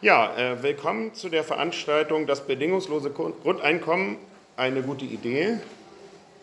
Ja, 0.00 0.36
äh, 0.36 0.62
willkommen 0.62 1.12
zu 1.12 1.28
der 1.28 1.42
Veranstaltung 1.42 2.28
Das 2.28 2.46
bedingungslose 2.46 3.10
Grundeinkommen, 3.10 4.16
eine 4.56 4.82
gute 4.82 5.04
Idee. 5.04 5.58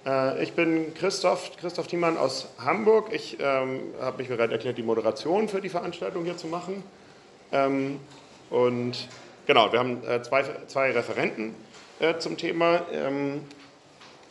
Äh, 0.06 0.44
ich 0.44 0.52
bin 0.52 0.94
Christoph, 0.94 1.56
Christoph 1.56 1.88
Thiemann 1.88 2.18
aus 2.18 2.50
Hamburg. 2.58 3.14
Ich 3.14 3.38
ähm, 3.40 3.80
habe 4.02 4.18
mich 4.18 4.28
bereit 4.28 4.52
erklärt, 4.52 4.78
die 4.78 4.84
Moderation 4.84 5.48
für 5.48 5.62
die 5.62 5.70
Veranstaltung 5.70 6.26
hier 6.26 6.36
zu 6.36 6.48
machen. 6.48 6.84
Ähm, 7.54 8.02
und 8.50 9.08
genau, 9.46 9.72
wir 9.72 9.80
haben 9.80 10.04
äh, 10.06 10.22
zwei, 10.22 10.44
zwei 10.68 10.92
Referenten 10.92 11.56
äh, 12.02 12.18
zum 12.18 12.36
Thema. 12.36 12.82
Ähm, 12.92 13.40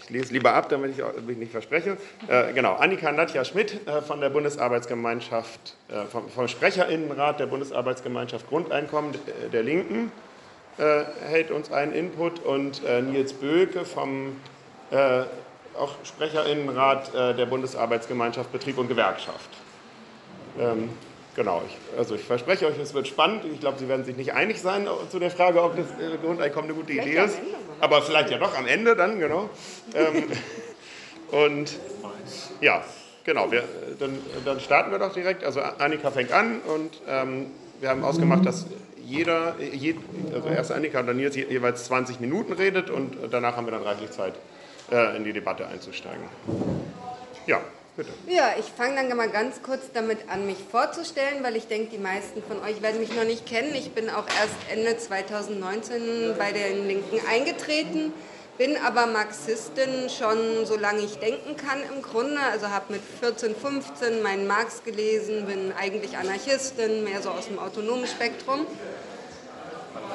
ich 0.04 0.10
lese 0.10 0.32
lieber 0.32 0.52
ab, 0.52 0.68
damit 0.68 0.98
ich 0.98 1.22
mich 1.26 1.38
nicht 1.38 1.52
verspreche. 1.52 1.96
Äh, 2.28 2.52
genau, 2.52 2.74
Annika 2.74 3.10
Nadja 3.10 3.44
Schmidt 3.44 3.86
äh, 3.86 4.02
von 4.02 4.20
der 4.20 4.28
Bundesarbeitsgemeinschaft, 4.28 5.76
äh, 5.88 6.04
vom, 6.04 6.28
vom, 6.28 6.46
Sprecherinnenrat 6.46 7.40
der 7.40 7.46
Bundesarbeitsgemeinschaft 7.46 8.48
Grundeinkommen 8.48 9.14
äh, 9.14 9.48
der 9.50 9.62
Linken 9.62 10.12
äh, 10.76 11.04
hält 11.26 11.50
uns 11.50 11.72
einen 11.72 11.92
Input 11.92 12.40
und 12.44 12.84
äh, 12.84 13.00
Nils 13.00 13.32
Böke 13.32 13.84
vom 13.84 14.36
auch 15.76 15.96
Sprecherinnenrat 16.04 17.14
der 17.14 17.46
Bundesarbeitsgemeinschaft 17.46 18.52
Betrieb 18.52 18.78
und 18.78 18.86
Gewerkschaft. 18.86 19.48
Ähm, 20.60 20.90
Genau, 21.34 21.62
ich, 21.66 21.98
also 21.98 22.14
ich 22.14 22.22
verspreche 22.22 22.66
euch, 22.66 22.78
es 22.78 22.94
wird 22.94 23.08
spannend. 23.08 23.44
Ich 23.52 23.60
glaube, 23.60 23.78
Sie 23.78 23.88
werden 23.88 24.04
sich 24.04 24.16
nicht 24.16 24.34
einig 24.34 24.60
sein 24.60 24.86
zu 25.10 25.18
der 25.18 25.30
Frage, 25.30 25.62
ob 25.62 25.76
das 25.76 25.86
Grundeinkommen 26.22 26.70
eine 26.70 26.78
gute 26.78 26.92
Idee 26.92 27.18
ist. 27.18 27.38
Aber 27.80 28.02
vielleicht 28.02 28.30
ja 28.30 28.38
doch 28.38 28.56
am 28.56 28.66
Ende 28.66 28.94
dann, 28.94 29.18
genau. 29.18 29.50
ähm, 29.94 30.24
und 31.30 31.72
ja, 32.60 32.84
genau, 33.24 33.50
wir, 33.50 33.64
dann, 33.98 34.16
dann, 34.44 34.60
starten 34.60 34.92
wir 34.92 34.98
doch 34.98 35.12
direkt. 35.12 35.44
Also 35.44 35.60
Annika 35.60 36.10
fängt 36.10 36.30
an 36.32 36.60
und 36.60 37.00
ähm, 37.08 37.46
wir 37.80 37.88
haben 37.88 38.04
ausgemacht, 38.04 38.46
dass 38.46 38.66
jeder, 39.04 39.56
je, 39.58 39.96
also 40.32 40.48
erst 40.48 40.72
Annika 40.72 41.00
und 41.00 41.08
dann 41.08 41.16
Nils 41.16 41.36
jeweils 41.36 41.84
20 41.84 42.20
Minuten 42.20 42.52
redet 42.52 42.90
und 42.90 43.16
danach 43.30 43.56
haben 43.56 43.66
wir 43.66 43.72
dann 43.72 43.82
reichlich 43.82 44.10
Zeit, 44.12 44.34
äh, 44.90 45.16
in 45.16 45.24
die 45.24 45.32
Debatte 45.32 45.66
einzusteigen. 45.66 46.22
Ja. 47.46 47.60
Bitte. 47.96 48.10
Ja, 48.26 48.54
ich 48.58 48.66
fange 48.76 48.96
dann 48.96 49.16
mal 49.16 49.28
ganz 49.28 49.62
kurz 49.62 49.82
damit 49.92 50.28
an, 50.28 50.46
mich 50.46 50.56
vorzustellen, 50.68 51.44
weil 51.44 51.54
ich 51.54 51.68
denke, 51.68 51.90
die 51.92 51.98
meisten 51.98 52.42
von 52.42 52.60
euch 52.64 52.82
werden 52.82 52.98
mich 52.98 53.14
noch 53.14 53.22
nicht 53.22 53.46
kennen. 53.46 53.72
Ich 53.72 53.92
bin 53.92 54.10
auch 54.10 54.26
erst 54.26 54.56
Ende 54.72 54.98
2019 54.98 56.34
bei 56.36 56.50
den 56.50 56.88
Linken 56.88 57.20
eingetreten, 57.30 58.12
bin 58.58 58.76
aber 58.84 59.06
Marxistin 59.06 60.10
schon 60.10 60.66
solange 60.66 61.02
ich 61.02 61.18
denken 61.18 61.56
kann 61.56 61.78
im 61.94 62.02
Grunde. 62.02 62.40
Also 62.40 62.68
habe 62.70 62.94
mit 62.94 63.02
14, 63.20 63.54
15 63.54 64.22
meinen 64.22 64.48
Marx 64.48 64.82
gelesen, 64.82 65.46
bin 65.46 65.72
eigentlich 65.78 66.16
Anarchistin, 66.16 67.04
mehr 67.04 67.22
so 67.22 67.30
aus 67.30 67.46
dem 67.46 67.60
autonomen 67.60 68.08
Spektrum. 68.08 68.66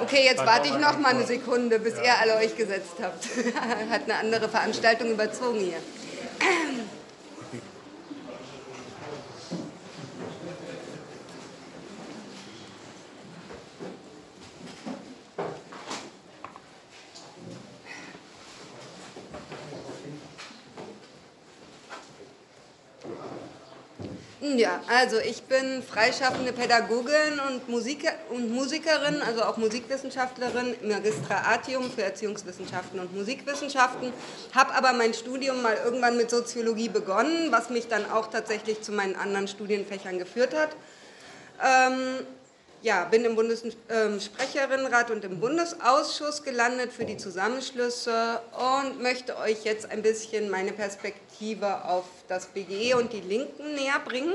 Okay, 0.02 0.26
jetzt 0.26 0.46
warte 0.46 0.68
ich 0.68 0.78
noch 0.78 1.00
mal 1.00 1.14
eine 1.16 1.26
Sekunde, 1.26 1.80
bis 1.80 1.96
ihr 1.96 2.18
alle 2.20 2.36
euch 2.36 2.58
gesetzt 2.58 2.96
habt. 3.02 3.26
Hat 3.90 4.04
eine 4.04 4.16
andere 4.16 4.50
Veranstaltung 4.50 5.12
überzogen 5.12 5.60
hier. 5.60 5.78
Ja, 24.60 24.82
also 24.90 25.20
ich 25.20 25.44
bin 25.44 25.82
freischaffende 25.82 26.52
Pädagogin 26.52 27.40
und, 27.48 27.70
Musiker 27.70 28.12
und 28.30 28.52
Musikerin, 28.52 29.22
also 29.22 29.44
auch 29.44 29.56
Musikwissenschaftlerin, 29.56 30.76
Magistra 30.84 31.44
Artium 31.50 31.90
für 31.90 32.04
Erziehungswissenschaften 32.04 33.00
und 33.00 33.16
Musikwissenschaften, 33.16 34.12
habe 34.54 34.76
aber 34.76 34.92
mein 34.92 35.14
Studium 35.14 35.62
mal 35.62 35.78
irgendwann 35.86 36.18
mit 36.18 36.30
Soziologie 36.30 36.90
begonnen, 36.90 37.54
was 37.54 37.70
mich 37.70 37.88
dann 37.88 38.12
auch 38.12 38.28
tatsächlich 38.28 38.82
zu 38.82 38.92
meinen 38.92 39.16
anderen 39.16 39.48
Studienfächern 39.48 40.20
geführt 40.20 40.54
hat. 40.54 40.76
Ähm, 41.64 42.28
ja, 42.82 43.04
bin 43.06 43.26
im 43.26 43.36
Bundessprecherinnenrat 43.36 45.10
ähm, 45.10 45.16
und 45.16 45.26
im 45.26 45.40
Bundesausschuss 45.40 46.44
gelandet 46.44 46.94
für 46.94 47.06
die 47.06 47.18
Zusammenschlüsse 47.18 48.42
und 48.54 49.02
möchte 49.02 49.38
euch 49.38 49.64
jetzt 49.66 49.92
ein 49.92 50.02
bisschen 50.02 50.50
meine 50.50 50.72
Perspektive 50.72 51.86
auf 51.86 52.06
das 52.28 52.48
BGE 52.48 52.96
und 52.96 53.12
die 53.12 53.22
Linken 53.22 53.76
näher 53.76 54.00
bringen. 54.04 54.34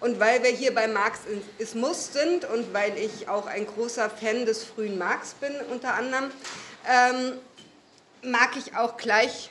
Und 0.00 0.20
weil 0.20 0.42
wir 0.42 0.50
hier 0.50 0.74
bei 0.74 0.88
Marxismus 0.88 2.12
sind 2.12 2.44
und 2.44 2.74
weil 2.74 2.98
ich 2.98 3.28
auch 3.28 3.46
ein 3.46 3.66
großer 3.66 4.10
Fan 4.10 4.44
des 4.44 4.62
frühen 4.62 4.98
Marx 4.98 5.32
bin, 5.34 5.52
unter 5.70 5.94
anderem, 5.94 6.30
ähm, 6.86 7.38
mag 8.22 8.50
ich 8.58 8.76
auch 8.76 8.98
gleich 8.98 9.50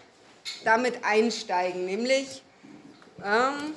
damit 0.63 1.03
einsteigen, 1.03 1.85
nämlich 1.85 2.43
ähm, 3.23 3.73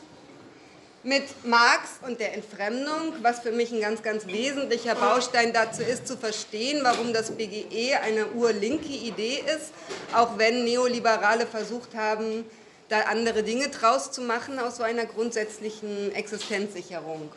mit 1.04 1.44
Marx 1.44 1.90
und 2.06 2.18
der 2.18 2.34
Entfremdung, 2.34 3.14
was 3.22 3.40
für 3.40 3.52
mich 3.52 3.72
ein 3.72 3.80
ganz, 3.80 4.02
ganz 4.02 4.26
wesentlicher 4.26 4.94
Baustein 4.94 5.52
dazu 5.52 5.82
ist, 5.82 6.08
zu 6.08 6.16
verstehen, 6.16 6.80
warum 6.82 7.12
das 7.12 7.30
BGE 7.30 7.96
eine 8.02 8.26
urlinke 8.32 8.88
Idee 8.92 9.42
ist, 9.46 9.72
auch 10.12 10.38
wenn 10.38 10.64
Neoliberale 10.64 11.46
versucht 11.46 11.94
haben, 11.94 12.44
da 12.88 13.00
andere 13.02 13.42
Dinge 13.42 13.68
draus 13.68 14.10
zu 14.10 14.22
machen 14.22 14.58
aus 14.58 14.76
so 14.76 14.82
einer 14.82 15.06
grundsätzlichen 15.06 16.12
Existenzsicherung. 16.14 17.30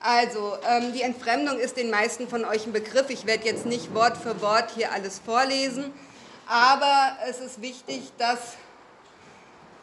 Also, 0.00 0.56
ähm, 0.68 0.92
die 0.92 1.02
Entfremdung 1.02 1.58
ist 1.58 1.76
den 1.76 1.88
meisten 1.88 2.26
von 2.26 2.44
euch 2.44 2.66
ein 2.66 2.72
Begriff. 2.72 3.08
Ich 3.10 3.24
werde 3.26 3.44
jetzt 3.44 3.66
nicht 3.66 3.94
Wort 3.94 4.16
für 4.16 4.40
Wort 4.40 4.72
hier 4.74 4.90
alles 4.90 5.20
vorlesen, 5.24 5.92
aber 6.48 7.16
es 7.28 7.38
ist 7.38 7.62
wichtig, 7.62 8.10
dass 8.18 8.38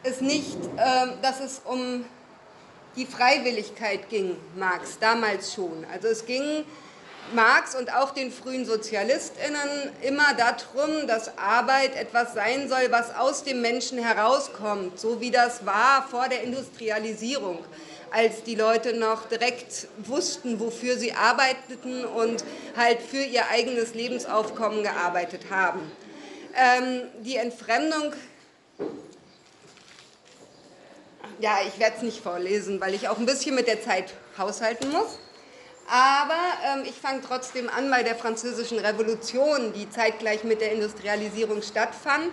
es 0.02 0.20
nicht, 0.20 0.58
ähm, 0.76 1.14
dass 1.22 1.40
es 1.40 1.62
um 1.64 2.04
die 2.96 3.06
Freiwilligkeit 3.06 4.08
ging 4.08 4.36
Marx 4.56 4.98
damals 4.98 5.54
schon. 5.54 5.86
Also 5.92 6.08
es 6.08 6.26
ging 6.26 6.64
Marx 7.34 7.76
und 7.76 7.94
auch 7.94 8.10
den 8.10 8.32
frühen 8.32 8.64
Sozialistinnen 8.64 9.92
immer 10.02 10.34
darum, 10.34 11.06
dass 11.06 11.36
Arbeit 11.38 11.94
etwas 11.94 12.34
sein 12.34 12.68
soll, 12.68 12.90
was 12.90 13.14
aus 13.14 13.44
dem 13.44 13.60
Menschen 13.60 13.98
herauskommt, 13.98 14.98
so 14.98 15.20
wie 15.20 15.30
das 15.30 15.64
war 15.64 16.06
vor 16.10 16.28
der 16.28 16.42
Industrialisierung, 16.42 17.58
als 18.10 18.42
die 18.42 18.56
Leute 18.56 18.94
noch 18.94 19.28
direkt 19.28 19.86
wussten, 19.98 20.58
wofür 20.58 20.96
sie 20.96 21.12
arbeiteten 21.12 22.04
und 22.04 22.44
halt 22.76 23.00
für 23.00 23.22
ihr 23.22 23.48
eigenes 23.48 23.94
Lebensaufkommen 23.94 24.82
gearbeitet 24.82 25.42
haben. 25.50 25.80
Ähm, 26.56 27.02
die 27.20 27.36
Entfremdung 27.36 28.12
ja, 31.40 31.58
ich 31.66 31.78
werde 31.78 31.96
es 31.96 32.02
nicht 32.02 32.22
vorlesen, 32.22 32.80
weil 32.80 32.94
ich 32.94 33.08
auch 33.08 33.18
ein 33.18 33.26
bisschen 33.26 33.54
mit 33.54 33.66
der 33.66 33.82
Zeit 33.82 34.14
haushalten 34.38 34.90
muss. 34.90 35.18
Aber 35.88 36.38
ähm, 36.64 36.84
ich 36.84 36.94
fange 36.94 37.20
trotzdem 37.26 37.68
an 37.68 37.90
bei 37.90 38.02
der 38.02 38.14
Französischen 38.14 38.78
Revolution, 38.78 39.72
die 39.72 39.90
zeitgleich 39.90 40.44
mit 40.44 40.60
der 40.60 40.72
Industrialisierung 40.72 41.62
stattfand 41.62 42.30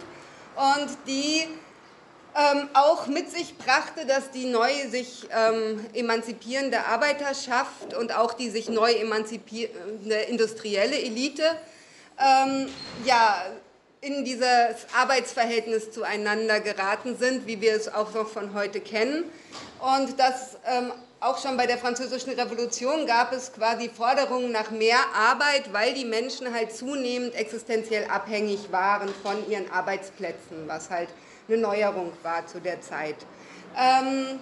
und 0.56 0.90
die 1.08 1.48
ähm, 2.36 2.70
auch 2.74 3.08
mit 3.08 3.32
sich 3.32 3.58
brachte, 3.58 4.06
dass 4.06 4.30
die 4.30 4.46
neu 4.46 4.72
sich 4.90 5.28
ähm, 5.32 5.84
emanzipierende 5.96 6.86
Arbeiterschaft 6.86 7.96
und 7.98 8.16
auch 8.16 8.34
die 8.34 8.52
sich 8.52 8.70
neu 8.70 8.92
emanzipierende 8.92 10.16
industrielle 10.16 11.02
Elite 11.02 11.44
ähm, 12.20 12.70
ja, 13.06 13.44
in 14.02 14.24
dieses 14.24 14.88
Arbeitsverhältnis 14.96 15.92
zueinander 15.92 16.60
geraten 16.60 17.18
sind, 17.18 17.48
wie 17.48 17.62
wir 17.62 17.76
es 17.76 17.92
auch 17.92 18.14
noch 18.14 18.28
von 18.28 18.54
heute 18.54 18.80
kennen. 18.80 19.24
Und 19.80 20.20
das 20.20 20.58
ähm, 20.66 20.92
auch 21.20 21.40
schon 21.40 21.58
bei 21.58 21.66
der 21.66 21.80
Französischen 21.80 22.34
Revolution 22.34 23.08
gab 23.08 23.34
es 23.34 23.52
quasi 23.52 23.90
Forderungen 23.90 24.52
nach 24.52 24.70
mehr 24.70 25.00
Arbeit, 25.16 25.74
weil 25.74 25.94
die 25.94 26.06
Menschen 26.06 26.54
halt 26.54 26.72
zunehmend 26.72 27.34
existenziell 27.34 28.06
abhängig 28.06 28.72
waren 28.72 29.10
von 29.24 29.50
ihren 29.50 29.70
Arbeitsplätzen, 29.72 30.68
was 30.68 30.92
halt 30.92 31.10
eine 31.48 31.58
Neuerung 31.58 32.12
war 32.22 32.46
zu 32.46 32.60
der 32.60 32.82
Zeit. 32.82 33.16
Ähm, 33.76 34.40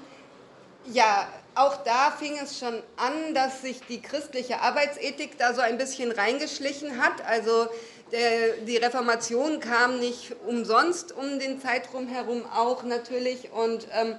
ja, 0.92 1.28
auch 1.56 1.78
da 1.84 2.12
fing 2.12 2.38
es 2.42 2.60
schon 2.60 2.82
an, 2.98 3.34
dass 3.34 3.62
sich 3.62 3.80
die 3.88 4.02
christliche 4.02 4.62
Arbeitsethik 4.62 5.38
da 5.38 5.54
so 5.54 5.62
ein 5.62 5.78
bisschen 5.78 6.12
reingeschlichen 6.12 7.02
hat. 7.02 7.26
Also 7.26 7.68
der, 8.12 8.58
die 8.66 8.78
Reformation 8.78 9.60
kam 9.60 10.00
nicht 10.00 10.36
umsonst 10.46 11.12
um 11.12 11.40
den 11.40 11.60
Zeitraum 11.62 12.08
herum 12.08 12.44
auch 12.54 12.84
natürlich 12.84 13.52
und 13.52 13.88
ähm, 13.94 14.16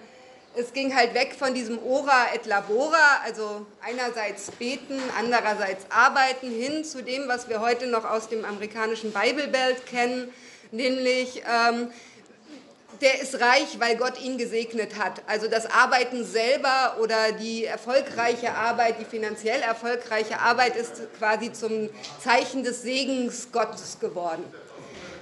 es 0.59 0.73
ging 0.73 0.97
halt 0.97 1.13
weg 1.13 1.37
von 1.39 1.53
diesem 1.53 1.79
Ora 1.85 2.35
et 2.35 2.47
Labora, 2.47 3.21
also 3.25 3.67
einerseits 3.83 4.51
beten, 4.53 4.99
andererseits 5.19 5.85
arbeiten, 5.91 6.51
hin 6.51 6.83
zu 6.83 7.03
dem, 7.03 7.29
was 7.29 7.51
wir 7.51 7.61
heute 7.61 7.87
noch 7.87 8.07
aus 8.07 8.29
dem 8.31 8.43
amerikanischen 8.45 9.13
Bible 9.13 9.49
Belt 9.49 9.85
kennen, 9.85 10.33
nämlich 10.73 11.43
ähm, 11.47 11.91
der 13.01 13.21
ist 13.21 13.41
reich, 13.41 13.79
weil 13.79 13.97
Gott 13.97 14.21
ihn 14.21 14.39
gesegnet 14.39 14.99
hat. 14.99 15.23
Also 15.27 15.49
das 15.49 15.67
Arbeiten 15.67 16.25
selber 16.25 16.97
oder 17.01 17.33
die 17.33 17.65
erfolgreiche 17.65 18.55
Arbeit, 18.55 19.01
die 19.01 19.05
finanziell 19.05 19.61
erfolgreiche 19.61 20.41
Arbeit 20.41 20.77
ist 20.77 21.03
quasi 21.19 21.53
zum 21.53 21.89
Zeichen 22.21 22.65
des 22.65 22.83
Segens 22.83 23.53
Gottes 23.53 23.99
geworden. 24.01 24.45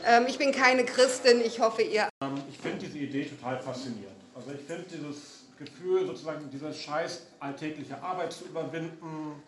Ähm, 0.06 0.26
ich 0.28 0.38
bin 0.38 0.52
keine 0.52 0.84
Christin, 0.84 1.40
ich 1.40 1.60
hoffe 1.60 1.82
ihr. 1.82 2.08
Ähm, 2.22 2.42
ich 2.50 2.58
finde 2.58 2.78
diese 2.86 2.98
Idee 2.98 3.24
total 3.24 3.60
faszinierend. 3.60 4.16
Also 4.34 4.50
ich 4.50 4.66
finde 4.66 4.84
dieses 4.84 5.44
Gefühl, 5.58 6.06
sozusagen 6.06 6.50
diese 6.52 6.72
scheiß 6.72 7.22
alltägliche 7.40 8.00
Arbeit 8.02 8.32
zu 8.32 8.44
überwinden, 8.44 9.42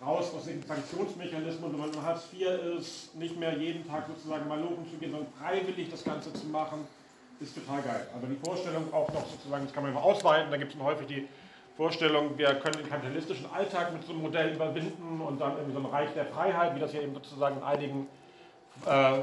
raus 0.00 0.32
aus 0.34 0.44
den 0.44 0.62
Sanktionsmechanismen, 0.66 1.72
wenn 1.72 1.78
man 1.78 2.02
Hartz 2.02 2.22
IV 2.32 2.48
ist, 2.78 3.14
nicht 3.16 3.38
mehr 3.38 3.56
jeden 3.58 3.86
Tag 3.86 4.06
sozusagen 4.08 4.48
mal 4.48 4.58
loben 4.58 4.88
zu 4.90 4.96
gehen, 4.96 5.10
sondern 5.10 5.32
freiwillig 5.38 5.90
das 5.90 6.04
Ganze 6.04 6.32
zu 6.32 6.46
machen, 6.46 6.86
ist 7.40 7.54
total 7.54 7.82
geil. 7.82 8.06
Aber 8.14 8.26
die 8.26 8.36
Vorstellung 8.36 8.92
auch 8.92 9.12
noch 9.12 9.26
sozusagen, 9.26 9.64
das 9.64 9.72
kann 9.72 9.82
man 9.82 9.92
immer 9.92 10.02
ausweiten, 10.02 10.50
da 10.50 10.56
gibt 10.56 10.74
es 10.74 10.80
häufig 10.80 11.06
die 11.06 11.28
Vorstellung, 11.76 12.36
wir 12.36 12.54
können 12.56 12.76
den 12.76 12.88
kapitalistischen 12.88 13.50
Alltag 13.50 13.92
mit 13.92 14.04
so 14.04 14.12
einem 14.12 14.22
Modell 14.22 14.54
überwinden 14.54 15.20
und 15.20 15.40
dann 15.40 15.52
irgendwie 15.52 15.72
so 15.72 15.78
ein 15.78 15.86
Reich 15.86 16.10
der 16.14 16.26
Freiheit, 16.26 16.74
wie 16.74 16.80
das 16.80 16.92
ja 16.92 17.00
eben 17.00 17.14
sozusagen 17.14 17.56
in 17.56 17.62
einigen 17.62 18.06
äh, 18.86 19.18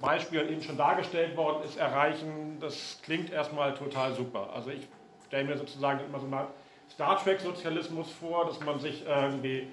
Beispielen 0.00 0.48
eben 0.48 0.62
schon 0.62 0.76
dargestellt 0.76 1.36
worden 1.36 1.64
ist, 1.64 1.76
erreichen. 1.76 2.58
Das 2.60 3.00
klingt 3.02 3.32
erstmal 3.32 3.74
total 3.74 4.14
super. 4.14 4.50
Also 4.54 4.70
ich 4.70 4.86
stelle 5.26 5.44
mir 5.44 5.58
sozusagen 5.58 6.00
immer 6.04 6.20
so 6.20 6.26
eine 6.26 6.46
Star 6.92 7.22
Trek-Sozialismus 7.22 8.10
vor, 8.12 8.46
dass 8.46 8.60
man 8.60 8.78
sich 8.78 9.04
irgendwie 9.04 9.66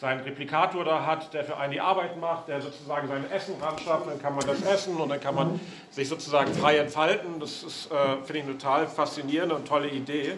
seinen 0.00 0.20
Replikator 0.20 0.84
da 0.84 1.04
hat, 1.04 1.34
der 1.34 1.44
für 1.44 1.56
einen 1.56 1.72
die 1.72 1.80
Arbeit 1.80 2.20
macht, 2.20 2.48
der 2.48 2.60
sozusagen 2.60 3.08
sein 3.08 3.28
Essen 3.32 3.54
ranschafft, 3.60 4.06
dann 4.06 4.20
kann 4.22 4.34
man 4.34 4.46
das 4.46 4.62
essen 4.62 4.96
und 4.96 5.08
dann 5.08 5.20
kann 5.20 5.34
man 5.34 5.60
sich 5.90 6.08
sozusagen 6.08 6.54
frei 6.54 6.78
entfalten. 6.78 7.40
Das 7.40 7.64
ist, 7.64 7.90
äh, 7.90 8.16
finde 8.24 8.38
ich, 8.38 8.44
eine 8.44 8.52
total 8.58 8.86
faszinierende 8.86 9.56
und 9.56 9.66
tolle 9.66 9.88
Idee, 9.88 10.34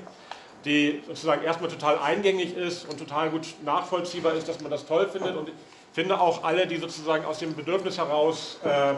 die 0.64 1.02
sozusagen 1.06 1.42
erstmal 1.42 1.70
total 1.70 1.98
eingängig 1.98 2.56
ist 2.56 2.88
und 2.88 2.98
total 2.98 3.28
gut 3.30 3.46
nachvollziehbar 3.62 4.32
ist, 4.32 4.48
dass 4.48 4.60
man 4.62 4.70
das 4.70 4.86
toll 4.86 5.06
findet. 5.08 5.36
Und 5.36 5.48
ich 5.48 5.54
finde 5.92 6.18
auch 6.18 6.42
alle, 6.42 6.66
die 6.66 6.78
sozusagen 6.78 7.26
aus 7.26 7.38
dem 7.38 7.54
Bedürfnis 7.54 7.98
heraus, 7.98 8.58
ähm, 8.64 8.96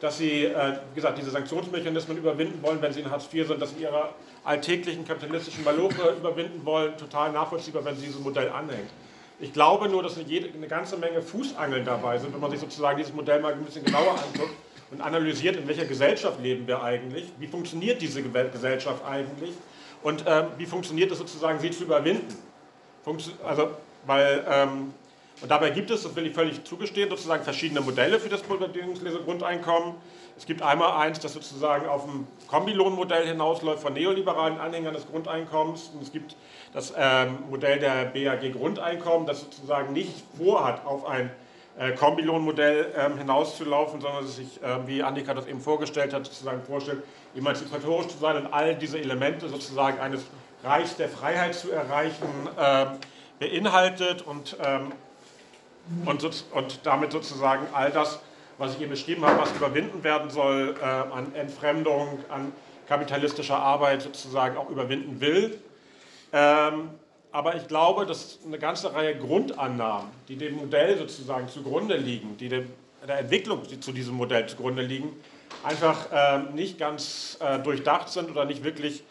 dass 0.00 0.18
sie, 0.18 0.44
äh, 0.44 0.78
wie 0.90 0.96
gesagt, 0.96 1.16
diese 1.16 1.30
Sanktionsmechanismen 1.30 2.18
überwinden 2.18 2.62
wollen, 2.62 2.80
wenn 2.82 2.92
sie 2.92 3.00
in 3.00 3.10
Hartz 3.10 3.32
IV 3.32 3.48
sind, 3.48 3.62
dass 3.62 3.70
sie 3.70 3.82
ihre 3.82 4.10
alltäglichen 4.44 5.06
kapitalistischen 5.06 5.64
Maloche 5.64 6.14
überwinden 6.18 6.64
wollen, 6.64 6.96
total 6.98 7.32
nachvollziehbar, 7.32 7.84
wenn 7.86 7.96
sie 7.96 8.06
diesem 8.06 8.22
Modell 8.22 8.50
anhängt. 8.50 8.90
Ich 9.40 9.52
glaube 9.52 9.88
nur, 9.88 10.02
dass 10.02 10.16
eine, 10.16 10.26
jede, 10.26 10.48
eine 10.52 10.66
ganze 10.66 10.96
Menge 10.96 11.22
Fußangeln 11.22 11.84
dabei 11.84 12.18
sind, 12.18 12.34
wenn 12.34 12.40
man 12.40 12.50
sich 12.50 12.60
sozusagen 12.60 12.98
dieses 12.98 13.12
Modell 13.12 13.40
mal 13.40 13.52
ein 13.52 13.64
bisschen 13.64 13.84
genauer 13.84 14.10
anguckt 14.10 14.54
und 14.90 15.00
analysiert, 15.00 15.56
in 15.56 15.68
welcher 15.68 15.84
Gesellschaft 15.84 16.42
leben 16.42 16.66
wir 16.66 16.82
eigentlich, 16.82 17.26
wie 17.38 17.46
funktioniert 17.46 18.02
diese 18.02 18.22
Gesellschaft 18.22 19.04
eigentlich 19.04 19.50
und 20.02 20.24
ähm, 20.26 20.46
wie 20.56 20.66
funktioniert 20.66 21.12
es 21.12 21.18
sozusagen, 21.18 21.60
sie 21.60 21.70
zu 21.70 21.84
überwinden. 21.84 22.36
Funktio 23.04 23.32
also, 23.44 23.70
weil, 24.06 24.44
ähm, 24.50 24.92
und 25.40 25.48
dabei 25.48 25.70
gibt 25.70 25.90
es, 25.90 26.02
das 26.02 26.16
will 26.16 26.26
ich 26.26 26.34
völlig 26.34 26.64
zugestehen, 26.64 27.08
sozusagen 27.08 27.44
verschiedene 27.44 27.80
Modelle 27.80 28.18
für 28.18 28.28
das 28.28 28.42
bedingungslose 28.42 29.20
Grundeinkommen. 29.20 29.94
Es 30.38 30.46
gibt 30.46 30.62
einmal 30.62 30.92
eins, 30.92 31.18
das 31.18 31.34
sozusagen 31.34 31.88
auf 31.88 32.06
ein 32.06 32.26
Kombilohnmodell 32.46 33.26
hinausläuft 33.26 33.82
von 33.82 33.92
neoliberalen 33.92 34.60
Anhängern 34.60 34.94
des 34.94 35.04
Grundeinkommens. 35.08 35.90
Und 35.92 36.00
es 36.00 36.12
gibt 36.12 36.36
das 36.72 36.94
ähm, 36.96 37.38
Modell 37.50 37.80
der 37.80 38.04
BAG 38.04 38.52
Grundeinkommen, 38.52 39.26
das 39.26 39.40
sozusagen 39.40 39.92
nicht 39.92 40.14
vorhat, 40.38 40.86
auf 40.86 41.06
ein 41.06 41.30
äh, 41.76 41.90
Kombilohnmodell 41.90 42.94
ähm, 42.96 43.18
hinauszulaufen, 43.18 44.00
sondern 44.00 44.28
sich, 44.28 44.62
äh, 44.62 44.86
wie 44.86 45.02
Annika 45.02 45.34
das 45.34 45.48
eben 45.48 45.60
vorgestellt 45.60 46.14
hat, 46.14 46.24
sozusagen 46.24 46.62
vorstellt, 46.62 47.02
emanzipatorisch 47.34 48.06
zu 48.06 48.18
sein 48.18 48.36
und 48.36 48.52
all 48.52 48.76
diese 48.76 49.00
Elemente 49.00 49.48
sozusagen 49.48 49.98
eines 49.98 50.24
Reichs 50.62 50.96
der 50.96 51.08
Freiheit 51.08 51.56
zu 51.56 51.72
erreichen, 51.72 52.28
ähm, 52.60 52.88
beinhaltet 53.40 54.22
und, 54.22 54.56
ähm, 54.64 54.92
und, 56.04 56.24
und 56.52 56.80
damit 56.84 57.10
sozusagen 57.10 57.66
all 57.72 57.90
das, 57.90 58.20
was 58.58 58.74
ich 58.74 58.80
eben 58.80 58.90
beschrieben 58.90 59.24
habe, 59.24 59.40
was 59.40 59.52
überwinden 59.52 60.02
werden 60.04 60.30
soll, 60.30 60.74
äh, 60.80 60.84
an 60.84 61.34
Entfremdung, 61.34 62.18
an 62.28 62.52
kapitalistischer 62.88 63.58
Arbeit 63.58 64.02
sozusagen 64.02 64.56
auch 64.56 64.68
überwinden 64.70 65.20
will. 65.20 65.58
Ähm, 66.32 66.90
aber 67.30 67.56
ich 67.56 67.68
glaube, 67.68 68.06
dass 68.06 68.38
eine 68.44 68.58
ganze 68.58 68.92
Reihe 68.94 69.16
Grundannahmen, 69.16 70.10
die 70.28 70.36
dem 70.36 70.56
Modell 70.56 70.96
sozusagen 70.96 71.48
zugrunde 71.48 71.96
liegen, 71.96 72.36
die 72.38 72.48
dem, 72.48 72.70
der 73.06 73.18
Entwicklung 73.18 73.62
die 73.70 73.78
zu 73.80 73.92
diesem 73.92 74.14
Modell 74.14 74.48
zugrunde 74.48 74.82
liegen, 74.82 75.12
einfach 75.62 76.06
ähm, 76.12 76.54
nicht 76.54 76.78
ganz 76.78 77.38
äh, 77.40 77.58
durchdacht 77.58 78.08
sind 78.08 78.30
oder 78.30 78.44
nicht 78.44 78.64
wirklich 78.64 79.02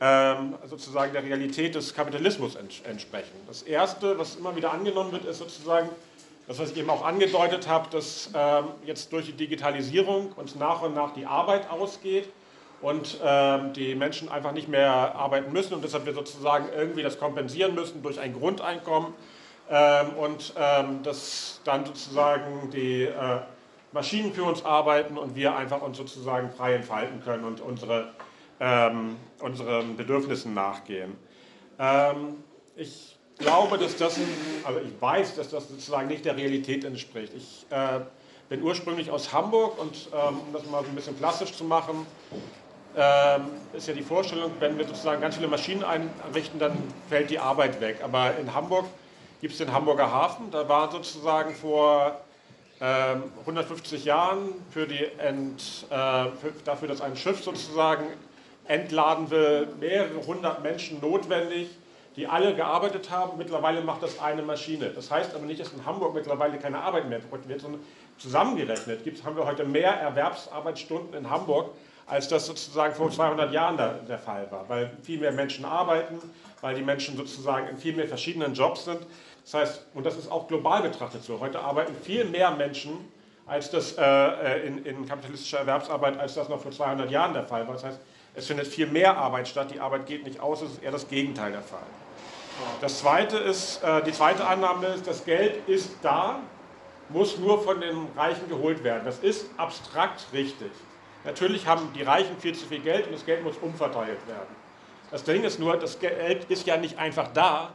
ähm, 0.00 0.54
sozusagen 0.66 1.12
der 1.12 1.22
Realität 1.22 1.74
des 1.74 1.94
Kapitalismus 1.94 2.56
ents 2.56 2.80
entsprechen. 2.84 3.34
Das 3.46 3.62
Erste, 3.62 4.18
was 4.18 4.36
immer 4.36 4.54
wieder 4.54 4.72
angenommen 4.72 5.12
wird, 5.12 5.24
ist 5.24 5.38
sozusagen 5.38 5.88
das, 6.46 6.58
was 6.58 6.72
ich 6.72 6.76
eben 6.76 6.90
auch 6.90 7.04
angedeutet 7.04 7.68
habe, 7.68 7.88
dass 7.90 8.30
ähm, 8.34 8.66
jetzt 8.84 9.12
durch 9.12 9.26
die 9.26 9.32
Digitalisierung 9.32 10.32
uns 10.32 10.54
nach 10.54 10.82
und 10.82 10.94
nach 10.94 11.12
die 11.14 11.26
Arbeit 11.26 11.70
ausgeht 11.70 12.28
und 12.82 13.18
ähm, 13.24 13.72
die 13.72 13.94
Menschen 13.94 14.28
einfach 14.28 14.52
nicht 14.52 14.68
mehr 14.68 15.14
arbeiten 15.14 15.52
müssen 15.52 15.74
und 15.74 15.82
deshalb 15.82 16.04
wir 16.04 16.12
sozusagen 16.12 16.68
irgendwie 16.76 17.02
das 17.02 17.18
kompensieren 17.18 17.74
müssen 17.74 18.02
durch 18.02 18.20
ein 18.20 18.34
Grundeinkommen 18.34 19.14
ähm, 19.70 20.10
und 20.18 20.52
ähm, 20.58 21.02
dass 21.02 21.60
dann 21.64 21.86
sozusagen 21.86 22.70
die 22.70 23.04
äh, 23.04 23.40
Maschinen 23.92 24.34
für 24.34 24.44
uns 24.44 24.64
arbeiten 24.64 25.16
und 25.16 25.34
wir 25.36 25.56
einfach 25.56 25.80
uns 25.80 25.96
sozusagen 25.96 26.50
frei 26.50 26.74
entfalten 26.74 27.22
können 27.22 27.44
und 27.44 27.60
unsere, 27.60 28.12
ähm, 28.60 29.16
unseren 29.40 29.96
Bedürfnissen 29.96 30.52
nachgehen. 30.52 31.16
Ähm, 31.78 32.42
ich 32.76 33.13
glaube, 33.38 33.78
dass 33.78 33.96
das, 33.96 34.18
also 34.64 34.80
ich 34.80 35.00
weiß, 35.00 35.36
dass 35.36 35.50
das 35.50 35.68
sozusagen 35.68 36.08
nicht 36.08 36.24
der 36.24 36.36
Realität 36.36 36.84
entspricht. 36.84 37.32
Ich 37.34 37.66
äh, 37.70 38.00
bin 38.48 38.62
ursprünglich 38.62 39.10
aus 39.10 39.32
Hamburg 39.32 39.78
und 39.78 40.08
ähm, 40.12 40.40
um 40.46 40.52
das 40.52 40.66
mal 40.66 40.82
so 40.82 40.88
ein 40.88 40.94
bisschen 40.94 41.16
plastisch 41.16 41.52
zu 41.52 41.64
machen, 41.64 42.06
ähm, 42.96 43.46
ist 43.72 43.88
ja 43.88 43.94
die 43.94 44.02
Vorstellung, 44.02 44.52
wenn 44.60 44.78
wir 44.78 44.86
sozusagen 44.86 45.20
ganz 45.20 45.36
viele 45.36 45.48
Maschinen 45.48 45.82
einrichten, 45.82 46.60
dann 46.60 46.76
fällt 47.08 47.30
die 47.30 47.38
Arbeit 47.38 47.80
weg. 47.80 47.98
Aber 48.02 48.36
in 48.36 48.54
Hamburg 48.54 48.86
gibt 49.40 49.52
es 49.52 49.58
den 49.58 49.72
Hamburger 49.72 50.10
Hafen. 50.10 50.50
Da 50.50 50.68
war 50.68 50.90
sozusagen 50.92 51.54
vor 51.54 52.20
ähm, 52.80 53.24
150 53.40 54.04
Jahren 54.04 54.50
für 54.70 54.86
die 54.86 55.04
Ent, 55.18 55.86
äh, 55.90 55.94
für, 55.94 56.52
dafür, 56.64 56.88
dass 56.88 57.00
ein 57.00 57.16
Schiff 57.16 57.42
sozusagen 57.42 58.04
entladen 58.66 59.30
will, 59.30 59.68
mehrere 59.80 60.24
hundert 60.26 60.62
Menschen 60.62 61.00
notwendig, 61.00 61.68
die 62.16 62.26
alle 62.26 62.54
gearbeitet 62.54 63.10
haben. 63.10 63.38
Mittlerweile 63.38 63.80
macht 63.80 64.02
das 64.02 64.20
eine 64.20 64.42
Maschine. 64.42 64.90
Das 64.90 65.10
heißt 65.10 65.34
aber 65.34 65.46
nicht, 65.46 65.60
dass 65.60 65.72
in 65.72 65.84
Hamburg 65.84 66.14
mittlerweile 66.14 66.58
keine 66.58 66.80
Arbeit 66.80 67.08
mehr 67.08 67.20
wird, 67.30 67.60
sondern 67.60 67.80
zusammengerechnet 68.18 69.04
gibt's, 69.04 69.24
haben 69.24 69.36
wir 69.36 69.46
heute 69.46 69.64
mehr 69.64 69.92
Erwerbsarbeitsstunden 69.92 71.14
in 71.14 71.30
Hamburg 71.30 71.70
als 72.06 72.28
das 72.28 72.46
sozusagen 72.46 72.94
vor 72.94 73.10
200 73.10 73.52
Jahren 73.52 73.76
der, 73.76 73.94
der 73.94 74.18
Fall 74.18 74.46
war, 74.50 74.68
weil 74.68 74.90
viel 75.02 75.18
mehr 75.18 75.32
Menschen 75.32 75.64
arbeiten, 75.64 76.18
weil 76.60 76.74
die 76.74 76.82
Menschen 76.82 77.16
sozusagen 77.16 77.68
in 77.68 77.78
viel 77.78 77.94
mehr 77.94 78.06
verschiedenen 78.06 78.54
Jobs 78.54 78.84
sind. 78.84 79.00
Das 79.44 79.54
heißt, 79.54 79.86
und 79.94 80.04
das 80.04 80.16
ist 80.16 80.30
auch 80.30 80.46
global 80.46 80.82
betrachtet 80.82 81.24
so, 81.24 81.40
heute 81.40 81.60
arbeiten 81.60 81.94
viel 82.02 82.24
mehr 82.24 82.50
Menschen 82.50 82.92
als 83.46 83.70
das 83.70 83.96
äh, 83.98 84.66
in, 84.66 84.84
in 84.84 85.06
kapitalistischer 85.06 85.58
Erwerbsarbeit, 85.58 86.18
als 86.18 86.34
das 86.34 86.48
noch 86.48 86.60
vor 86.60 86.72
200 86.72 87.10
Jahren 87.10 87.34
der 87.34 87.44
Fall 87.44 87.66
war. 87.66 87.74
Das 87.74 87.84
heißt, 87.84 88.00
es 88.34 88.46
findet 88.46 88.66
viel 88.66 88.86
mehr 88.86 89.16
Arbeit 89.16 89.48
statt, 89.48 89.70
die 89.72 89.80
Arbeit 89.80 90.06
geht 90.06 90.24
nicht 90.24 90.40
aus, 90.40 90.62
es 90.62 90.72
ist 90.72 90.82
eher 90.82 90.92
das 90.92 91.08
Gegenteil 91.08 91.52
der 91.52 91.62
Fall. 91.62 91.82
Das 92.80 92.98
zweite 92.98 93.38
ist, 93.38 93.82
äh, 93.82 94.02
die 94.02 94.12
zweite 94.12 94.46
Annahme 94.46 94.86
ist, 94.88 95.06
das 95.06 95.24
Geld 95.24 95.68
ist 95.68 95.90
da, 96.02 96.40
muss 97.08 97.38
nur 97.38 97.62
von 97.62 97.80
den 97.80 98.08
Reichen 98.16 98.48
geholt 98.48 98.82
werden. 98.84 99.02
Das 99.04 99.18
ist 99.18 99.46
abstrakt 99.56 100.26
richtig. 100.32 100.70
Natürlich 101.24 101.66
haben 101.66 101.90
die 101.94 102.02
Reichen 102.02 102.36
viel 102.38 102.54
zu 102.54 102.66
viel 102.66 102.80
Geld 102.80 103.06
und 103.06 103.12
das 103.12 103.24
Geld 103.24 103.42
muss 103.42 103.56
umverteilt 103.58 104.26
werden. 104.26 104.54
Das 105.10 105.24
Ding 105.24 105.44
ist 105.44 105.58
nur, 105.58 105.76
das 105.76 105.98
Geld 105.98 106.44
ist 106.50 106.66
ja 106.66 106.76
nicht 106.76 106.98
einfach 106.98 107.28
da, 107.32 107.72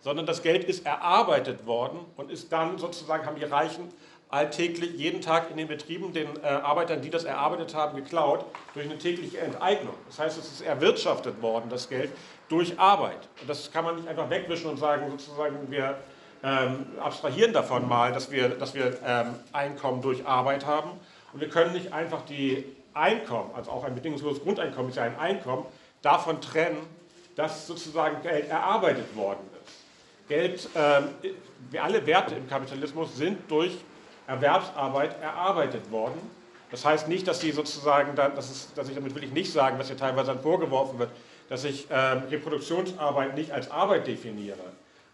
sondern 0.00 0.26
das 0.26 0.42
Geld 0.42 0.64
ist 0.64 0.86
erarbeitet 0.86 1.66
worden 1.66 2.00
und 2.16 2.30
ist 2.30 2.52
dann 2.52 2.78
sozusagen, 2.78 3.26
haben 3.26 3.36
die 3.36 3.44
Reichen 3.44 3.92
alltäglich 4.30 4.94
jeden 4.94 5.20
Tag 5.20 5.50
in 5.50 5.56
den 5.56 5.68
Betrieben 5.68 6.12
den 6.12 6.28
äh, 6.42 6.46
Arbeitern, 6.46 7.00
die 7.00 7.10
das 7.10 7.24
erarbeitet 7.24 7.74
haben, 7.74 7.96
geklaut 7.96 8.44
durch 8.74 8.86
eine 8.86 8.98
tägliche 8.98 9.38
Enteignung. 9.38 9.94
Das 10.06 10.18
heißt, 10.18 10.38
es 10.38 10.52
ist 10.52 10.60
erwirtschaftet 10.60 11.40
worden, 11.40 11.70
das 11.70 11.88
Geld, 11.88 12.10
durch 12.48 12.78
Arbeit. 12.78 13.28
Und 13.40 13.48
das 13.48 13.70
kann 13.70 13.84
man 13.84 13.96
nicht 13.96 14.08
einfach 14.08 14.30
wegwischen 14.30 14.70
und 14.70 14.78
sagen, 14.78 15.10
sozusagen, 15.10 15.70
wir 15.70 15.98
ähm, 16.42 16.86
abstrahieren 17.00 17.52
davon 17.52 17.88
mal, 17.88 18.12
dass 18.12 18.30
wir, 18.30 18.50
dass 18.50 18.74
wir 18.74 18.96
ähm, 19.04 19.34
Einkommen 19.52 20.02
durch 20.02 20.26
Arbeit 20.26 20.66
haben. 20.66 20.90
Und 21.32 21.40
wir 21.40 21.48
können 21.48 21.72
nicht 21.72 21.92
einfach 21.92 22.22
die 22.22 22.64
Einkommen, 22.94 23.50
also 23.54 23.70
auch 23.70 23.84
ein 23.84 23.94
bedingungsloses 23.94 24.42
Grundeinkommen 24.42 24.90
ist 24.90 24.96
ja 24.96 25.04
ein 25.04 25.18
Einkommen, 25.18 25.66
davon 26.02 26.40
trennen, 26.40 26.78
dass 27.36 27.66
sozusagen 27.66 28.22
Geld 28.22 28.48
erarbeitet 28.48 29.14
worden 29.14 29.40
ist. 29.64 30.28
Geld, 30.28 30.68
äh, 30.74 31.78
alle 31.78 32.06
Werte 32.06 32.34
im 32.34 32.48
Kapitalismus 32.48 33.16
sind 33.16 33.50
durch 33.50 33.76
Erwerbsarbeit 34.26 35.20
erarbeitet 35.22 35.90
worden. 35.90 36.18
Das 36.70 36.84
heißt 36.84 37.08
nicht, 37.08 37.26
dass, 37.26 37.38
die 37.38 37.50
sozusagen 37.50 38.14
dann, 38.14 38.34
dass, 38.34 38.50
es, 38.50 38.74
dass 38.74 38.88
ich 38.88 38.94
damit 38.94 39.14
will 39.14 39.24
ich 39.24 39.32
nicht 39.32 39.50
sagen, 39.50 39.78
was 39.78 39.86
hier 39.86 39.96
teilweise 39.96 40.32
dann 40.32 40.42
vorgeworfen 40.42 40.98
wird, 40.98 41.10
dass 41.48 41.64
ich 41.64 41.86
ähm, 41.90 42.22
Reproduktionsarbeit 42.30 43.34
nicht 43.34 43.50
als 43.52 43.70
Arbeit 43.70 44.06
definiere. 44.06 44.58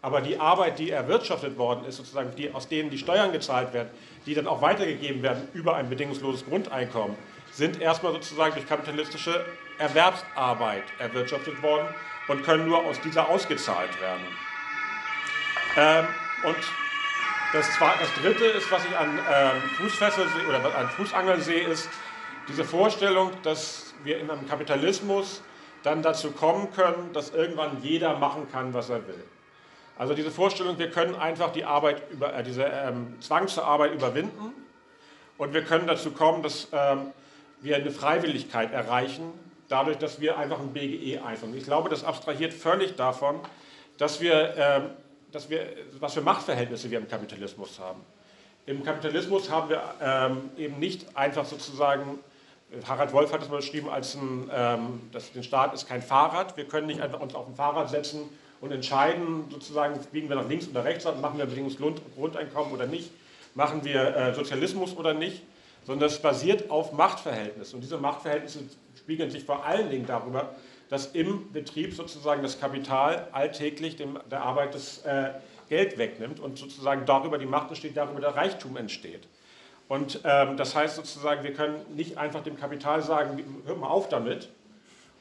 Aber 0.01 0.21
die 0.21 0.39
Arbeit, 0.39 0.77
die 0.77 0.91
erwirtschaftet 0.91 1.57
worden 1.57 1.85
ist, 1.85 1.97
sozusagen 1.97 2.35
die, 2.35 2.53
aus 2.53 2.67
denen 2.67 2.91
die 2.91 2.97
Steuern 2.97 3.31
gezahlt 3.31 3.73
werden, 3.73 3.89
die 4.25 4.35
dann 4.35 4.45
auch 4.45 4.61
weitergegeben 4.61 5.23
werden 5.23 5.47
über 5.53 5.75
ein 5.75 5.89
bedingungsloses 5.89 6.45
Grundeinkommen, 6.45 7.17
sind 7.51 7.81
erstmal 7.81 8.11
sozusagen 8.11 8.53
durch 8.53 8.67
kapitalistische 8.67 9.45
Erwerbsarbeit 9.79 10.83
erwirtschaftet 10.99 11.61
worden 11.63 11.87
und 12.27 12.43
können 12.43 12.67
nur 12.67 12.85
aus 12.85 12.99
dieser 13.01 13.29
ausgezahlt 13.29 13.99
werden. 14.01 14.25
Ähm, 15.77 16.05
und 16.43 16.57
das, 17.53 17.67
das, 17.79 18.13
Dritte 18.21 18.45
ist, 18.45 18.71
was 18.71 18.83
ich 18.85 18.95
an 18.97 19.17
ähm, 19.31 19.61
Fußfessel 19.77 20.27
oder 20.47 20.75
an 20.75 20.89
Fußangeln 20.89 21.41
sehe, 21.41 21.67
ist 21.67 21.89
diese 22.47 22.63
Vorstellung, 22.63 23.31
dass 23.43 23.93
wir 24.03 24.19
in 24.19 24.29
einem 24.29 24.47
Kapitalismus 24.47 25.41
dann 25.85 26.01
dazu 26.01 26.31
kommen 26.31 26.71
können, 26.71 27.13
dass 27.13 27.29
irgendwann 27.29 27.81
jeder 27.83 28.17
machen 28.17 28.47
kann, 28.51 28.73
was 28.73 28.89
er 28.89 29.07
will. 29.07 29.23
Also 29.97 30.13
diese 30.13 30.31
Vorstellung, 30.31 30.77
wir 30.79 30.89
können 30.89 31.15
einfach 31.15 31.51
die 31.51 31.63
Arbeit 31.63 32.09
über, 32.11 32.33
äh, 32.33 32.43
diese 32.43 32.63
ähm, 32.63 33.15
Zwang 33.21 33.47
zur 33.47 33.65
Arbeit 33.65 33.93
überwinden 33.93 34.53
und 35.37 35.53
wir 35.53 35.63
können 35.63 35.87
dazu 35.87 36.11
kommen, 36.11 36.41
dass 36.43 36.67
ähm, 36.71 37.11
wir 37.61 37.75
eine 37.75 37.91
Freiwilligkeit 37.91 38.73
erreichen, 38.73 39.31
dadurch, 39.69 39.97
dass 39.97 40.19
wir 40.19 40.37
einfach 40.37 40.59
ein 40.59 40.73
BGE 40.73 41.21
einführen. 41.23 41.55
Ich 41.55 41.63
glaube, 41.63 41.89
das 41.89 42.03
abstrahiert 42.03 42.53
völlig 42.53 42.95
davon, 42.95 43.39
dass 43.97 44.19
wir, 44.19 44.55
ähm, 44.57 44.89
dass 45.31 45.49
wir, 45.49 45.67
was 45.99 46.15
für 46.15 46.21
Machtverhältnisse 46.21 46.89
wir 46.89 46.97
im 46.97 47.07
Kapitalismus 47.07 47.79
haben. 47.79 48.01
Im 48.65 48.83
Kapitalismus 48.83 49.49
haben 49.51 49.69
wir 49.69 49.81
ähm, 50.01 50.49
eben 50.57 50.79
nicht 50.79 51.15
einfach 51.15 51.45
sozusagen, 51.45 52.19
Harald 52.87 53.13
Wolf 53.13 53.31
hat 53.31 53.41
das 53.41 53.49
mal 53.49 53.57
beschrieben, 53.57 53.89
als 53.89 54.15
ein, 54.15 54.49
ähm, 54.53 55.01
das, 55.11 55.31
den 55.31 55.43
Staat 55.43 55.73
ist 55.73 55.87
kein 55.87 56.01
Fahrrad. 56.01 56.57
Wir 56.57 56.65
können 56.65 56.87
nicht 56.87 57.01
einfach 57.01 57.19
uns 57.19 57.35
auf 57.35 57.47
ein 57.47 57.55
Fahrrad 57.55 57.89
setzen 57.89 58.21
und 58.61 58.71
entscheiden, 58.71 59.45
sozusagen, 59.49 59.99
biegen 60.11 60.29
wir 60.29 60.35
nach 60.35 60.49
links 60.49 60.67
oder 60.67 60.83
rechts 60.83 61.05
ab, 61.05 61.19
machen 61.21 61.37
wir 61.37 61.45
Bedingungsgrundeinkommen 61.45 62.73
oder 62.73 62.87
nicht, 62.87 63.11
machen 63.53 63.83
wir 63.83 64.15
äh, 64.15 64.33
Sozialismus 64.33 64.95
oder 64.97 65.13
nicht, 65.13 65.43
sondern 65.85 66.09
es 66.09 66.19
basiert 66.19 66.69
auf 66.69 66.91
Machtverhältnissen. 66.91 67.75
Und 67.75 67.81
diese 67.81 67.97
Machtverhältnisse 67.97 68.59
spiegeln 68.97 69.29
sich 69.29 69.43
vor 69.43 69.65
allen 69.65 69.89
Dingen 69.89 70.05
darüber, 70.07 70.55
dass 70.89 71.07
im 71.07 71.51
Betrieb 71.51 71.93
sozusagen 71.93 72.41
das 72.41 72.59
Kapital 72.59 73.27
alltäglich 73.31 73.95
dem, 73.95 74.19
der 74.29 74.41
Arbeit 74.41 74.75
das 74.75 74.99
äh, 75.05 75.31
Geld 75.69 75.97
wegnimmt 75.97 76.39
und 76.39 76.57
sozusagen 76.57 77.05
darüber 77.05 77.37
die 77.37 77.45
Macht 77.45 77.69
entsteht, 77.69 77.97
darüber 77.97 78.19
der 78.19 78.35
Reichtum 78.35 78.77
entsteht. 78.77 79.27
Und 79.87 80.21
ähm, 80.23 80.57
das 80.57 80.75
heißt 80.75 80.95
sozusagen, 80.95 81.43
wir 81.43 81.53
können 81.53 81.75
nicht 81.95 82.17
einfach 82.17 82.41
dem 82.41 82.57
Kapital 82.57 83.03
sagen, 83.03 83.43
hör 83.65 83.75
mal 83.75 83.87
auf 83.87 84.09
damit 84.09 84.49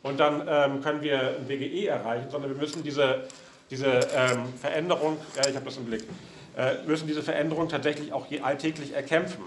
und 0.02 0.18
dann 0.18 0.46
ähm, 0.48 0.82
können 0.82 1.02
wir 1.02 1.36
ein 1.36 1.48
WGE 1.48 1.86
erreichen, 1.86 2.30
sondern 2.30 2.50
wir 2.50 2.58
müssen 2.58 2.82
diese, 2.82 3.24
diese 3.70 3.86
ähm, 4.14 4.52
Veränderung, 4.60 5.18
ja 5.36 5.48
ich 5.48 5.54
habe 5.54 5.66
das 5.66 5.76
im 5.76 5.84
Blick, 5.84 6.04
äh, 6.56 6.76
müssen 6.86 7.06
diese 7.06 7.22
Veränderung 7.22 7.68
tatsächlich 7.68 8.12
auch 8.12 8.26
alltäglich 8.42 8.92
erkämpfen. 8.92 9.44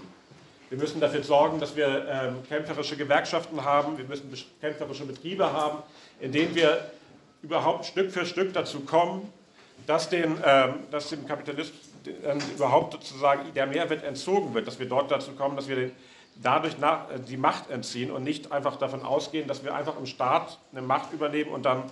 Wir 0.68 0.78
müssen 0.78 1.00
dafür 1.00 1.22
sorgen, 1.22 1.58
dass 1.58 1.74
wir 1.74 2.06
ähm, 2.08 2.36
kämpferische 2.48 2.96
Gewerkschaften 2.96 3.64
haben, 3.64 3.96
wir 3.96 4.04
müssen 4.04 4.30
kämpferische 4.60 5.06
Betriebe 5.06 5.52
haben, 5.52 5.78
in 6.20 6.30
denen 6.30 6.54
wir 6.54 6.90
überhaupt 7.42 7.86
Stück 7.86 8.10
für 8.10 8.26
Stück 8.26 8.52
dazu 8.52 8.80
kommen, 8.80 9.32
dass, 9.86 10.10
den, 10.10 10.36
ähm, 10.44 10.74
dass 10.90 11.08
dem 11.08 11.26
Kapitalismus 11.26 11.87
äh, 12.24 12.38
überhaupt 12.54 12.92
sozusagen 12.92 13.52
der 13.54 13.66
Mehrwert 13.66 14.04
entzogen 14.04 14.54
wird, 14.54 14.66
dass 14.66 14.78
wir 14.78 14.88
dort 14.88 15.10
dazu 15.10 15.32
kommen, 15.32 15.56
dass 15.56 15.68
wir 15.68 15.76
den, 15.76 15.92
dadurch 16.42 16.78
nach, 16.78 17.10
äh, 17.10 17.18
die 17.18 17.36
Macht 17.36 17.70
entziehen 17.70 18.10
und 18.10 18.24
nicht 18.24 18.52
einfach 18.52 18.76
davon 18.76 19.02
ausgehen, 19.02 19.48
dass 19.48 19.64
wir 19.64 19.74
einfach 19.74 19.98
im 19.98 20.06
Staat 20.06 20.58
eine 20.72 20.82
Macht 20.82 21.12
übernehmen 21.12 21.50
und 21.50 21.64
dann 21.64 21.84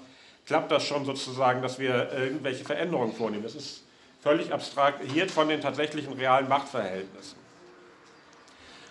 klappt 0.47 0.71
das 0.71 0.85
schon 0.85 1.05
sozusagen, 1.05 1.63
dass 1.63 1.79
wir 1.79 2.13
irgendwelche 2.13 2.65
Veränderungen 2.65 3.13
vornehmen. 3.13 3.43
Das 3.43 3.55
ist 3.55 3.85
völlig 4.21 4.53
abstrahiert 4.53 5.31
von 5.31 5.49
den 5.49 5.61
tatsächlichen 5.61 6.13
realen 6.13 6.49
Machtverhältnissen. 6.49 7.39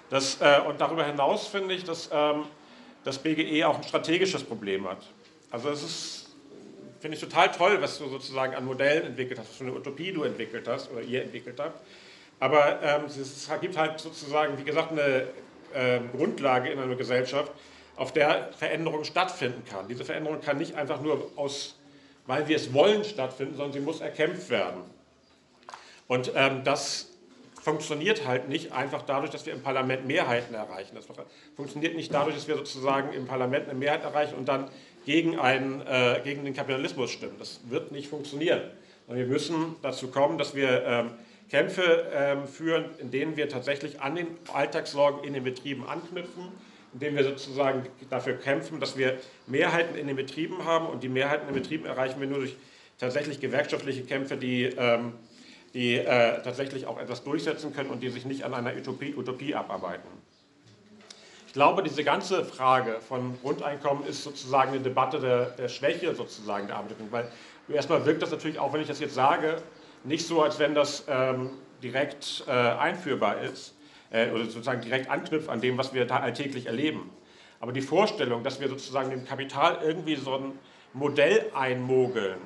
Das, 0.09 0.39
äh, 0.41 0.61
und 0.67 0.79
darüber 0.79 1.05
hinaus 1.05 1.47
finde 1.47 1.73
ich, 1.73 1.83
dass 1.83 2.09
ähm, 2.11 2.45
das 3.03 3.17
BGE 3.17 3.65
auch 3.65 3.77
ein 3.77 3.83
strategisches 3.83 4.43
Problem 4.43 4.87
hat. 4.87 4.99
Also 5.51 5.69
es 5.69 5.83
ist, 5.83 6.24
finde 7.05 7.17
ich 7.17 7.23
total 7.23 7.51
toll, 7.51 7.79
was 7.81 7.99
du 7.99 8.09
sozusagen 8.09 8.55
an 8.55 8.65
Modellen 8.65 9.05
entwickelt 9.05 9.37
hast, 9.37 9.49
was 9.49 9.57
für 9.57 9.65
eine 9.65 9.75
Utopie 9.75 10.11
du 10.11 10.23
entwickelt 10.23 10.67
hast 10.67 10.91
oder 10.91 11.01
ihr 11.01 11.21
entwickelt 11.21 11.59
habt. 11.59 11.79
Aber 12.39 12.81
ähm, 12.81 13.05
es 13.05 13.47
gibt 13.61 13.77
halt 13.77 13.99
sozusagen, 13.99 14.57
wie 14.57 14.63
gesagt, 14.63 14.91
eine 14.91 15.27
äh, 15.75 15.99
Grundlage 16.17 16.71
in 16.71 16.79
einer 16.79 16.95
Gesellschaft, 16.95 17.51
auf 17.95 18.11
der 18.11 18.49
Veränderung 18.57 19.03
stattfinden 19.03 19.63
kann. 19.69 19.87
Diese 19.87 20.03
Veränderung 20.03 20.41
kann 20.41 20.57
nicht 20.57 20.73
einfach 20.73 20.99
nur 20.99 21.31
aus, 21.35 21.75
weil 22.25 22.47
wir 22.47 22.55
es 22.55 22.73
wollen, 22.73 23.03
stattfinden, 23.03 23.55
sondern 23.55 23.73
sie 23.73 23.81
muss 23.81 24.01
erkämpft 24.01 24.49
werden. 24.49 24.81
Und 26.07 26.31
ähm, 26.33 26.63
das 26.63 27.11
funktioniert 27.61 28.25
halt 28.25 28.49
nicht 28.49 28.71
einfach 28.71 29.03
dadurch, 29.03 29.29
dass 29.29 29.45
wir 29.45 29.53
im 29.53 29.61
Parlament 29.61 30.07
Mehrheiten 30.07 30.55
erreichen. 30.55 30.95
Das 30.95 31.05
funktioniert 31.55 31.95
nicht 31.95 32.11
dadurch, 32.11 32.33
dass 32.33 32.47
wir 32.47 32.55
sozusagen 32.55 33.13
im 33.13 33.27
Parlament 33.27 33.69
eine 33.69 33.77
Mehrheit 33.77 34.03
erreichen 34.03 34.33
und 34.33 34.47
dann 34.47 34.71
gegen, 35.05 35.39
einen, 35.39 35.81
äh, 35.81 36.21
gegen 36.23 36.45
den 36.45 36.53
Kapitalismus 36.53 37.11
stimmen. 37.11 37.35
Das 37.39 37.61
wird 37.69 37.91
nicht 37.91 38.09
funktionieren. 38.09 38.61
Und 39.07 39.17
wir 39.17 39.27
müssen 39.27 39.75
dazu 39.81 40.07
kommen, 40.07 40.37
dass 40.37 40.55
wir 40.55 40.83
ähm, 40.85 41.11
Kämpfe 41.49 42.07
ähm, 42.13 42.47
führen, 42.47 42.85
in 42.99 43.11
denen 43.11 43.37
wir 43.37 43.47
tatsächlich 43.49 44.01
an 44.01 44.15
den 44.15 44.27
Alltagssorgen 44.51 45.23
in 45.23 45.33
den 45.33 45.43
Betrieben 45.43 45.87
anknüpfen, 45.87 46.49
indem 46.93 47.15
wir 47.15 47.23
sozusagen 47.23 47.85
dafür 48.09 48.33
kämpfen, 48.33 48.79
dass 48.79 48.97
wir 48.97 49.17
Mehrheiten 49.45 49.95
in 49.95 50.07
den 50.07 50.15
Betrieben 50.15 50.65
haben. 50.65 50.87
Und 50.87 51.03
die 51.03 51.09
Mehrheiten 51.09 51.47
in 51.47 51.53
den 51.53 51.61
Betrieben 51.61 51.85
erreichen 51.85 52.19
wir 52.19 52.27
nur 52.27 52.39
durch 52.39 52.55
tatsächlich 52.97 53.39
gewerkschaftliche 53.39 54.03
Kämpfe, 54.03 54.37
die 54.37 54.63
ähm, 54.63 55.13
die 55.75 55.97
äh, 55.97 56.41
tatsächlich 56.41 56.87
auch 56.87 56.97
etwas 56.97 57.23
durchsetzen 57.23 57.73
können 57.73 57.89
und 57.89 58.01
die 58.01 58.09
sich 58.09 58.25
nicht 58.25 58.43
an 58.43 58.53
einer 58.53 58.73
Utopie, 58.73 59.13
Utopie 59.13 59.53
abarbeiten. 59.53 60.07
Glaube, 61.55 61.83
diese 61.83 62.03
ganze 62.03 62.43
Frage 62.43 62.99
von 62.99 63.39
Grundeinkommen 63.41 64.05
ist 64.05 64.25
sozusagen 64.25 64.71
eine 64.71 64.81
Debatte 64.81 65.21
der, 65.21 65.51
der 65.51 65.69
Schwäche 65.69 66.13
sozusagen 66.13 66.67
der 66.67 66.75
Arbeiterin, 66.75 67.09
weil 67.11 67.31
erstmal 67.69 68.05
wirkt 68.05 68.21
das 68.21 68.31
natürlich 68.31 68.59
auch, 68.59 68.73
wenn 68.73 68.81
ich 68.81 68.89
das 68.89 68.99
jetzt 68.99 69.15
sage, 69.15 69.63
nicht 70.03 70.27
so, 70.27 70.43
als 70.43 70.59
wenn 70.59 70.75
das 70.75 71.05
ähm, 71.07 71.51
direkt 71.81 72.43
äh, 72.45 72.51
einführbar 72.51 73.39
ist 73.39 73.73
äh, 74.11 74.31
oder 74.31 74.43
sozusagen 74.43 74.81
direkt 74.81 75.09
anknüpft 75.09 75.47
an 75.47 75.61
dem, 75.61 75.77
was 75.77 75.93
wir 75.93 76.05
da 76.05 76.17
alltäglich 76.17 76.65
erleben. 76.65 77.09
Aber 77.61 77.71
die 77.71 77.81
Vorstellung, 77.81 78.43
dass 78.43 78.59
wir 78.59 78.67
sozusagen 78.67 79.09
dem 79.09 79.23
Kapital 79.23 79.79
irgendwie 79.81 80.17
so 80.17 80.35
ein 80.35 80.59
Modell 80.91 81.53
einmogeln, 81.55 82.39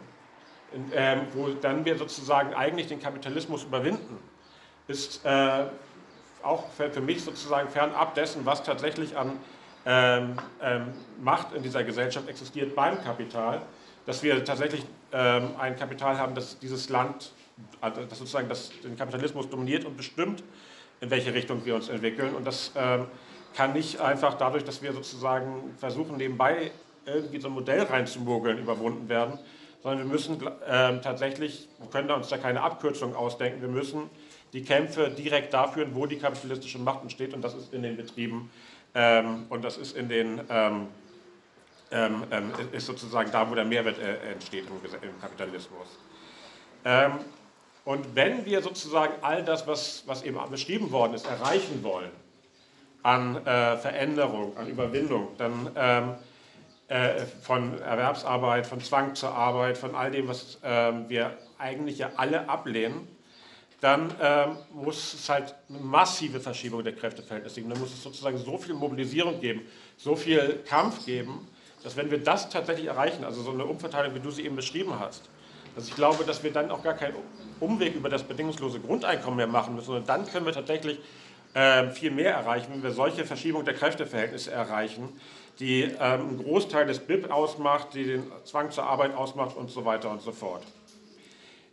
ähm, 0.94 1.22
wo 1.34 1.48
dann 1.48 1.84
wir 1.84 1.98
sozusagen 1.98 2.54
eigentlich 2.54 2.86
den 2.86 3.00
Kapitalismus 3.00 3.64
überwinden, 3.64 4.20
ist 4.88 5.26
äh, 5.26 5.66
auch 6.44 6.70
für, 6.70 7.02
mich 7.02 7.24
sozusagen 7.24 7.70
fernab 7.70 8.16
dessen, 8.16 8.46
was 8.46 8.64
tatsächlich 8.64 9.18
an 9.18 9.40
ähm, 9.86 10.38
ähm, 10.62 10.94
Macht 11.22 11.54
in 11.54 11.64
dieser 11.64 11.84
Gesellschaft 11.84 12.28
existiert 12.28 12.76
beim 12.76 13.02
Kapital, 13.04 13.62
dass 14.06 14.24
wir 14.24 14.44
tatsächlich 14.44 14.86
ähm, 15.12 15.52
ein 15.58 15.76
Kapital 15.76 16.18
haben, 16.18 16.36
das 16.36 16.60
dieses 16.60 16.90
Land, 16.90 17.32
also 17.82 18.04
das 18.04 18.18
sozusagen 18.18 18.50
das, 18.50 18.72
den 18.84 18.98
Kapitalismus 18.98 19.50
dominiert 19.50 19.86
und 19.86 19.98
bestimmt, 19.98 20.44
in 21.02 21.10
welche 21.10 21.34
Richtung 21.34 21.66
wir 21.66 21.76
uns 21.76 21.90
entwickeln. 21.90 22.36
Und 22.36 22.46
das 22.46 22.72
ähm, 22.76 23.06
kann 23.56 23.74
nicht 23.74 24.00
einfach 24.00 24.36
dadurch, 24.36 24.64
dass 24.64 24.82
wir 24.82 24.94
sozusagen 24.94 25.76
versuchen, 25.78 26.18
nebenbei 26.18 26.72
irgendwie 27.06 27.40
so 27.40 27.48
ein 27.48 27.54
Modell 27.54 27.84
reinzumogeln, 27.84 28.60
überwunden 28.60 29.10
werden, 29.10 29.40
sondern 29.82 30.00
wir 30.00 30.12
müssen 30.12 30.40
äh, 30.68 31.00
tatsächlich, 31.02 31.70
wir 31.80 31.90
können 31.90 32.12
uns 32.12 32.28
da 32.28 32.38
keine 32.38 32.62
Abkürzung 32.62 33.16
ausdenken, 33.16 33.62
wir 33.62 33.70
müssen 33.70 34.10
die 34.54 34.64
Kämpfe 34.64 35.10
direkt 35.10 35.54
da 35.54 35.68
führen, 35.68 35.94
wo 35.96 36.06
die 36.06 36.18
kapitalistische 36.18 36.80
Macht 36.80 37.04
entsteht 37.04 37.34
und 37.34 37.42
das 37.42 37.54
ist 37.54 37.74
in 37.74 37.84
den 37.84 37.98
Betrieben 37.98 38.50
ähm, 38.96 39.46
und 39.50 39.64
das 39.64 39.78
ist 39.78 39.96
in 39.96 40.10
den 40.10 40.42
ähm, 40.50 40.88
ähm, 41.92 42.24
ähm 42.32 42.52
ist 42.72 42.86
sozusagen 42.86 43.32
da, 43.32 43.50
wo 43.50 43.56
der 43.56 43.66
Mehrwert 43.66 44.00
äh, 44.00 44.32
entsteht 44.32 44.66
im, 44.68 45.10
im 45.10 45.22
Kapitalismus. 45.22 45.88
Ähm, 46.86 47.14
und 47.86 48.16
wenn 48.16 48.46
wir 48.46 48.62
sozusagen 48.62 49.14
all 49.22 49.44
das, 49.44 49.66
was, 49.68 50.04
was 50.06 50.24
eben 50.24 50.38
beschrieben 50.50 50.92
worden 50.92 51.14
ist, 51.14 51.26
erreichen 51.26 51.84
wollen, 51.84 52.12
an 53.02 53.38
äh, 53.46 53.78
Veränderung, 53.78 54.58
an 54.58 54.68
Überwindung, 54.68 55.30
dann 55.38 55.72
ähm, 55.76 56.16
äh, 56.90 57.26
von 57.42 57.80
Erwerbsarbeit, 57.82 58.68
von 58.68 58.82
Zwang 58.82 59.16
zur 59.16 59.34
Arbeit, 59.34 59.78
von 59.78 59.96
all 59.96 60.12
dem, 60.12 60.28
was 60.28 60.60
wir 60.62 61.38
eigentlich 61.58 62.00
ja 62.00 62.12
alle 62.18 62.50
ablehnen, 62.50 63.08
dann 63.82 64.14
ähm, 64.22 64.58
muss 64.74 65.14
es 65.14 65.30
halt 65.30 65.56
eine 65.70 65.80
massive 65.80 66.40
Verschiebung 66.40 66.84
der 66.84 66.94
Kräfteverhältnisse 66.94 67.56
geben. 67.62 67.70
Dann 67.70 67.80
muss 67.80 67.94
es 67.94 68.04
sozusagen 68.04 68.38
so 68.38 68.58
viel 68.58 68.74
Mobilisierung 68.74 69.40
geben, 69.40 69.62
so 69.98 70.16
viel 70.16 70.62
Kampf 70.68 71.06
geben, 71.06 71.48
dass 71.84 71.96
wenn 71.96 72.12
wir 72.12 72.18
das 72.18 72.50
tatsächlich 72.50 72.88
erreichen, 72.88 73.24
also 73.24 73.42
so 73.42 73.52
eine 73.52 73.66
Umverteilung, 73.66 74.14
wie 74.16 74.20
du 74.20 74.32
sie 74.32 74.46
eben 74.46 74.56
beschrieben 74.56 75.00
hast, 75.00 75.30
dass 75.76 75.88
ich 75.88 75.96
glaube, 75.96 76.26
dass 76.26 76.44
wir 76.44 76.52
dann 76.52 76.72
auch 76.72 76.84
gar 76.84 76.94
keinen 76.94 77.16
Umweg 77.60 77.96
über 77.96 78.10
das 78.10 78.24
bedingungslose 78.24 78.80
Grundeinkommen 78.80 79.38
mehr 79.38 79.48
machen 79.48 79.76
müssen, 79.76 79.88
sondern 79.88 80.06
dann 80.06 80.28
können 80.28 80.46
wir 80.46 80.54
tatsächlich 80.54 81.00
äh, 81.54 81.90
viel 81.90 82.12
mehr 82.12 82.34
erreichen, 82.34 82.68
wenn 82.74 82.84
wir 82.84 82.92
solche 82.92 83.26
Verschiebung 83.26 83.64
der 83.64 83.76
Kräfteverhältnisse 83.76 84.52
erreichen, 84.52 85.10
die 85.60 85.84
ähm, 85.84 86.00
einen 86.00 86.44
Großteil 86.44 86.86
des 86.86 87.00
BIP 87.00 87.32
ausmacht, 87.32 87.94
die 87.94 88.04
den 88.04 88.24
Zwang 88.44 88.72
zur 88.72 88.86
Arbeit 88.86 89.16
ausmacht 89.16 89.56
und 89.56 89.70
so 89.70 89.86
weiter 89.86 90.12
und 90.12 90.22
so 90.22 90.32
fort. 90.32 90.64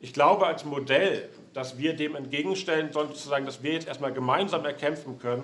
Ich 0.00 0.12
glaube, 0.12 0.46
als 0.46 0.64
Modell, 0.64 1.28
das 1.56 1.78
wir 1.78 1.96
dem 1.96 2.14
entgegenstellen 2.14 2.92
sollen, 2.92 3.08
sozusagen, 3.08 3.46
dass 3.46 3.62
wir 3.62 3.72
jetzt 3.72 3.88
erstmal 3.88 4.12
gemeinsam 4.12 4.66
erkämpfen 4.66 5.18
können, 5.18 5.42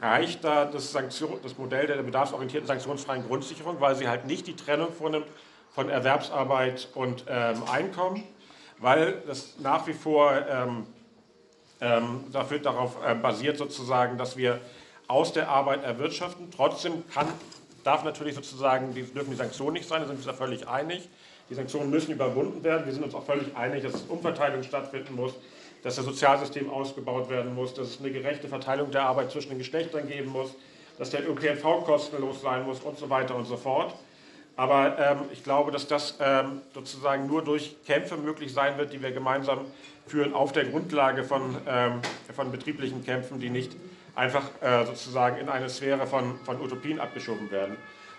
reicht 0.00 0.42
da 0.44 0.64
das, 0.64 0.92
Sanktion, 0.92 1.38
das 1.42 1.58
Modell 1.58 1.86
der 1.86 1.96
bedarfsorientierten 2.02 2.66
sanktionsfreien 2.66 3.26
Grundsicherung, 3.26 3.78
weil 3.78 3.94
sie 3.96 4.08
halt 4.08 4.24
nicht 4.24 4.46
die 4.46 4.56
Trennung 4.56 4.92
vornimmt 4.92 5.26
von 5.74 5.90
Erwerbsarbeit 5.90 6.88
und 6.94 7.26
ähm, 7.28 7.62
Einkommen, 7.70 8.24
weil 8.78 9.22
das 9.26 9.58
nach 9.58 9.86
wie 9.86 9.92
vor 9.92 10.32
ähm, 10.48 10.86
ähm, 11.82 12.24
dafür 12.32 12.58
darauf 12.58 12.96
äh, 13.04 13.14
basiert, 13.14 13.58
sozusagen, 13.58 14.16
dass 14.16 14.38
wir 14.38 14.58
aus 15.06 15.34
der 15.34 15.50
Arbeit 15.50 15.84
erwirtschaften. 15.84 16.50
Trotzdem 16.50 17.06
kann, 17.12 17.28
darf 17.84 18.04
natürlich 18.04 18.34
sozusagen, 18.34 18.94
die, 18.94 19.02
dürfen 19.02 19.30
die 19.30 19.36
Sanktionen 19.36 19.74
nicht 19.74 19.86
sein, 19.86 20.00
da 20.00 20.06
sind 20.06 20.16
wir 20.16 20.26
uns 20.26 20.26
da 20.26 20.32
völlig 20.32 20.66
einig. 20.66 21.10
Die 21.48 21.54
Sanktionen 21.54 21.90
müssen 21.90 22.12
überwunden 22.12 22.64
werden. 22.64 22.86
Wir 22.86 22.92
sind 22.92 23.04
uns 23.04 23.14
auch 23.14 23.24
völlig 23.24 23.56
einig, 23.56 23.82
dass 23.82 24.02
Umverteilung 24.02 24.62
stattfinden 24.62 25.14
muss, 25.14 25.34
dass 25.82 25.96
das 25.96 26.04
Sozialsystem 26.04 26.68
ausgebaut 26.68 27.30
werden 27.30 27.54
muss, 27.54 27.74
dass 27.74 27.88
es 27.88 28.00
eine 28.00 28.10
gerechte 28.10 28.48
Verteilung 28.48 28.90
der 28.90 29.02
Arbeit 29.02 29.30
zwischen 29.30 29.50
den 29.50 29.58
Geschlechtern 29.58 30.08
geben 30.08 30.30
muss, 30.30 30.54
dass 30.98 31.10
der 31.10 31.28
ÖPNV 31.28 31.84
kostenlos 31.84 32.40
sein 32.42 32.64
muss 32.64 32.80
und 32.80 32.98
so 32.98 33.08
weiter 33.10 33.36
und 33.36 33.44
so 33.44 33.56
fort. 33.56 33.94
Aber 34.56 34.98
ähm, 34.98 35.18
ich 35.32 35.44
glaube, 35.44 35.70
dass 35.70 35.86
das 35.86 36.16
ähm, 36.18 36.62
sozusagen 36.74 37.26
nur 37.26 37.44
durch 37.44 37.76
Kämpfe 37.84 38.16
möglich 38.16 38.52
sein 38.54 38.78
wird, 38.78 38.92
die 38.92 39.02
wir 39.02 39.12
gemeinsam 39.12 39.66
führen, 40.06 40.32
auf 40.32 40.52
der 40.52 40.64
Grundlage 40.64 41.24
von, 41.24 41.56
ähm, 41.68 42.00
von 42.34 42.50
betrieblichen 42.50 43.04
Kämpfen, 43.04 43.38
die 43.38 43.50
nicht 43.50 43.76
einfach 44.14 44.44
äh, 44.62 44.86
sozusagen 44.86 45.36
in 45.36 45.50
eine 45.50 45.68
Sphäre 45.68 46.06
von, 46.06 46.40
von 46.44 46.60
Utopien 46.60 47.00
abgeschoben 47.00 47.50
werden. 47.50 47.76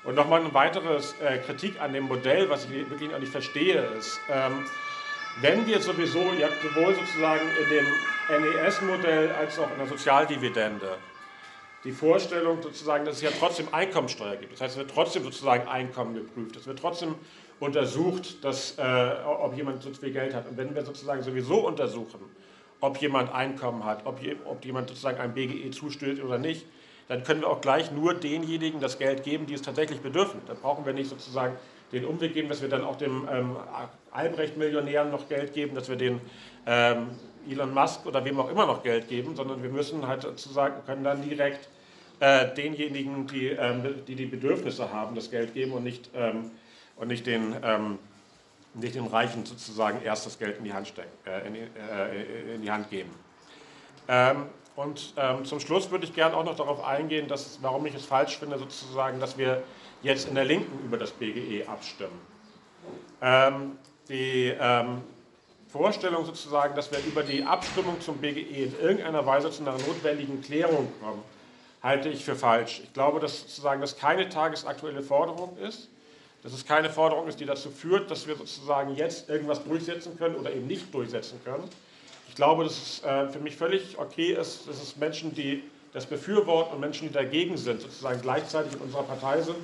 Und 0.07 0.15
nochmal 0.15 0.39
eine 0.39 0.53
weitere 0.53 1.01
äh, 1.21 1.37
Kritik 1.39 1.81
an 1.81 1.91
dem 1.91 2.05
Modell, 2.05 2.49
was 2.49 2.63
ich 2.63 2.89
wirklich 2.89 3.11
noch 3.11 3.19
nicht 3.19 3.31
verstehe, 3.31 3.81
ist, 3.99 4.21
ähm, 4.31 4.63
wenn 5.41 5.67
wir 5.67 5.81
sowieso, 5.81 6.31
ja, 6.39 6.47
sowohl 6.63 6.95
sozusagen 6.95 7.41
in 7.61 7.69
dem 7.69 7.85
NES-Modell 8.41 9.33
als 9.33 9.59
auch 9.59 9.69
in 9.69 9.79
der 9.79 9.87
Sozialdividende, 9.87 10.95
die 11.83 11.91
Vorstellung 11.91 12.61
sozusagen, 12.63 13.03
dass 13.03 13.17
es 13.17 13.21
ja 13.21 13.31
trotzdem 13.37 13.67
Einkommensteuer 13.73 14.37
gibt. 14.37 14.53
Das 14.53 14.61
heißt, 14.61 14.75
es 14.75 14.77
wird 14.77 14.91
trotzdem 14.91 15.23
sozusagen 15.23 15.67
Einkommen 15.67 16.15
geprüft. 16.15 16.55
Es 16.55 16.65
wird 16.67 16.79
trotzdem 16.79 17.15
untersucht, 17.59 18.45
dass, 18.45 18.77
äh, 18.77 19.11
ob 19.25 19.57
jemand 19.57 19.83
so 19.83 19.91
viel 19.91 20.13
Geld 20.13 20.33
hat. 20.33 20.47
Und 20.47 20.55
wenn 20.55 20.73
wir 20.73 20.85
sozusagen 20.85 21.21
sowieso 21.21 21.67
untersuchen, 21.67 22.21
ob 22.79 22.95
jemand 23.01 23.33
Einkommen 23.33 23.83
hat, 23.83 24.05
ob, 24.05 24.21
ob 24.45 24.63
jemand 24.63 24.87
sozusagen 24.87 25.19
einem 25.19 25.33
BGE 25.33 25.69
zustößt 25.69 26.23
oder 26.23 26.37
nicht, 26.37 26.65
dann 27.07 27.23
können 27.23 27.41
wir 27.41 27.49
auch 27.49 27.61
gleich 27.61 27.91
nur 27.91 28.13
denjenigen 28.13 28.79
das 28.79 28.99
Geld 28.99 29.23
geben, 29.23 29.45
die 29.45 29.53
es 29.53 29.61
tatsächlich 29.61 30.01
bedürfen. 30.01 30.41
Da 30.47 30.53
brauchen 30.53 30.85
wir 30.85 30.93
nicht 30.93 31.09
sozusagen 31.09 31.55
den 31.91 32.05
Umweg 32.05 32.33
geben, 32.33 32.49
dass 32.49 32.61
wir 32.61 32.69
dann 32.69 32.83
auch 32.83 32.97
dem 32.97 33.27
ähm, 33.31 33.55
Albrecht-Millionären 34.11 35.09
noch 35.09 35.29
Geld 35.29 35.53
geben, 35.53 35.75
dass 35.75 35.87
wir 35.87 35.95
den 35.95 36.19
ähm, 36.65 37.09
Elon 37.49 37.73
Musk 37.73 38.05
oder 38.05 38.25
wem 38.25 38.39
auch 38.39 38.49
immer 38.49 38.65
noch 38.65 38.83
Geld 38.83 39.07
geben, 39.07 39.35
sondern 39.35 39.63
wir 39.63 39.69
müssen 39.69 40.05
halt 40.05 40.23
sozusagen, 40.23 40.85
können 40.85 41.05
dann 41.05 41.21
direkt 41.21 41.69
äh, 42.19 42.53
denjenigen, 42.53 43.27
die, 43.27 43.47
ähm, 43.47 44.03
die, 44.05 44.15
die 44.15 44.25
Bedürfnisse 44.25 44.91
haben, 44.91 45.15
das 45.15 45.31
Geld 45.31 45.53
geben 45.53 45.71
und 45.71 45.83
nicht, 45.83 46.09
ähm, 46.13 46.51
und 46.97 47.07
nicht 47.07 47.25
den 47.25 47.55
ähm, 47.63 47.99
nicht 48.77 48.95
den 48.95 49.07
Reichen 49.07 49.45
sozusagen 49.45 50.01
erst 50.03 50.25
das 50.25 50.37
Geld 50.39 50.57
in 50.57 50.63
die 50.63 50.73
Hand, 50.73 50.87
stecken, 50.87 51.09
äh, 51.25 51.47
in, 51.47 51.55
äh, 51.55 52.55
in, 52.55 52.61
die, 52.61 52.71
Hand 52.71 52.89
geben. 52.89 53.09
Ähm, 54.07 54.45
und 54.77 55.15
ähm, 55.17 55.43
zum 55.43 55.59
Schluss 55.59 55.91
würde 55.91 56.05
ich 56.05 56.13
gerne 56.13 56.37
auch 56.37 56.45
noch 56.45 56.55
darauf 56.55 56.83
eingehen, 56.85 57.27
dass, 57.27 57.59
warum 57.61 57.85
ich 57.87 57.95
es 57.95 58.05
falsch 58.05 58.37
finde, 58.37 58.59
sozusagen, 58.59 59.19
dass 59.19 59.37
wir 59.37 59.63
jetzt 60.03 60.29
in 60.29 60.35
der 60.35 60.45
Linken 60.45 60.85
über 60.85 60.97
das 60.97 61.11
BGE 61.11 61.67
abstimmen. 61.67 62.21
Ähm, 63.21 63.77
die 64.07 64.53
ähm, 64.57 65.01
Vorstellung 65.67 66.25
sozusagen, 66.25 66.75
dass 66.75 66.91
wir 66.91 66.99
über 66.99 67.23
die 67.23 67.43
Abstimmung 67.43 67.99
zum 67.99 68.19
BGE 68.19 68.65
in 68.65 68.79
irgendeiner 68.79 69.25
Weise 69.25 69.49
zu 69.51 69.63
einer 69.63 69.73
notwendigen 69.73 70.41
Klärung 70.41 70.87
kommen, 71.01 71.23
halte 71.83 72.09
ich 72.09 72.23
für 72.23 72.35
falsch. 72.35 72.81
Ich 72.83 72.93
glaube, 72.93 73.19
dass 73.19 73.41
sozusagen 73.41 73.81
das 73.81 73.97
keine 73.97 74.29
tagesaktuelle 74.29 75.01
Forderung 75.01 75.57
ist 75.57 75.89
dass 76.43 76.53
es 76.53 76.65
keine 76.65 76.89
Forderung 76.89 77.27
ist, 77.27 77.41
die 77.41 77.45
dazu 77.45 77.69
führt, 77.69 78.09
dass 78.09 78.25
wir 78.25 78.35
sozusagen 78.35 78.95
jetzt 78.95 79.29
irgendwas 79.29 79.63
durchsetzen 79.65 80.17
können 80.17 80.35
oder 80.35 80.51
eben 80.53 80.65
nicht 80.65 80.93
durchsetzen 80.93 81.41
können. 81.43 81.63
Ich 82.37 82.39
glaube, 82.39 82.65
dass 82.65 82.73
es 82.73 83.03
äh, 83.03 83.29
für 83.29 83.39
mich 83.39 83.55
völlig 83.55 83.97
okay 83.97 84.33
ist, 84.33 84.67
dass 84.67 84.79
es 84.79 84.95
Menschen, 84.95 85.33
die 85.33 85.63
das 85.91 86.05
befürworten 86.05 86.75
und 86.75 86.79
Menschen, 86.79 87.07
die 87.07 87.13
dagegen 87.15 87.57
sind, 87.57 87.81
sozusagen 87.81 88.21
gleichzeitig 88.21 88.73
in 88.73 88.79
unserer 88.81 89.01
Partei 89.01 89.41
sind, 89.41 89.55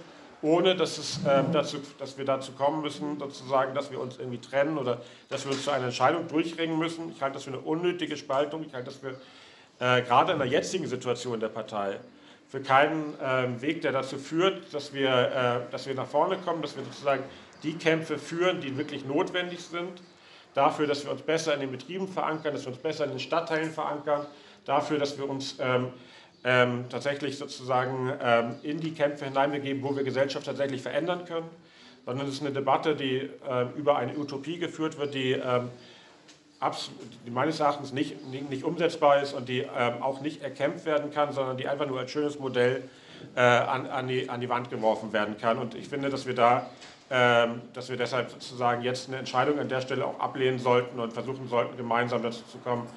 ohne 0.42 0.76
dass, 0.76 0.98
es, 0.98 1.24
äh, 1.24 1.44
dazu, 1.52 1.78
dass 2.00 2.18
wir 2.18 2.26
dazu 2.26 2.54
kommen 2.54 2.82
müssen, 2.82 3.20
sozusagen, 3.20 3.76
dass 3.76 3.92
wir 3.92 4.00
uns 4.00 4.18
irgendwie 4.18 4.40
trennen 4.40 4.80
oder 4.80 5.04
dass 5.30 5.46
wir 5.46 5.52
uns 5.52 5.64
zu 5.64 5.70
einer 5.70 5.86
Entscheidung 5.86 6.28
durchringen 6.28 6.80
müssen. 6.80 7.12
Ich 7.12 7.22
halte 7.22 7.36
das 7.36 7.44
für 7.44 7.52
eine 7.52 7.60
unnötige 7.60 8.18
Spaltung. 8.18 8.66
Ich 8.66 8.74
halte 8.74 8.86
das 8.86 8.96
für, 8.96 9.20
äh, 9.80 10.02
gerade 10.02 10.32
in 10.32 10.40
der 10.40 10.48
jetzigen 10.48 10.88
Situation 10.88 11.40
der 11.40 11.50
Partei, 11.50 12.00
für 12.50 12.62
keinen 12.62 13.14
äh, 13.20 13.62
Weg, 13.62 13.84
der 13.84 13.92
dazu 13.92 14.18
führt, 14.18 14.74
dass 14.74 14.96
wir, 14.96 15.12
äh, 15.12 15.72
dass 15.72 15.86
wir 15.86 15.94
nach 15.94 16.08
vorne 16.08 16.38
kommen, 16.38 16.64
dass 16.64 16.76
wir 16.76 16.84
sozusagen 16.86 17.24
die 17.62 17.74
Kämpfe 17.74 18.18
führen, 18.18 18.62
die 18.62 18.76
wirklich 18.76 19.06
notwendig 19.06 19.64
sind, 19.64 20.02
dafür, 20.54 20.88
dass 20.88 21.04
wir 21.04 21.12
uns 21.12 21.22
besser 21.22 21.54
in 21.54 21.62
den 21.62 21.72
Betrieben 21.72 22.08
verankern, 22.08 22.54
dass 22.54 22.64
wir 22.64 22.74
uns 22.74 22.82
besser 22.82 23.06
in 23.06 23.12
den 23.12 23.20
Stadtteilen 23.20 23.72
verankern, 23.72 24.26
dafür, 24.66 24.98
dass 25.00 25.18
wir 25.18 25.30
uns 25.30 25.58
ähm, 25.60 25.90
ähm, 26.44 26.86
tatsächlich 26.90 27.38
sozusagen 27.38 28.12
ähm, 28.22 28.56
in 28.64 28.80
die 28.80 28.94
Kämpfe 28.94 29.26
hineinbegeben, 29.26 29.84
wo 29.84 29.96
wir 29.96 30.04
Gesellschaft 30.04 30.46
tatsächlich 30.46 30.82
verändern 30.82 31.26
können, 31.26 31.50
sondern 32.06 32.28
es 32.28 32.36
ist 32.36 32.42
eine 32.42 32.52
Debatte, 32.52 32.96
die 32.96 33.18
äh, 33.18 33.66
über 33.76 33.98
eine 33.98 34.18
Utopie 34.18 34.58
geführt 34.58 34.98
wird, 34.98 35.14
die 35.14 35.32
ähm, 35.32 35.70
die 37.26 37.32
meines 37.32 37.60
Erachtens 37.60 37.92
nicht, 37.92 38.26
nicht, 38.28 38.50
nicht, 38.50 38.64
umsetzbar 38.64 39.22
ist 39.22 39.34
und 39.34 39.50
die 39.50 39.60
ähm, 39.60 40.02
auch 40.02 40.22
nicht 40.22 40.42
erkämpft 40.42 40.86
werden 40.86 41.12
kann, 41.12 41.34
sondern 41.34 41.58
die 41.58 41.68
einfach 41.68 41.88
nur 41.88 42.00
als 42.00 42.12
schönes 42.12 42.40
Modell 42.40 42.84
äh, 43.36 43.42
an, 43.42 43.86
an, 43.88 44.08
die, 44.08 44.30
an 44.30 44.40
die 44.40 44.50
Wand 44.50 44.70
geworfen 44.70 45.12
werden 45.14 45.38
kann. 45.38 45.58
Und 45.58 45.76
ich 45.76 45.90
finde, 45.90 46.10
dass 46.10 46.26
wir 46.26 46.36
da, 46.36 46.70
dass 47.14 47.90
wir 47.90 47.98
deshalb 47.98 48.32
sozusagen 48.32 48.82
jetzt 48.82 49.08
eine 49.08 49.18
Entscheidung 49.18 49.60
an 49.60 49.70
der 49.70 49.82
Stelle 49.82 50.04
auch 50.04 50.20
ablehnen 50.20 50.58
sollten 50.58 51.00
und 51.00 51.14
versuchen 51.14 51.48
sollten, 51.48 51.78
gemeinsam 51.78 52.24
dazu 52.24 52.44
zu 52.52 52.58
kommen, 52.58 52.88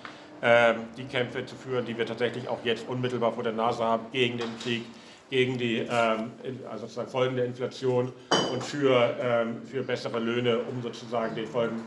ähm, 0.42 0.88
die 0.96 1.04
Kämpfe 1.04 1.44
zu 1.46 1.56
führen, 1.56 1.86
die 1.86 1.96
wir 1.96 2.06
tatsächlich 2.06 2.48
auch 2.48 2.58
jetzt 2.64 2.88
unmittelbar 2.88 3.32
vor 3.32 3.42
der 3.42 3.52
Nase 3.52 3.82
haben, 3.82 4.06
gegen 4.12 4.38
den 4.38 4.58
Krieg, 4.62 4.84
gegen 5.30 5.56
die 5.56 5.78
ähm, 5.78 6.32
also 6.70 6.82
sozusagen 6.82 7.10
Folgen 7.10 7.36
der 7.36 7.46
Inflation 7.46 8.12
und 8.52 8.62
für, 8.62 9.16
ähm, 9.20 9.62
für 9.64 9.82
bessere 9.82 10.18
Löhne, 10.18 10.58
um 10.58 10.82
sozusagen 10.82 11.34
den 11.34 11.46
Folgen 11.46 11.82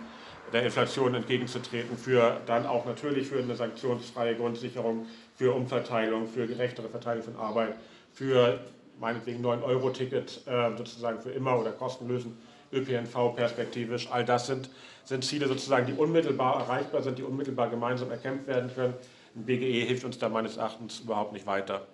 der 0.52 0.64
Inflation 0.64 1.14
entgegenzutreten, 1.14 1.96
für 1.96 2.38
dann 2.48 2.66
auch 2.66 2.86
natürlich 2.86 3.28
für 3.28 3.38
eine 3.38 3.56
sanktionsfreie 3.56 4.36
Grundsicherung, 4.36 5.06
für 5.36 5.54
Umverteilung, 5.54 6.28
für 6.28 6.48
gerechtere 6.48 6.90
Verteilung 6.90 7.24
von 7.24 7.36
Arbeit, 7.36 7.76
für 8.14 8.60
meinetwegen 9.00 9.46
9-Euro-Ticket 9.46 10.42
äh, 10.46 10.78
sozusagen 10.78 11.22
für 11.22 11.32
immer 11.32 11.60
oder 11.60 11.72
kostenlosen 11.72 12.38
ÖPNV 12.72 13.36
perspektivisch. 13.36 14.10
All 14.12 14.26
das 14.26 14.48
sind, 14.48 14.70
sind 15.06 15.24
Ziele 15.24 15.48
sozusagen, 15.48 15.88
die 15.88 15.94
unmittelbar 15.94 16.62
erreichbar 16.62 17.02
sind, 17.02 17.18
die 17.18 17.24
unmittelbar 17.24 17.70
gemeinsam 17.70 18.12
erkämpft 18.12 18.48
werden 18.48 18.72
können. 18.74 18.94
Ein 19.36 19.46
BGE 19.46 19.86
hilft 19.86 20.04
uns 20.04 20.20
da 20.20 20.30
meines 20.30 20.58
Erachtens 20.58 21.00
überhaupt 21.00 21.34
nicht 21.34 21.46
weiter. 21.46 21.88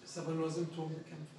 Das 0.00 0.10
ist 0.10 0.18
aber 0.18 0.32
nur 0.32 0.50
Symptombekämpfung. 0.50 1.34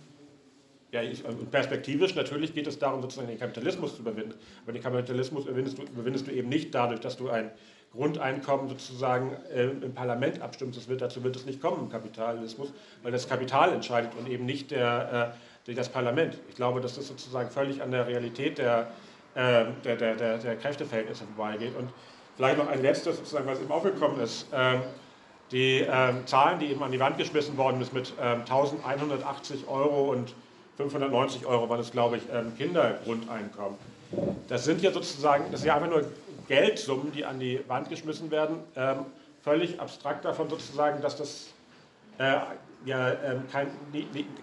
Ja, 0.91 1.01
ich, 1.01 1.25
und 1.25 1.51
perspektivisch 1.51 2.15
natürlich 2.15 2.53
geht 2.53 2.67
es 2.67 2.79
darum, 2.79 3.01
sozusagen 3.01 3.27
den 3.27 3.39
Kapitalismus 3.39 3.95
zu 3.95 4.01
überwinden. 4.01 4.33
Aber 4.63 4.71
den 4.71 4.81
Kapitalismus 4.81 5.45
überwindest 5.45 5.77
du, 5.77 5.83
überwindest 5.83 6.27
du 6.27 6.31
eben 6.31 6.47
nicht 6.47 6.73
dadurch, 6.73 7.01
dass 7.01 7.17
du 7.17 7.29
ein 7.29 7.51
Grundeinkommen 7.95 8.69
sozusagen 8.69 9.31
äh, 9.53 9.63
im 9.65 9.93
Parlament 9.93 10.41
abstimmst. 10.41 10.77
Das 10.77 10.87
wird, 10.87 11.01
dazu 11.01 11.23
wird 11.23 11.35
es 11.35 11.45
nicht 11.45 11.61
kommen 11.61 11.83
im 11.83 11.89
Kapitalismus, 11.89 12.73
weil 13.03 13.11
das 13.11 13.27
Kapital 13.27 13.73
entscheidet 13.73 14.11
und 14.17 14.27
eben 14.27 14.45
nicht 14.45 14.71
der, 14.71 15.33
äh, 15.67 15.73
das 15.73 15.89
Parlament. 15.89 16.37
Ich 16.49 16.55
glaube, 16.55 16.81
dass 16.81 16.95
das 16.95 17.07
sozusagen 17.07 17.49
völlig 17.49 17.81
an 17.81 17.91
der 17.91 18.07
Realität 18.07 18.57
der, 18.57 18.87
äh, 19.35 19.65
der, 19.83 19.95
der, 19.95 20.15
der, 20.15 20.37
der, 20.37 20.55
Kräfteverhältnisse 20.57 21.23
vorbeigeht. 21.35 21.75
Und 21.77 21.89
vielleicht 22.35 22.57
noch 22.57 22.67
ein 22.67 22.81
letztes, 22.81 23.17
sozusagen, 23.17 23.47
was 23.47 23.59
eben 23.59 23.71
aufgekommen 23.71 24.19
ist. 24.19 24.47
Ähm, 24.53 24.81
die 25.51 25.85
ähm, 25.87 26.25
Zahlen, 26.25 26.59
die 26.59 26.67
eben 26.67 26.81
an 26.83 26.91
die 26.91 26.99
Wand 26.99 27.17
geschmissen 27.17 27.55
worden 27.57 27.83
sind 27.83 27.93
mit 27.93 28.13
ähm, 28.19 28.41
1180 28.41 29.67
Euro 29.67 30.11
und 30.11 30.33
590 30.77 31.45
Euro 31.45 31.69
war 31.69 31.77
das, 31.77 31.91
glaube 31.91 32.17
ich, 32.17 32.23
ähm, 32.33 32.51
Kindergrundeinkommen. 32.57 33.77
Das 34.47 34.65
sind 34.65 34.81
ja 34.81 34.91
sozusagen, 34.91 35.45
das 35.51 35.61
sind 35.61 35.67
ja 35.67 35.75
einfach 35.75 35.89
nur 35.89 36.03
Geldsummen, 36.47 37.11
die 37.11 37.25
an 37.25 37.39
die 37.39 37.61
Wand 37.67 37.89
geschmissen 37.89 38.31
werden, 38.31 38.57
ähm, 38.75 39.05
völlig 39.43 39.79
abstrakt 39.79 40.25
davon 40.25 40.49
sozusagen, 40.49 41.01
dass 41.01 41.15
das 41.15 41.53
äh, 42.17 42.37
ja, 42.85 43.09
ähm, 43.11 43.43
kein, 43.51 43.67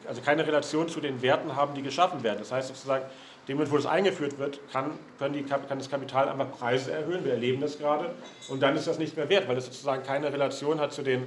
also 0.07 0.21
keine 0.21 0.47
Relation 0.47 0.89
zu 0.89 1.01
den 1.01 1.23
Werten 1.23 1.55
haben, 1.57 1.75
die 1.75 1.83
geschaffen 1.83 2.23
werden. 2.23 2.39
Das 2.41 2.53
heißt 2.53 2.69
sozusagen, 2.69 3.05
dem 3.49 3.57
Moment, 3.57 3.73
wo 3.73 3.77
das 3.77 3.87
eingeführt 3.87 4.39
wird, 4.39 4.61
kann, 4.71 4.93
können 5.19 5.35
die, 5.35 5.43
kann 5.43 5.79
das 5.79 5.91
Kapital 5.91 6.29
einfach 6.29 6.53
Preise 6.53 6.93
erhöhen. 6.93 7.25
Wir 7.25 7.33
erleben 7.33 7.61
das 7.61 7.79
gerade. 7.79 8.11
Und 8.49 8.63
dann 8.63 8.77
ist 8.77 8.87
das 8.87 8.99
nicht 8.99 9.17
mehr 9.17 9.29
wert, 9.29 9.49
weil 9.49 9.57
es 9.57 9.67
sozusagen 9.67 10.03
keine 10.05 10.33
Relation 10.33 10.81
hat 10.81 10.93
zu 10.93 11.03
den, 11.03 11.27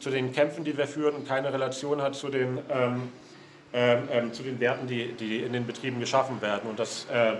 zu 0.00 0.10
den 0.10 0.32
Kämpfen, 0.32 0.64
die 0.64 0.76
wir 0.76 0.86
führen 0.86 1.14
und 1.14 1.26
keine 1.26 1.52
Relation 1.52 2.02
hat 2.02 2.14
zu 2.14 2.28
den, 2.28 2.58
ähm, 2.68 3.08
ähm, 3.72 4.08
ähm 4.10 4.32
zu 4.32 4.42
den 4.42 4.60
Werten, 4.60 4.86
die, 4.86 5.12
die 5.12 5.38
in 5.38 5.54
den 5.54 5.66
Betrieben 5.66 6.00
geschaffen 6.00 6.42
werden. 6.42 6.68
Und 6.68 6.78
das 6.78 7.06
äh, 7.10 7.36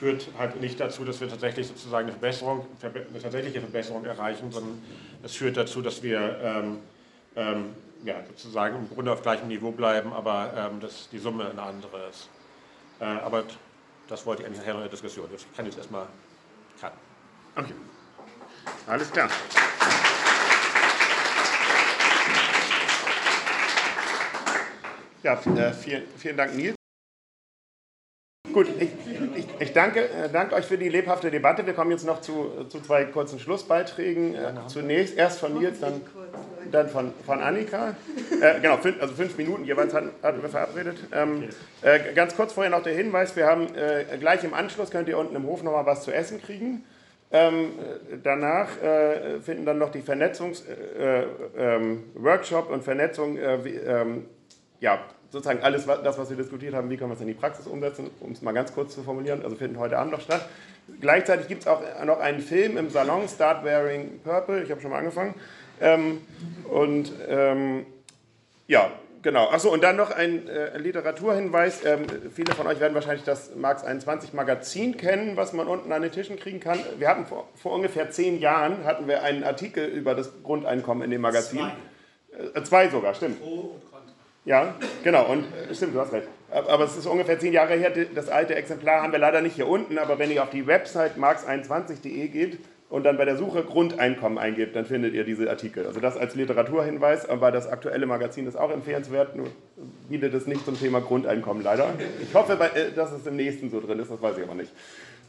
führt 0.00 0.28
halt 0.38 0.58
nicht 0.62 0.80
dazu, 0.80 1.04
dass 1.04 1.20
wir 1.20 1.28
tatsächlich 1.28 1.66
sozusagen 1.66 2.04
eine 2.08 2.12
Verbesserung, 2.12 2.66
eine 2.82 3.20
tatsächliche 3.20 3.60
Verbesserung 3.60 4.06
erreichen, 4.06 4.50
sondern 4.50 4.82
es 5.22 5.36
führt 5.36 5.58
dazu, 5.58 5.82
dass 5.82 6.02
wir 6.02 6.40
ähm, 6.42 6.78
ähm, 7.36 7.74
ja, 8.04 8.14
sozusagen 8.26 8.76
im 8.76 8.88
Grunde 8.88 9.12
auf 9.12 9.20
gleichem 9.20 9.48
Niveau 9.48 9.72
bleiben, 9.72 10.14
aber 10.14 10.54
ähm, 10.56 10.80
dass 10.80 11.10
die 11.10 11.18
Summe 11.18 11.50
eine 11.50 11.60
andere 11.60 12.08
ist. 12.08 12.30
Äh, 12.98 13.04
aber 13.04 13.44
das 14.08 14.24
wollte 14.24 14.40
ich 14.40 14.46
eigentlich 14.46 14.60
nachher 14.60 14.74
in 14.76 14.80
der 14.80 14.88
Diskussion. 14.88 15.28
Das 15.30 15.44
kann 15.54 15.66
ich 15.66 15.72
jetzt 15.74 15.80
erstmal 15.80 16.06
kann. 16.80 16.92
Okay. 17.56 17.74
Alles 18.86 19.10
klar. 19.12 19.28
Ja, 25.22 25.34
äh, 25.34 25.74
vielen, 25.74 26.04
vielen 26.16 26.36
Dank, 26.38 26.54
Nils. 26.54 26.74
Gut, 28.52 28.66
ich, 28.80 28.90
ich, 29.36 29.39
ich 29.60 29.72
danke, 29.72 30.00
äh, 30.00 30.28
danke, 30.32 30.54
euch 30.54 30.64
für 30.64 30.78
die 30.78 30.88
lebhafte 30.88 31.30
Debatte. 31.30 31.66
Wir 31.66 31.74
kommen 31.74 31.90
jetzt 31.90 32.06
noch 32.06 32.20
zu, 32.20 32.64
zu 32.68 32.80
zwei 32.80 33.04
kurzen 33.04 33.38
Schlussbeiträgen. 33.38 34.34
Äh, 34.34 34.52
zunächst 34.68 35.16
erst 35.16 35.38
von 35.38 35.54
Nils, 35.54 35.80
dann, 35.80 36.00
dann 36.72 36.88
von, 36.88 37.12
von 37.26 37.40
Annika. 37.40 37.94
Äh, 38.40 38.60
genau, 38.60 38.78
fünf, 38.78 39.02
also 39.02 39.14
fünf 39.14 39.36
Minuten 39.36 39.64
jeweils 39.64 39.92
hatten, 39.92 40.10
hatten 40.22 40.40
wir 40.40 40.48
verabredet. 40.48 40.96
Ähm, 41.12 41.50
äh, 41.82 42.14
ganz 42.14 42.34
kurz 42.34 42.54
vorher 42.54 42.70
noch 42.70 42.82
der 42.82 42.94
Hinweis: 42.94 43.36
Wir 43.36 43.46
haben 43.46 43.66
äh, 43.74 44.16
gleich 44.18 44.42
im 44.44 44.54
Anschluss 44.54 44.90
könnt 44.90 45.08
ihr 45.08 45.18
unten 45.18 45.36
im 45.36 45.44
Hof 45.44 45.62
noch 45.62 45.72
mal 45.72 45.84
was 45.84 46.04
zu 46.04 46.10
essen 46.10 46.40
kriegen. 46.42 46.84
Ähm, 47.32 47.74
äh, 48.10 48.16
danach 48.22 48.68
finden 49.44 49.66
dann 49.66 49.78
noch 49.78 49.92
die 49.92 50.02
Vernetzungs-Workshop 50.02 52.68
ähm, 52.68 52.74
und 52.74 52.82
Vernetzung 52.82 53.36
wie, 53.36 53.76
ähm, 53.76 54.26
ja, 54.80 54.98
sozusagen 55.30 55.62
alles 55.62 55.86
das, 55.86 56.18
was 56.18 56.30
wir 56.30 56.36
diskutiert 56.36 56.74
haben, 56.74 56.90
wie 56.90 56.96
können 56.96 57.10
wir 57.10 57.14
es 57.14 57.20
in 57.20 57.26
die 57.26 57.34
Praxis 57.34 57.66
umsetzen, 57.66 58.10
um 58.20 58.32
es 58.32 58.42
mal 58.42 58.52
ganz 58.52 58.74
kurz 58.74 58.94
zu 58.94 59.02
formulieren, 59.02 59.42
also 59.42 59.56
finden 59.56 59.78
heute 59.78 59.98
Abend 59.98 60.12
noch 60.12 60.20
statt. 60.20 60.48
Gleichzeitig 61.00 61.46
gibt 61.48 61.62
es 61.62 61.68
auch 61.68 61.80
noch 62.04 62.18
einen 62.18 62.40
Film 62.40 62.76
im 62.76 62.90
Salon, 62.90 63.28
Start 63.28 63.64
Wearing 63.64 64.20
Purple, 64.24 64.62
ich 64.62 64.70
habe 64.70 64.80
schon 64.80 64.90
mal 64.90 64.98
angefangen. 64.98 65.34
Ähm, 65.80 66.20
und 66.68 67.12
ähm, 67.28 67.86
ja, 68.66 68.90
genau. 69.22 69.48
Achso, 69.48 69.70
und 69.70 69.82
dann 69.82 69.96
noch 69.96 70.10
ein 70.10 70.46
äh, 70.48 70.76
Literaturhinweis. 70.78 71.84
Ähm, 71.84 72.06
viele 72.34 72.54
von 72.54 72.66
euch 72.66 72.80
werden 72.80 72.94
wahrscheinlich 72.94 73.24
das 73.24 73.54
Marx 73.54 73.84
21 73.84 74.32
Magazin 74.32 74.96
kennen, 74.96 75.36
was 75.36 75.52
man 75.52 75.66
unten 75.66 75.92
an 75.92 76.02
den 76.02 76.12
Tischen 76.12 76.38
kriegen 76.38 76.60
kann. 76.60 76.78
Wir 76.98 77.08
hatten 77.08 77.26
vor, 77.26 77.48
vor 77.54 77.72
ungefähr 77.72 78.10
zehn 78.10 78.38
Jahren 78.40 78.84
hatten 78.84 79.08
wir 79.08 79.22
einen 79.22 79.44
Artikel 79.44 79.86
über 79.86 80.14
das 80.14 80.42
Grundeinkommen 80.42 81.02
in 81.02 81.10
dem 81.10 81.20
Magazin. 81.20 81.60
Zwei, 82.30 82.60
äh, 82.60 82.62
zwei 82.62 82.88
sogar, 82.88 83.14
stimmt. 83.14 83.40
Pro 83.40 83.80
und 83.92 84.14
ja, 84.44 84.74
genau, 85.04 85.26
und 85.26 85.44
stimmt, 85.72 85.94
du 85.94 86.00
hast 86.00 86.12
recht. 86.12 86.28
Aber 86.50 86.84
es 86.84 86.96
ist 86.96 87.06
ungefähr 87.06 87.38
zehn 87.38 87.52
Jahre 87.52 87.74
her, 87.74 87.92
das 88.14 88.28
alte 88.28 88.54
Exemplar 88.54 89.02
haben 89.02 89.12
wir 89.12 89.18
leider 89.18 89.40
nicht 89.40 89.54
hier 89.54 89.68
unten, 89.68 89.98
aber 89.98 90.18
wenn 90.18 90.30
ihr 90.30 90.42
auf 90.42 90.50
die 90.50 90.66
Website 90.66 91.16
marx21.de 91.16 92.28
geht 92.28 92.58
und 92.88 93.04
dann 93.04 93.16
bei 93.16 93.24
der 93.24 93.36
Suche 93.36 93.62
Grundeinkommen 93.62 94.36
eingebt, 94.36 94.74
dann 94.74 94.84
findet 94.84 95.14
ihr 95.14 95.24
diese 95.24 95.48
Artikel. 95.48 95.86
Also 95.86 96.00
das 96.00 96.16
als 96.16 96.34
Literaturhinweis, 96.34 97.28
aber 97.28 97.52
das 97.52 97.68
aktuelle 97.68 98.06
Magazin 98.06 98.48
ist 98.48 98.56
auch 98.56 98.70
empfehlenswert, 98.70 99.36
nur 99.36 99.46
bietet 100.08 100.34
es 100.34 100.46
nicht 100.46 100.64
zum 100.64 100.76
Thema 100.78 101.00
Grundeinkommen 101.00 101.62
leider. 101.62 101.90
Ich 102.20 102.34
hoffe, 102.34 102.58
äh, 102.74 102.92
dass 102.92 103.12
es 103.12 103.26
im 103.26 103.36
nächsten 103.36 103.70
so 103.70 103.80
drin 103.80 104.00
ist, 104.00 104.10
das 104.10 104.20
weiß 104.20 104.36
ich 104.38 104.42
aber 104.42 104.54
nicht. 104.54 104.72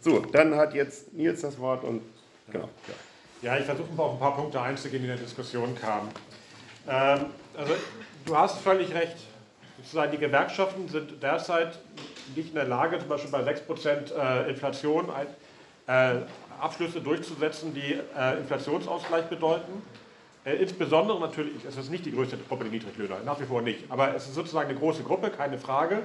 So, 0.02 0.20
dann 0.20 0.56
hat 0.56 0.74
jetzt 0.74 1.14
Nils 1.14 1.42
das 1.42 1.60
Wort 1.60 1.84
und 1.84 2.02
genau. 2.52 2.70
Ja, 3.44 3.54
ja 3.54 3.60
ich 3.60 3.66
versuche 3.66 3.94
mal 3.96 4.04
auf 4.04 4.14
ein 4.14 4.20
paar 4.20 4.36
Punkte 4.36 4.60
einzugehen, 4.60 5.04
die 5.04 5.10
in 5.10 5.16
der 5.16 5.24
Diskussion 5.24 5.76
kamen. 5.76 6.10
Ähm, 6.90 7.26
also 7.56 7.74
du 8.26 8.38
hast 8.38 8.60
völlig 8.60 8.94
recht. 8.94 9.18
Sozusagen 9.78 10.12
die 10.12 10.18
Gewerkschaften 10.18 10.88
sind 10.88 11.22
derzeit 11.24 11.80
nicht 12.36 12.50
in 12.50 12.56
der 12.56 12.66
Lage, 12.66 13.00
zum 13.00 13.10
Beispiel 13.10 13.32
bei 13.32 13.42
6% 13.42 14.14
äh, 14.14 14.50
Inflation 14.50 15.10
äh, 15.88 16.16
Abschlüsse 16.60 17.02
durchzusetzen, 17.02 17.74
die 17.74 18.00
äh, 18.18 18.38
Inflationsausgleich 18.38 19.26
bedeuten. 19.26 19.82
Insbesondere 20.44 21.20
natürlich, 21.20 21.64
es 21.66 21.78
ist 21.78 21.92
nicht 21.92 22.04
die 22.04 22.12
größte 22.12 22.36
Gruppe 22.38 22.64
der 22.64 22.74
Niedriglöhner, 22.74 23.18
nach 23.24 23.40
wie 23.40 23.46
vor 23.46 23.62
nicht, 23.62 23.84
aber 23.90 24.16
es 24.16 24.26
ist 24.26 24.34
sozusagen 24.34 24.70
eine 24.70 24.80
große 24.80 25.04
Gruppe, 25.04 25.30
keine 25.30 25.60
Frage. 25.60 26.02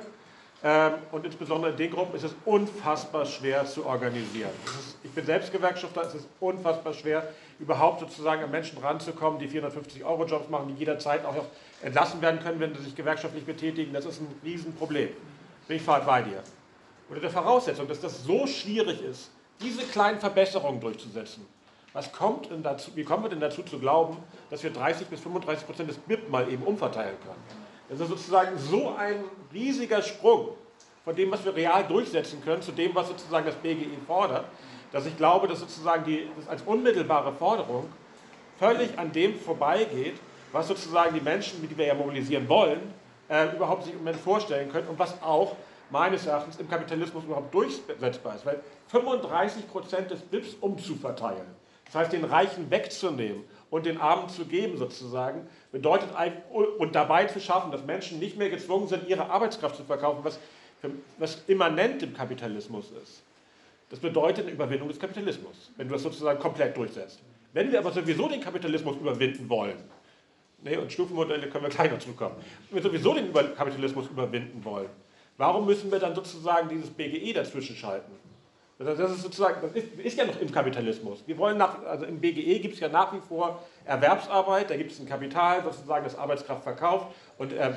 Ähm, 0.65 0.93
und 1.13 1.25
insbesondere 1.25 1.73
in 1.73 1.77
den 1.77 1.91
Gruppen 1.91 2.17
ist 2.17 2.25
es 2.25 2.35
unfassbar 2.45 3.27
schwer 3.27 3.67
zu 3.67 3.85
organisieren. 3.85 4.51
Ist, 4.65 4.97
ich 5.05 5.11
bin 5.11 5.25
selbst 5.27 5.53
Gewerkschafter, 5.53 6.03
es 6.03 6.15
ist 6.15 6.29
unfassbar 6.41 6.95
schwer, 6.95 7.29
überhaupt 7.59 8.01
sozusagen 8.01 8.43
an 8.43 8.51
Menschen 8.51 8.79
ranzukommen, 8.79 9.39
die 9.39 9.49
450-Euro-Jobs 9.49 10.49
machen, 10.49 10.69
die 10.69 10.75
jederzeit 10.75 11.25
auch 11.25 11.35
entlassen 11.87 12.21
werden 12.21 12.41
können, 12.41 12.59
wenn 12.59 12.75
sie 12.75 12.83
sich 12.83 12.97
gewerkschaftlich 12.97 13.45
betätigen. 13.45 13.93
Das 13.93 14.05
ist 14.05 14.21
ein 14.21 14.27
Riesenproblem. 14.45 15.11
Bin 15.69 15.77
ich 15.77 15.83
fahrt 15.83 16.05
bei 16.05 16.21
dir. 16.21 16.43
Unter 17.09 17.21
der 17.21 17.31
Voraussetzung, 17.31 17.87
dass 17.87 18.01
das 18.01 18.25
so 18.25 18.45
schwierig 18.47 19.01
ist, 19.03 19.31
diese 19.61 19.85
kleinen 19.85 20.19
Verbesserungen 20.19 20.81
durchzusetzen, 20.81 21.47
was 21.93 22.13
kommt 22.13 22.51
denn 22.51 22.65
dazu, 22.65 22.91
wie 22.97 23.05
kommen 23.05 23.23
wir 23.23 23.31
denn 23.31 23.41
dazu 23.41 23.63
zu 23.63 23.79
glauben, 23.79 24.17
dass 24.51 24.65
wir 24.65 24.71
30 24.71 25.07
bis 25.07 25.21
35 25.21 25.65
Prozent 25.65 25.89
des 25.89 25.97
BIP 25.97 26.29
mal 26.29 26.51
eben 26.53 26.65
umverteilen 26.65 27.15
können? 27.25 27.43
Das 27.89 28.01
ist 28.01 28.09
sozusagen 28.09 28.59
so 28.59 28.95
ein 28.97 29.23
riesiger 29.55 30.03
Sprung 30.03 30.49
von 31.05 31.15
dem, 31.15 31.31
was 31.31 31.45
wir 31.45 31.55
real 31.55 31.85
durchsetzen 31.85 32.43
können, 32.43 32.63
zu 32.63 32.73
dem, 32.73 32.95
was 32.97 33.07
sozusagen 33.07 33.47
das 33.47 33.55
BGE 33.55 33.97
fordert, 34.09 34.47
dass 34.91 35.07
ich 35.07 35.17
glaube, 35.17 35.47
dass 35.47 35.61
sozusagen 35.61 36.05
die, 36.05 36.29
das 36.37 36.49
als 36.49 36.63
unmittelbare 36.63 37.33
Forderung 37.33 37.89
völlig 38.59 38.99
an 38.99 39.13
dem 39.13 39.39
vorbeigeht, 39.39 40.17
was 40.57 40.69
sozusagen 40.69 41.15
die 41.15 41.21
Menschen, 41.21 41.67
die 41.69 41.77
wir 41.77 41.87
ja 41.87 41.95
mobilisieren 41.95 42.49
wollen, 42.49 42.81
äh, 43.29 43.55
überhaupt 43.55 43.85
sich 43.85 43.93
im 43.93 43.99
Moment 43.99 44.19
vorstellen 44.19 44.71
können 44.71 44.89
und 44.89 44.99
was 44.99 45.21
auch 45.23 45.57
meines 45.91 46.27
Erachtens 46.27 46.59
im 46.59 46.69
Kapitalismus 46.69 47.25
überhaupt 47.25 47.53
durchsetzbar 47.53 48.37
ist. 48.37 48.47
Weil 48.47 48.61
35 48.89 49.69
Prozent 49.69 50.11
des 50.11 50.21
BIPs 50.21 50.55
umzuverteilen, 50.61 51.47
das 51.85 51.95
heißt 51.95 52.13
den 52.13 52.25
Reichen 52.25 52.71
wegzunehmen 52.71 53.45
und 53.71 53.87
den 53.87 54.01
Armen 54.01 54.29
zu 54.29 54.45
geben 54.47 54.77
sozusagen, 54.79 55.47
bedeutet 55.71 56.09
und 56.79 56.95
dabei 56.95 57.27
zu 57.27 57.41
schaffen, 57.41 57.71
dass 57.71 57.85
Menschen 57.85 58.19
nicht 58.19 58.37
mehr 58.37 58.51
gezwungen 58.51 58.89
sind, 58.89 59.09
ihre 59.09 59.31
Arbeitskraft 59.31 59.77
zu 59.77 59.85
verkaufen, 59.85 60.21
was, 60.25 60.39
was 61.19 61.43
immanent 61.47 62.03
im 62.03 62.15
Kapitalismus 62.15 62.91
ist. 63.03 63.23
Das 63.91 64.01
bedeutet 64.01 64.47
eine 64.47 64.55
Überwindung 64.55 64.89
des 64.89 64.99
Kapitalismus, 64.99 65.71
wenn 65.77 65.87
du 65.87 65.95
das 65.95 66.03
sozusagen 66.03 66.41
komplett 66.41 66.77
durchsetzt. 66.77 67.21
Wenn 67.53 67.71
wir 67.71 67.79
aber 67.79 67.93
sowieso 67.93 68.29
den 68.29 68.41
Kapitalismus 68.41 68.97
überwinden 68.97 69.49
wollen, 69.49 69.77
nee, 70.63 70.77
und 70.77 70.93
Stufenmodelle 70.93 71.49
können 71.49 71.65
wir 71.65 71.71
gleich 71.71 71.91
noch 71.91 71.99
zurückkommen, 71.99 72.37
wenn 72.71 72.83
wir 72.83 72.91
sowieso 72.91 73.15
den 73.15 73.33
Kapitalismus 73.33 74.09
überwinden 74.09 74.65
wollen, 74.65 74.89
warum 75.37 75.67
müssen 75.67 75.91
wir 75.91 75.99
dann 75.99 76.15
sozusagen 76.15 76.69
dieses 76.69 76.91
BGE 76.91 77.33
dazwischen 77.33 77.77
schalten? 77.77 78.13
Das 78.79 78.99
ist 78.99 79.23
sozusagen, 79.23 79.57
das 79.63 79.73
ist, 79.73 79.99
ist, 79.99 80.19
ja 80.19 80.27
noch 80.27 80.39
im 80.39 80.53
Kapitalismus. 80.53 81.25
Wir 81.27 81.39
wollen 81.39 81.57
nach, 81.57 81.83
also 81.87 82.05
im 82.05 82.21
BGE 82.21 82.59
gibt 82.59 82.75
es 82.75 82.81
ja 82.81 82.89
nach 82.89 83.11
wie 83.15 83.21
vor 83.27 83.63
Erwerbsarbeit, 83.87 84.69
da 84.69 84.77
gibt 84.77 84.93
es 84.93 85.01
ein 85.01 85.07
Kapital, 85.07 85.63
sozusagen 85.63 86.05
das 86.05 86.15
Arbeitskraft 86.15 86.63
verkauft 86.63 87.07
und, 87.39 87.55
äh, 87.55 87.73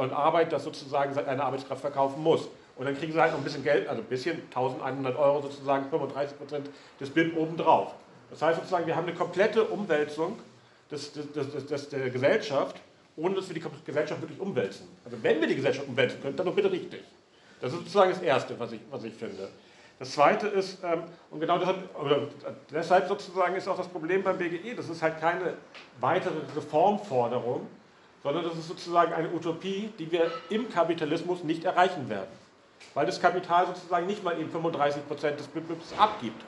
und 0.00 0.12
Arbeit, 0.12 0.52
das 0.52 0.62
sozusagen 0.62 1.12
seine 1.12 1.42
Arbeitskraft 1.42 1.80
verkaufen 1.80 2.22
muss. 2.22 2.48
Und 2.76 2.84
dann 2.84 2.96
kriegen 2.96 3.12
sie 3.12 3.20
halt 3.20 3.32
noch 3.32 3.38
ein 3.38 3.44
bisschen 3.44 3.64
Geld, 3.64 3.88
also 3.88 4.00
ein 4.00 4.06
bisschen, 4.06 4.40
1100 4.54 5.16
Euro 5.16 5.42
sozusagen, 5.42 5.90
35 5.90 6.38
Prozent 6.38 6.70
des 7.00 7.10
BIP 7.10 7.36
obendrauf. 7.36 7.96
Das 8.30 8.40
heißt 8.40 8.58
sozusagen, 8.58 8.86
wir 8.86 8.94
haben 8.94 9.08
eine 9.08 9.16
komplette 9.16 9.64
Umwälzung 9.64 10.38
des, 10.90 11.12
des, 11.12 11.32
des, 11.32 11.66
des, 11.66 11.88
der 11.88 12.10
Gesellschaft, 12.10 12.76
ohne 13.16 13.34
dass 13.34 13.48
wir 13.48 13.54
die 13.54 13.64
Gesellschaft 13.84 14.20
wirklich 14.20 14.40
umwälzen. 14.40 14.86
Also 15.04 15.16
wenn 15.22 15.40
wir 15.40 15.48
die 15.48 15.56
Gesellschaft 15.56 15.88
umwälzen 15.88 16.20
können, 16.22 16.36
dann 16.36 16.46
doch 16.46 16.54
bitte 16.54 16.70
richtig. 16.70 17.02
Das 17.60 17.72
ist 17.72 17.78
sozusagen 17.80 18.10
das 18.12 18.22
Erste, 18.22 18.58
was 18.58 18.72
ich, 18.72 18.80
was 18.90 19.04
ich 19.04 19.14
finde. 19.14 19.48
Das 19.98 20.12
Zweite 20.12 20.46
ist, 20.46 20.78
ähm, 20.84 21.02
und 21.30 21.40
genau 21.40 21.58
deshalb, 21.58 21.78
deshalb 22.70 23.08
sozusagen 23.08 23.56
ist 23.56 23.66
auch 23.66 23.76
das 23.76 23.88
Problem 23.88 24.22
beim 24.22 24.38
BGE, 24.38 24.74
das 24.76 24.88
ist 24.88 25.02
halt 25.02 25.20
keine 25.20 25.54
weitere 25.98 26.38
Reformforderung, 26.54 27.66
sondern 28.22 28.44
das 28.44 28.56
ist 28.56 28.68
sozusagen 28.68 29.12
eine 29.12 29.28
Utopie, 29.32 29.90
die 29.98 30.10
wir 30.12 30.30
im 30.50 30.70
Kapitalismus 30.70 31.42
nicht 31.42 31.64
erreichen 31.64 32.08
werden. 32.08 32.28
Weil 32.94 33.06
das 33.06 33.20
Kapital 33.20 33.66
sozusagen 33.66 34.06
nicht 34.06 34.22
mal 34.22 34.38
eben 34.38 34.50
35 34.50 35.06
Prozent 35.08 35.40
des 35.40 35.48
BIPs 35.48 35.92
abgibt, 35.98 36.40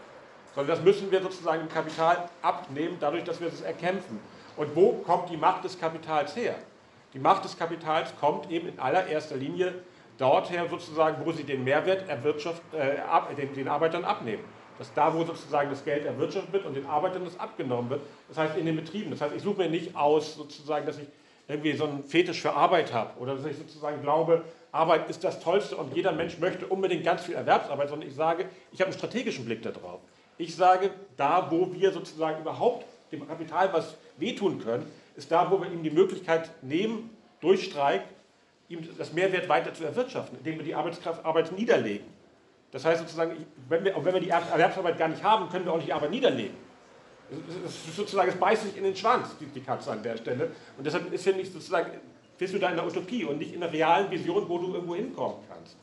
sondern 0.54 0.76
das 0.76 0.84
müssen 0.84 1.10
wir 1.10 1.22
sozusagen 1.22 1.62
im 1.62 1.68
Kapital 1.68 2.28
abnehmen, 2.42 2.96
dadurch, 3.00 3.24
dass 3.24 3.40
wir 3.40 3.48
es 3.48 3.60
erkämpfen. 3.60 4.20
Und 4.56 4.74
wo 4.74 4.92
kommt 4.92 5.30
die 5.30 5.36
Macht 5.36 5.64
des 5.64 5.78
Kapitals 5.78 6.36
her? 6.36 6.54
Die 7.14 7.18
Macht 7.18 7.44
des 7.44 7.56
Kapitals 7.58 8.12
kommt 8.20 8.50
eben 8.50 8.68
in 8.68 8.78
allererster 8.78 9.36
Linie 9.36 9.74
dorthin 10.18 10.68
sozusagen, 10.68 11.24
wo 11.24 11.32
sie 11.32 11.44
den 11.44 11.64
Mehrwert 11.64 12.04
äh, 12.08 12.98
ab, 13.00 13.34
den, 13.36 13.54
den 13.54 13.68
Arbeitern 13.68 14.04
abnehmen. 14.04 14.44
Dass 14.78 14.92
da, 14.94 15.12
wo 15.14 15.24
sozusagen 15.24 15.70
das 15.70 15.84
Geld 15.84 16.04
erwirtschaftet 16.04 16.52
wird 16.52 16.66
und 16.66 16.74
den 16.74 16.86
Arbeitern 16.86 17.24
das 17.24 17.38
abgenommen 17.38 17.90
wird, 17.90 18.02
das 18.28 18.38
heißt 18.38 18.56
in 18.56 18.66
den 18.66 18.76
Betrieben. 18.76 19.10
Das 19.10 19.20
heißt, 19.20 19.34
ich 19.34 19.42
suche 19.42 19.58
mir 19.58 19.68
nicht 19.68 19.96
aus, 19.96 20.36
sozusagen, 20.36 20.86
dass 20.86 20.98
ich 20.98 21.06
irgendwie 21.48 21.72
so 21.72 21.84
einen 21.84 22.04
Fetisch 22.04 22.40
für 22.40 22.52
Arbeit 22.52 22.92
habe 22.92 23.18
oder 23.18 23.34
dass 23.34 23.44
ich 23.44 23.56
sozusagen 23.56 24.00
glaube, 24.02 24.44
Arbeit 24.72 25.10
ist 25.10 25.24
das 25.24 25.40
Tollste 25.40 25.76
und 25.76 25.94
jeder 25.96 26.12
Mensch 26.12 26.38
möchte 26.38 26.66
unbedingt 26.66 27.04
ganz 27.04 27.24
viel 27.24 27.34
Erwerbsarbeit, 27.34 27.88
sondern 27.88 28.08
ich 28.08 28.14
sage, 28.14 28.46
ich 28.72 28.80
habe 28.80 28.90
einen 28.90 28.98
strategischen 28.98 29.44
Blick 29.44 29.62
darauf. 29.62 30.00
Ich 30.40 30.56
sage, 30.56 30.90
da 31.18 31.50
wo 31.50 31.70
wir 31.74 31.92
sozusagen 31.92 32.40
überhaupt 32.40 32.86
dem 33.12 33.28
Kapital 33.28 33.70
was 33.74 33.94
wehtun 34.16 34.58
können, 34.58 34.90
ist 35.14 35.30
da, 35.30 35.50
wo 35.50 35.60
wir 35.60 35.70
ihm 35.70 35.82
die 35.82 35.90
Möglichkeit 35.90 36.50
nehmen, 36.62 37.10
durch 37.42 37.64
Streik, 37.64 38.04
ihm 38.70 38.88
das 38.96 39.12
Mehrwert 39.12 39.50
weiter 39.50 39.74
zu 39.74 39.84
erwirtschaften, 39.84 40.38
indem 40.38 40.56
wir 40.56 40.64
die 40.64 40.74
Arbeitskraft 40.74 41.26
Arbeit 41.26 41.52
niederlegen. 41.52 42.06
Das 42.70 42.86
heißt 42.86 43.00
sozusagen, 43.00 43.44
wenn 43.68 43.84
wir, 43.84 43.94
wenn 44.02 44.14
wir 44.14 44.20
die 44.20 44.30
Erwerbsarbeit 44.30 44.96
gar 44.96 45.08
nicht 45.08 45.22
haben, 45.22 45.50
können 45.50 45.66
wir 45.66 45.72
auch 45.72 45.76
nicht 45.76 45.88
die 45.88 45.92
Arbeit 45.92 46.10
niederlegen. 46.10 46.54
Das 47.66 47.74
ist 47.74 47.96
sozusagen, 47.96 48.30
es 48.30 48.36
beißt 48.36 48.62
sich 48.62 48.76
in 48.78 48.84
den 48.84 48.96
Schwanz, 48.96 49.36
die, 49.38 49.46
die 49.46 49.60
Katze 49.60 49.92
an 49.92 50.02
der 50.02 50.16
Stelle. 50.16 50.52
Und 50.78 50.86
deshalb 50.86 51.12
ist, 51.12 51.22
finde 51.22 51.42
ich, 51.42 51.52
sozusagen, 51.52 51.90
bist 52.38 52.54
du 52.54 52.58
da 52.58 52.70
in 52.70 52.76
der 52.76 52.86
Utopie 52.86 53.24
und 53.24 53.38
nicht 53.38 53.52
in 53.52 53.60
der 53.60 53.70
realen 53.70 54.10
Vision, 54.10 54.48
wo 54.48 54.56
du 54.56 54.72
irgendwo 54.72 54.94
hinkommen 54.94 55.36
kannst. 55.50 55.76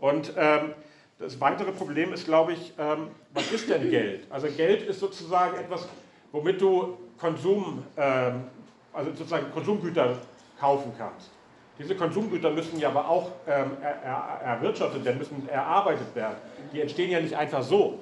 Und 0.00 0.34
ähm, 0.36 0.74
das 1.18 1.40
weitere 1.40 1.72
Problem 1.72 2.12
ist, 2.12 2.26
glaube 2.26 2.52
ich, 2.52 2.72
ähm, 2.78 3.08
was 3.32 3.50
ist 3.50 3.70
denn 3.70 3.90
Geld? 3.90 4.26
Also 4.30 4.48
Geld 4.48 4.82
ist 4.82 5.00
sozusagen 5.00 5.56
etwas, 5.58 5.88
womit 6.32 6.60
du 6.60 6.98
Konsum, 7.18 7.82
ähm, 7.96 8.44
also 8.92 9.10
sozusagen 9.10 9.50
Konsumgüter 9.52 10.18
kaufen 10.60 10.92
kannst. 10.98 11.30
Diese 11.78 11.94
Konsumgüter 11.94 12.50
müssen 12.50 12.78
ja 12.78 12.88
aber 12.88 13.08
auch 13.08 13.32
ähm, 13.46 13.72
er, 13.82 14.02
er, 14.02 14.40
erwirtschaftet 14.42 15.04
werden, 15.04 15.18
müssen 15.18 15.48
erarbeitet 15.48 16.14
werden. 16.14 16.36
Die 16.72 16.80
entstehen 16.80 17.10
ja 17.10 17.20
nicht 17.20 17.36
einfach 17.36 17.62
so. 17.62 18.00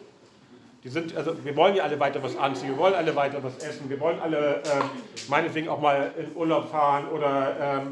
Die 0.84 0.88
sind, 0.88 1.16
also 1.16 1.44
wir 1.44 1.56
wollen 1.56 1.74
ja 1.76 1.84
alle 1.84 1.98
weiter 1.98 2.22
was 2.22 2.36
anziehen, 2.36 2.70
wir 2.70 2.78
wollen 2.78 2.94
alle 2.94 3.16
weiter 3.16 3.42
was 3.42 3.56
essen, 3.58 3.88
wir 3.88 3.98
wollen 4.00 4.20
alle 4.20 4.62
ähm, 4.64 4.90
meinetwegen 5.28 5.68
auch 5.68 5.80
mal 5.80 6.12
in 6.16 6.36
Urlaub 6.36 6.70
fahren 6.70 7.08
oder 7.08 7.82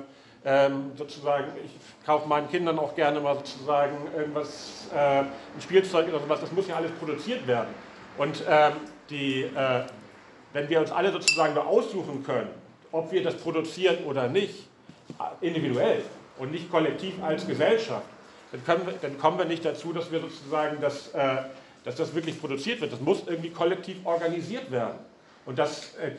ähm, 0.44 0.92
sozusagen, 0.96 1.46
ich 1.64 2.06
kaufe 2.06 2.28
meinen 2.28 2.48
Kindern 2.48 2.78
auch 2.78 2.94
gerne 2.94 3.20
mal 3.20 3.36
sozusagen 3.36 3.96
irgendwas, 4.16 4.88
äh, 4.94 5.20
ein 5.20 5.60
Spielzeug 5.60 6.08
oder 6.08 6.20
sowas, 6.20 6.40
das 6.40 6.52
muss 6.52 6.68
ja 6.68 6.76
alles 6.76 6.90
produziert 6.92 7.46
werden. 7.46 7.68
Und 8.18 8.42
ähm, 8.48 8.72
die, 9.08 9.42
äh, 9.42 9.84
wenn 10.52 10.68
wir 10.68 10.80
uns 10.80 10.90
alle 10.90 11.12
sozusagen 11.12 11.54
nur 11.54 11.66
aussuchen 11.66 12.24
können, 12.24 12.50
ob 12.90 13.10
wir 13.12 13.22
das 13.22 13.36
produzieren 13.36 14.04
oder 14.04 14.28
nicht, 14.28 14.68
individuell 15.40 16.02
und 16.38 16.52
nicht 16.52 16.70
kollektiv 16.70 17.14
als 17.22 17.46
Gesellschaft, 17.46 18.06
dann, 18.66 18.86
wir, 18.86 18.94
dann 19.00 19.18
kommen 19.18 19.38
wir 19.38 19.44
nicht 19.44 19.64
dazu, 19.64 19.92
dass 19.92 20.10
wir 20.10 20.20
sozusagen 20.20 20.80
das, 20.80 21.08
äh, 21.14 21.36
dass 21.84 21.96
das 21.96 22.14
wirklich 22.14 22.40
produziert 22.40 22.80
wird. 22.80 22.92
Das 22.92 23.00
muss 23.00 23.22
irgendwie 23.26 23.50
kollektiv 23.50 23.96
organisiert 24.04 24.70
werden. 24.70 24.98
Und 25.46 25.58
das, 25.58 25.94
äh, 25.96 26.12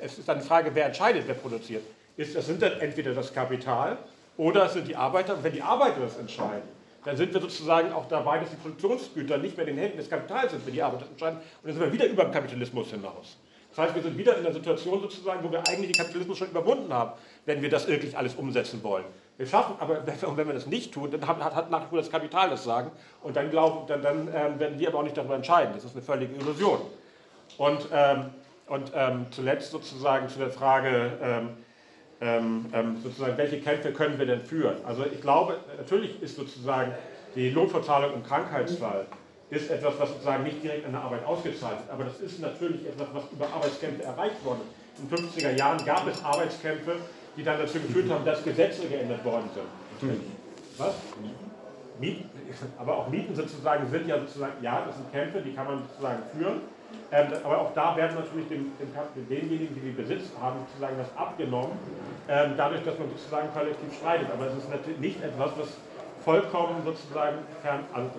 es 0.00 0.18
ist 0.18 0.28
dann 0.28 0.40
die 0.40 0.46
Frage, 0.46 0.70
wer 0.74 0.86
entscheidet, 0.86 1.24
wer 1.26 1.34
produziert. 1.34 1.82
Ist, 2.16 2.36
das 2.36 2.46
sind 2.46 2.62
dann 2.62 2.72
entweder 2.80 3.12
das 3.12 3.32
Kapital 3.32 3.98
oder 4.36 4.66
es 4.66 4.74
sind 4.74 4.86
die 4.86 4.96
Arbeiter. 4.96 5.34
Und 5.34 5.44
wenn 5.44 5.52
die 5.52 5.62
Arbeiter 5.62 6.00
das 6.00 6.16
entscheiden, 6.16 6.68
dann 7.04 7.16
sind 7.16 7.34
wir 7.34 7.40
sozusagen 7.40 7.92
auch 7.92 8.08
dabei, 8.08 8.38
dass 8.38 8.50
die 8.50 8.56
Produktionsgüter 8.56 9.38
nicht 9.38 9.56
mehr 9.56 9.66
in 9.66 9.76
den 9.76 9.82
Händen 9.82 9.98
des 9.98 10.08
Kapitals 10.08 10.52
sind, 10.52 10.66
wenn 10.66 10.72
die 10.72 10.82
Arbeiter 10.82 11.02
das 11.02 11.10
entscheiden. 11.10 11.38
Und 11.38 11.68
dann 11.68 11.72
sind 11.74 11.82
wir 11.82 11.92
wieder 11.92 12.06
über 12.06 12.24
den 12.24 12.32
Kapitalismus 12.32 12.90
hinaus. 12.90 13.36
Das 13.70 13.86
heißt, 13.86 13.94
wir 13.96 14.02
sind 14.02 14.16
wieder 14.16 14.36
in 14.36 14.44
der 14.44 14.52
Situation 14.52 15.00
sozusagen, 15.00 15.42
wo 15.42 15.50
wir 15.50 15.58
eigentlich 15.66 15.90
den 15.90 15.96
Kapitalismus 15.96 16.38
schon 16.38 16.48
überwunden 16.48 16.92
haben, 16.92 17.12
wenn 17.44 17.60
wir 17.60 17.68
das 17.68 17.88
wirklich 17.88 18.16
alles 18.16 18.36
umsetzen 18.36 18.82
wollen. 18.84 19.04
Wir 19.36 19.46
schaffen, 19.48 19.74
aber 19.80 20.06
wenn 20.06 20.46
wir 20.46 20.54
das 20.54 20.66
nicht 20.66 20.94
tun, 20.94 21.10
dann 21.10 21.26
hat, 21.26 21.70
nach 21.70 21.82
wie 21.82 21.88
vor 21.88 21.98
das 21.98 22.08
Kapital 22.08 22.50
das 22.50 22.62
Sagen 22.62 22.92
und 23.24 23.34
dann, 23.36 23.50
glauben, 23.50 23.88
dann, 23.88 24.00
dann 24.00 24.28
ähm, 24.32 24.60
werden 24.60 24.78
wir 24.78 24.88
aber 24.88 24.98
auch 24.98 25.02
nicht 25.02 25.16
darüber 25.16 25.34
entscheiden. 25.34 25.74
Das 25.74 25.84
ist 25.84 25.96
eine 25.96 26.02
völlige 26.02 26.36
Illusion. 26.36 26.80
Und, 27.58 27.88
ähm, 27.92 28.30
und 28.68 28.92
ähm, 28.94 29.26
zuletzt 29.32 29.72
sozusagen 29.72 30.28
zu 30.28 30.38
der 30.38 30.50
Frage, 30.50 31.10
ähm, 32.24 32.66
ähm, 32.72 32.96
sozusagen, 33.02 33.36
welche 33.36 33.60
Kämpfe 33.60 33.92
können 33.92 34.18
wir 34.18 34.24
denn 34.26 34.40
führen? 34.40 34.76
Also 34.86 35.04
ich 35.04 35.20
glaube, 35.20 35.58
natürlich 35.76 36.22
ist 36.22 36.36
sozusagen 36.36 36.92
die 37.34 37.50
Lohnverzahlung 37.50 38.14
im 38.14 38.22
Krankheitsfall 38.22 39.06
ist 39.50 39.70
etwas, 39.70 39.94
was 39.98 40.08
sozusagen 40.08 40.42
nicht 40.42 40.62
direkt 40.62 40.86
an 40.86 40.92
der 40.92 41.02
Arbeit 41.02 41.24
ausgezahlt 41.26 41.78
wird. 41.78 41.90
Aber 41.90 42.04
das 42.04 42.20
ist 42.20 42.40
natürlich 42.40 42.86
etwas, 42.86 43.08
was 43.12 43.24
über 43.30 43.46
Arbeitskämpfe 43.52 44.04
erreicht 44.04 44.36
wurde. 44.42 44.60
In 44.98 45.08
den 45.08 45.28
50er 45.28 45.56
Jahren 45.56 45.84
gab 45.84 46.08
es 46.08 46.24
Arbeitskämpfe, 46.24 46.96
die 47.36 47.42
dann 47.42 47.58
dazu 47.58 47.78
geführt 47.78 48.10
haben, 48.10 48.24
dass 48.24 48.42
Gesetze 48.42 48.86
geändert 48.86 49.24
worden 49.24 49.50
sind. 50.00 50.20
Was? 50.78 50.94
Mieten, 52.00 52.30
aber 52.78 52.98
auch 52.98 53.08
Mieten 53.08 53.34
sozusagen 53.34 53.88
sind 53.90 54.06
ja 54.06 54.18
sozusagen, 54.18 54.52
ja, 54.62 54.84
das 54.86 54.96
sind 54.96 55.10
Kämpfe, 55.12 55.40
die 55.40 55.54
kann 55.54 55.66
man 55.66 55.82
sozusagen 55.88 56.22
führen. 56.36 56.60
Ähm, 57.10 57.26
aber 57.42 57.58
auch 57.58 57.74
da 57.74 57.96
werden 57.96 58.16
natürlich 58.16 58.48
dem, 58.48 58.72
dem, 58.78 59.28
denjenigen, 59.28 59.74
die 59.74 59.80
die 59.80 59.90
Besitz 59.90 60.30
haben, 60.40 60.60
sozusagen 60.66 60.96
was 60.98 61.10
abgenommen, 61.16 61.72
ähm, 62.28 62.54
dadurch, 62.56 62.84
dass 62.84 62.98
man 62.98 63.08
sozusagen 63.10 63.48
kollektiv 63.52 63.92
streitet. 63.98 64.28
Aber 64.32 64.46
es 64.46 64.56
ist 64.56 64.70
natürlich 64.70 65.00
nicht 65.00 65.22
etwas, 65.22 65.50
was 65.58 65.68
vollkommen 66.24 66.82
sozusagen 66.84 67.38
fern, 67.62 67.80
also 67.92 68.10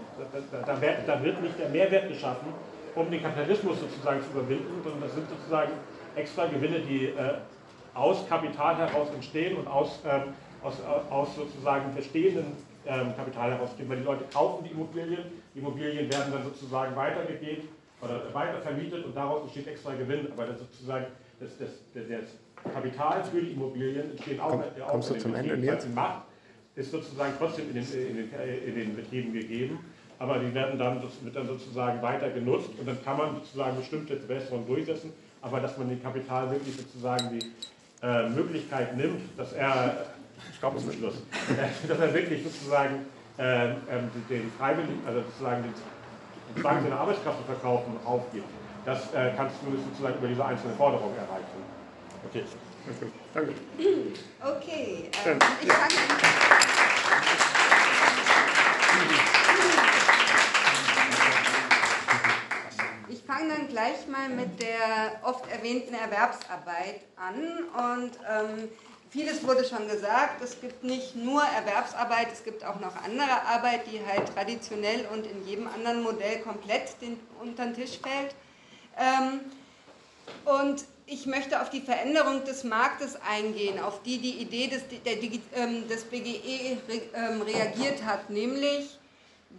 da, 0.51 0.73
da, 0.73 0.87
da, 1.07 1.23
wird 1.23 1.41
nicht 1.41 1.57
der 1.57 1.69
Mehrwert 1.69 2.09
geschaffen, 2.09 2.47
um 2.93 3.09
den 3.09 3.21
Kapitalismus 3.21 3.79
sozusagen 3.79 4.21
zu 4.21 4.31
überwinden, 4.31 4.81
sondern 4.83 5.01
das 5.01 5.15
sind 5.15 5.27
sozusagen 5.29 5.71
extra 6.15 6.45
Gewinne, 6.45 6.79
die 6.79 7.05
äh, 7.05 7.39
aus 7.93 8.27
Kapital 8.29 8.77
heraus 8.77 9.07
entstehen 9.13 9.57
und 9.57 9.67
aus, 9.67 9.99
ähm, 10.05 10.33
aus, 10.63 10.75
aus 11.09 11.35
sozusagen 11.35 11.95
bestehenden 11.95 12.55
ähm, 12.87 13.15
Kapital 13.15 13.51
heraus 13.51 13.69
entstehen, 13.69 13.89
weil 13.89 13.97
die 13.97 14.03
Leute 14.03 14.25
kaufen 14.31 14.63
die 14.65 14.71
Immobilien, 14.71 15.25
die 15.53 15.59
Immobilien 15.59 16.11
werden 16.11 16.31
dann 16.31 16.43
sozusagen 16.43 16.95
weitergegeben 16.95 17.67
oder 18.01 18.21
weiter 18.33 18.59
vermietet 18.61 19.05
und 19.05 19.15
daraus 19.15 19.43
entsteht 19.43 19.67
extra 19.67 19.93
Gewinn, 19.93 20.27
aber 20.31 20.45
das 20.45 20.59
sozusagen 20.59 21.05
das, 21.39 21.49
das, 21.57 21.69
das 21.93 22.73
Kapital 22.73 23.23
für 23.23 23.41
die 23.41 23.51
Immobilien 23.51 24.11
entsteht 24.11 24.39
auch, 24.39 24.51
Komm, 24.51 24.61
auch 24.83 24.87
kommst 24.87 25.09
du 25.09 25.17
zum 25.17 25.35
Ende 25.35 25.55
jetzt? 25.55 25.93
Macht 25.93 26.23
ist 26.75 26.91
sozusagen 26.91 27.33
trotzdem 27.37 27.69
in 27.69 27.75
den, 27.75 27.83
in 27.83 28.15
den, 28.17 28.29
in 28.67 28.75
den 28.75 28.95
Betrieben 28.95 29.33
gegeben, 29.33 29.79
aber 30.19 30.39
die 30.39 30.53
werden 30.53 30.77
dann, 30.77 31.01
das 31.01 31.11
wird 31.23 31.35
dann 31.35 31.47
sozusagen 31.47 32.01
weiter 32.01 32.29
genutzt 32.29 32.69
und 32.77 32.87
dann 32.87 33.01
kann 33.03 33.17
man 33.17 33.35
sozusagen 33.35 33.77
bestimmte 33.77 34.17
Verbesserungen 34.17 34.67
durchsetzen, 34.67 35.13
aber 35.41 35.59
dass 35.59 35.77
man 35.77 35.89
dem 35.89 36.01
Kapital 36.01 36.51
wirklich 36.51 36.75
sozusagen 36.75 37.39
die 37.39 37.45
äh, 38.05 38.29
Möglichkeit 38.29 38.97
nimmt, 38.97 39.21
dass 39.37 39.53
er, 39.53 40.05
ich 40.51 40.59
glaube, 40.59 40.75
das 40.77 40.85
ist 40.85 40.95
Schluss, 40.95 41.15
dass 41.87 41.99
er 41.99 42.13
wirklich 42.13 42.43
sozusagen 42.43 43.05
äh, 43.37 43.75
den 44.29 44.51
freiwillig, 44.57 44.97
also 45.05 45.21
sozusagen 45.21 45.63
den 45.63 46.61
Zwang, 46.61 46.81
seine 46.83 46.95
Arbeitskraft 46.95 47.39
zu 47.39 47.43
verkaufen, 47.45 47.97
aufgibt. 48.05 48.47
Das 48.85 49.13
äh, 49.13 49.31
kannst 49.35 49.55
du 49.65 49.75
sozusagen 49.77 50.17
über 50.19 50.27
diese 50.27 50.45
einzelne 50.45 50.73
Forderung 50.75 51.11
erreichen. 51.15 51.75
Okay. 52.29 52.43
Danke. 53.33 53.53
Okay, 54.41 55.09
ähm, 55.25 55.39
ich 55.61 55.71
fange 55.71 55.93
Ich 63.07 63.23
fange 63.23 63.53
dann 63.53 63.67
gleich 63.67 64.07
mal 64.07 64.29
mit 64.29 64.61
der 64.61 65.19
oft 65.23 65.51
erwähnten 65.51 65.95
Erwerbsarbeit 65.95 67.01
an 67.15 68.03
und 68.03 68.11
ähm, 68.29 68.69
vieles 69.09 69.45
wurde 69.45 69.63
schon 69.63 69.87
gesagt. 69.87 70.41
Es 70.43 70.59
gibt 70.59 70.83
nicht 70.83 71.15
nur 71.15 71.43
Erwerbsarbeit, 71.43 72.27
es 72.31 72.43
gibt 72.43 72.63
auch 72.63 72.79
noch 72.79 72.95
andere 73.03 73.41
Arbeit, 73.47 73.81
die 73.91 73.99
halt 74.05 74.33
traditionell 74.33 75.05
und 75.13 75.25
in 75.25 75.47
jedem 75.47 75.67
anderen 75.67 76.03
Modell 76.03 76.39
komplett 76.39 77.01
den, 77.01 77.19
unter 77.41 77.65
den 77.65 77.75
Tisch 77.75 77.99
fällt. 77.99 78.35
Ähm, 78.97 79.39
und 80.45 80.85
ich 81.07 81.25
möchte 81.27 81.61
auf 81.61 81.69
die 81.69 81.81
Veränderung 81.81 82.43
des 82.45 82.63
Marktes 82.63 83.17
eingehen, 83.29 83.79
auf 83.79 84.01
die 84.03 84.17
die 84.17 84.41
Idee 84.41 84.67
des, 84.67 84.83
der, 85.05 85.21
ähm, 85.55 85.87
des 85.87 86.03
BGE 86.05 86.77
ähm, 87.13 87.41
reagiert 87.41 88.03
hat, 88.03 88.29
nämlich 88.29 88.97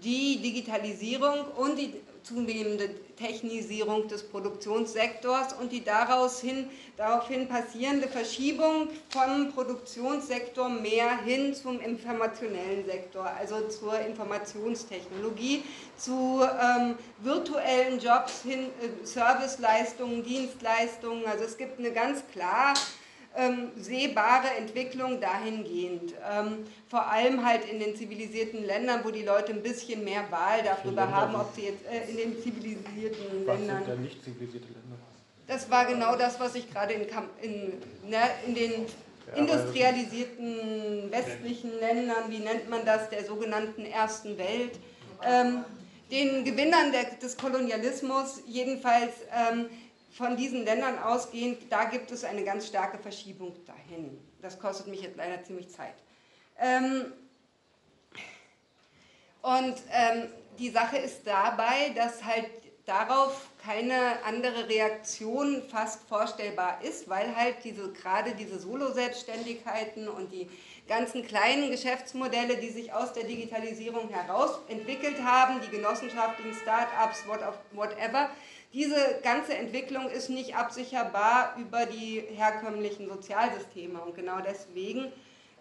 die 0.03 0.41
Digitalisierung 0.43 1.45
und 1.57 1.77
die 1.77 1.95
zunehmende 2.27 2.91
Technisierung 3.17 4.09
des 4.09 4.25
Produktionssektors 4.25 5.53
und 5.55 5.71
die 5.71 5.85
daraus 5.85 6.41
hin, 6.41 6.69
daraufhin 6.97 7.49
passierende 7.49 8.09
Verschiebung 8.09 8.89
vom 9.11 9.53
Produktionssektor 9.53 10.69
mehr 10.69 11.23
hin 11.25 11.55
zum 11.55 11.81
informationellen 11.81 12.85
Sektor, 12.85 13.25
also 13.39 13.69
zur 13.69 13.99
Informationstechnologie, 14.01 15.62
zu 15.97 16.43
ähm, 16.43 16.97
virtuellen 17.21 18.01
Jobs 18.01 18.43
hin, 18.43 18.71
äh, 18.81 19.07
Serviceleistungen, 19.07 20.25
Dienstleistungen. 20.25 21.25
Also 21.27 21.45
es 21.45 21.57
gibt 21.57 21.79
eine 21.79 21.93
ganz 21.93 22.23
klar 22.33 22.75
ähm, 23.37 23.70
sehbare 23.77 24.49
Entwicklung 24.59 25.20
dahingehend. 25.20 26.14
Ähm, 26.31 26.64
vor 26.88 27.11
allem 27.11 27.44
halt 27.44 27.64
in 27.70 27.79
den 27.79 27.94
zivilisierten 27.96 28.64
Ländern, 28.64 29.01
wo 29.05 29.11
die 29.11 29.22
Leute 29.22 29.53
ein 29.53 29.62
bisschen 29.62 30.05
mehr 30.05 30.31
Wahl 30.31 30.62
darüber 30.64 31.11
haben, 31.11 31.35
ob 31.35 31.55
sie 31.55 31.66
jetzt 31.66 31.85
äh, 31.87 32.11
in 32.11 32.16
den 32.16 32.42
zivilisierten 32.42 33.46
was 33.46 33.59
Ländern. 33.59 33.79
Sind 33.79 33.88
denn 33.88 34.03
nicht 34.03 34.25
zivilisierte 34.25 34.66
Länder? 34.68 34.96
Das 35.46 35.70
war 35.70 35.85
genau 35.87 36.16
das, 36.16 36.40
was 36.40 36.55
ich 36.57 36.72
gerade 36.72 36.94
in, 36.94 37.03
in, 37.42 38.11
ne, 38.11 38.18
in 38.46 38.55
den 38.55 38.72
industrialisierten 39.35 41.11
westlichen 41.11 41.79
Ländern, 41.79 42.31
wie 42.31 42.38
nennt 42.38 42.68
man 42.70 42.85
das, 42.85 43.11
der 43.11 43.25
sogenannten 43.25 43.85
Ersten 43.85 44.38
Welt, 44.38 44.79
ähm, 45.25 45.64
den 46.11 46.44
Gewinnern 46.44 46.92
der, 46.92 47.05
des 47.20 47.37
Kolonialismus 47.37 48.42
jedenfalls 48.46 49.12
ähm, 49.33 49.66
von 50.17 50.37
diesen 50.37 50.65
Ländern 50.65 50.99
ausgehend, 50.99 51.71
da 51.71 51.85
gibt 51.85 52.11
es 52.11 52.25
eine 52.25 52.43
ganz 52.43 52.67
starke 52.67 52.99
Verschiebung 52.99 53.55
dahin. 53.67 54.19
Das 54.41 54.59
kostet 54.59 54.87
mich 54.87 55.03
jetzt 55.03 55.17
leider 55.17 55.43
ziemlich 55.45 55.69
Zeit. 55.69 55.95
Ähm, 56.59 57.13
und 59.43 59.75
ähm, 59.93 60.29
die 60.59 60.71
Sache 60.71 60.97
ist 60.97 61.27
dabei, 61.27 61.91
dass 61.95 62.25
halt 62.25 62.47
darauf 62.87 63.49
keine 63.63 64.23
andere 64.25 64.69
Reaktion 64.69 65.63
fast 65.69 66.09
vorstellbar 66.09 66.81
ist, 66.83 67.09
weil 67.09 67.37
halt 67.37 67.57
diese, 67.65 67.93
gerade 67.93 68.35
diese 68.35 68.59
Solo-Selbstständigkeiten 68.59 70.09
und 70.09 70.33
die 70.33 70.49
ganzen 70.89 71.27
kleinen 71.27 71.71
Geschäftsmodelle, 71.71 72.57
die 72.57 72.71
sich 72.71 72.93
aus 72.93 73.13
der 73.13 73.25
Digitalisierung 73.25 74.09
heraus 74.09 74.61
entwickelt 74.69 75.23
haben, 75.23 75.61
die 75.61 75.77
genossenschaftlichen 75.77 76.55
Start-ups, 76.55 77.25
whatever, 77.73 78.31
diese 78.73 79.21
ganze 79.23 79.55
Entwicklung 79.55 80.09
ist 80.11 80.29
nicht 80.29 80.57
absicherbar 80.57 81.57
über 81.59 81.87
die 81.87 82.23
herkömmlichen 82.35 83.09
Sozialsysteme. 83.09 84.01
Und 84.01 84.15
genau 84.15 84.39
deswegen 84.47 85.13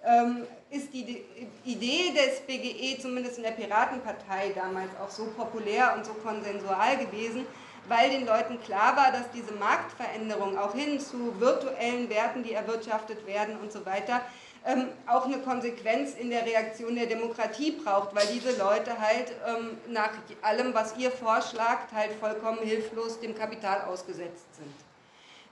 ähm, 0.04 0.46
ist 0.70 0.94
die 0.94 1.24
Idee 1.64 2.14
des 2.14 2.42
BGE 2.42 3.00
zumindest 3.02 3.38
in 3.38 3.44
der 3.44 3.52
Piratenpartei 3.52 4.52
damals 4.54 4.90
auch 5.04 5.10
so 5.10 5.26
populär 5.28 5.94
und 5.96 6.06
so 6.06 6.14
konsensual 6.14 6.98
gewesen, 6.98 7.46
weil 7.88 8.10
den 8.10 8.26
Leuten 8.26 8.60
klar 8.62 8.96
war, 8.98 9.12
dass 9.12 9.30
diese 9.32 9.54
Marktveränderung 9.54 10.58
auch 10.58 10.74
hin 10.74 11.00
zu 11.00 11.40
virtuellen 11.40 12.10
Werten, 12.10 12.44
die 12.44 12.54
erwirtschaftet 12.54 13.26
werden 13.28 13.58
und 13.62 13.72
so 13.72 13.86
weiter, 13.86 14.22
ähm, 14.66 14.88
auch 15.08 15.26
eine 15.26 15.40
Konsequenz 15.40 16.16
in 16.16 16.30
der 16.30 16.46
Reaktion 16.46 16.96
der 16.96 17.06
Demokratie 17.06 17.72
braucht, 17.72 18.16
weil 18.16 18.26
diese 18.28 18.58
Leute 18.58 19.00
halt 19.00 19.32
ähm, 19.48 19.78
nach 19.90 20.12
allem, 20.42 20.74
was 20.74 20.98
ihr 20.98 21.12
vorschlagt, 21.12 21.94
halt 21.94 22.12
vollkommen 22.14 22.60
hilflos 22.60 23.20
dem 23.20 23.36
Kapital 23.36 23.82
ausgesetzt 23.82 24.48
sind. 24.56 24.74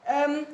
Ähm, 0.08 0.46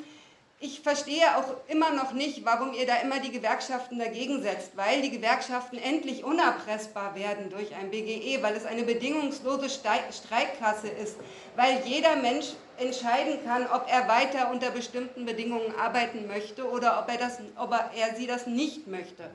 ich 0.62 0.82
verstehe 0.82 1.38
auch 1.38 1.56
immer 1.70 1.92
noch 1.92 2.12
nicht, 2.12 2.44
warum 2.44 2.74
ihr 2.74 2.86
da 2.86 2.98
immer 2.98 3.20
die 3.20 3.32
Gewerkschaften 3.32 3.98
dagegen 3.98 4.42
setzt, 4.42 4.76
weil 4.76 5.02
die 5.02 5.10
Gewerkschaften 5.10 5.78
endlich 5.78 6.26
unerpressbar 6.26 7.16
werden 7.16 7.50
durch 7.50 7.74
ein 7.76 7.90
BGE, 7.92 8.44
weil 8.44 8.56
es 8.56 8.66
eine 8.66 8.84
bedingungslose 8.84 9.70
Streikkasse 9.70 10.90
ist, 10.90 11.16
weil 11.56 11.82
jeder 11.86 12.18
Mensch 12.18 12.48
entscheiden 12.78 13.40
kann, 13.46 13.68
ob 13.68 13.88
er 13.90 14.10
weiter 14.10 14.52
unter 14.52 14.72
bestimmten 14.72 15.26
Bedingungen 15.26 15.74
arbeiten 15.80 16.28
möchte 16.28 16.70
oder 16.70 17.00
ob 17.00 17.10
er, 17.10 17.18
das, 17.18 17.40
ob 17.56 17.72
er, 17.72 18.16
sie 18.18 18.28
das 18.28 18.46
nicht 18.46 18.86
möchte. 18.86 19.30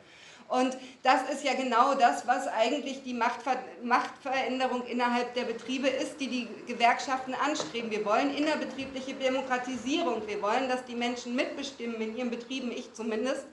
Und 0.49 0.77
das 1.03 1.29
ist 1.31 1.45
ja 1.45 1.55
genau 1.55 1.95
das, 1.95 2.27
was 2.27 2.47
eigentlich 2.47 3.03
die 3.03 3.15
Machtver 3.15 3.57
Machtveränderung 3.83 4.85
innerhalb 4.87 5.35
der 5.35 5.45
Betriebe 5.45 5.89
ist, 5.89 6.21
die 6.21 6.29
die 6.29 6.49
Gewerkschaften 6.67 7.35
anstreben. 7.35 7.91
Wir 7.91 8.05
wollen 8.05 8.35
innerbetriebliche 8.35 9.15
Demokratisierung. 9.15 10.27
Wir 10.27 10.43
wollen, 10.43 10.69
dass 10.69 10.85
die 10.85 10.95
Menschen 10.95 11.35
mitbestimmen 11.35 12.01
in 12.01 12.17
ihren 12.17 12.31
Betrieben, 12.31 12.71
ich 12.71 12.93
zumindest. 12.93 13.47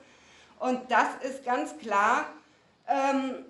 Und 0.58 0.90
das 0.90 1.08
ist 1.22 1.44
ganz 1.44 1.76
klar, 1.78 2.26
ähm, 2.86 3.44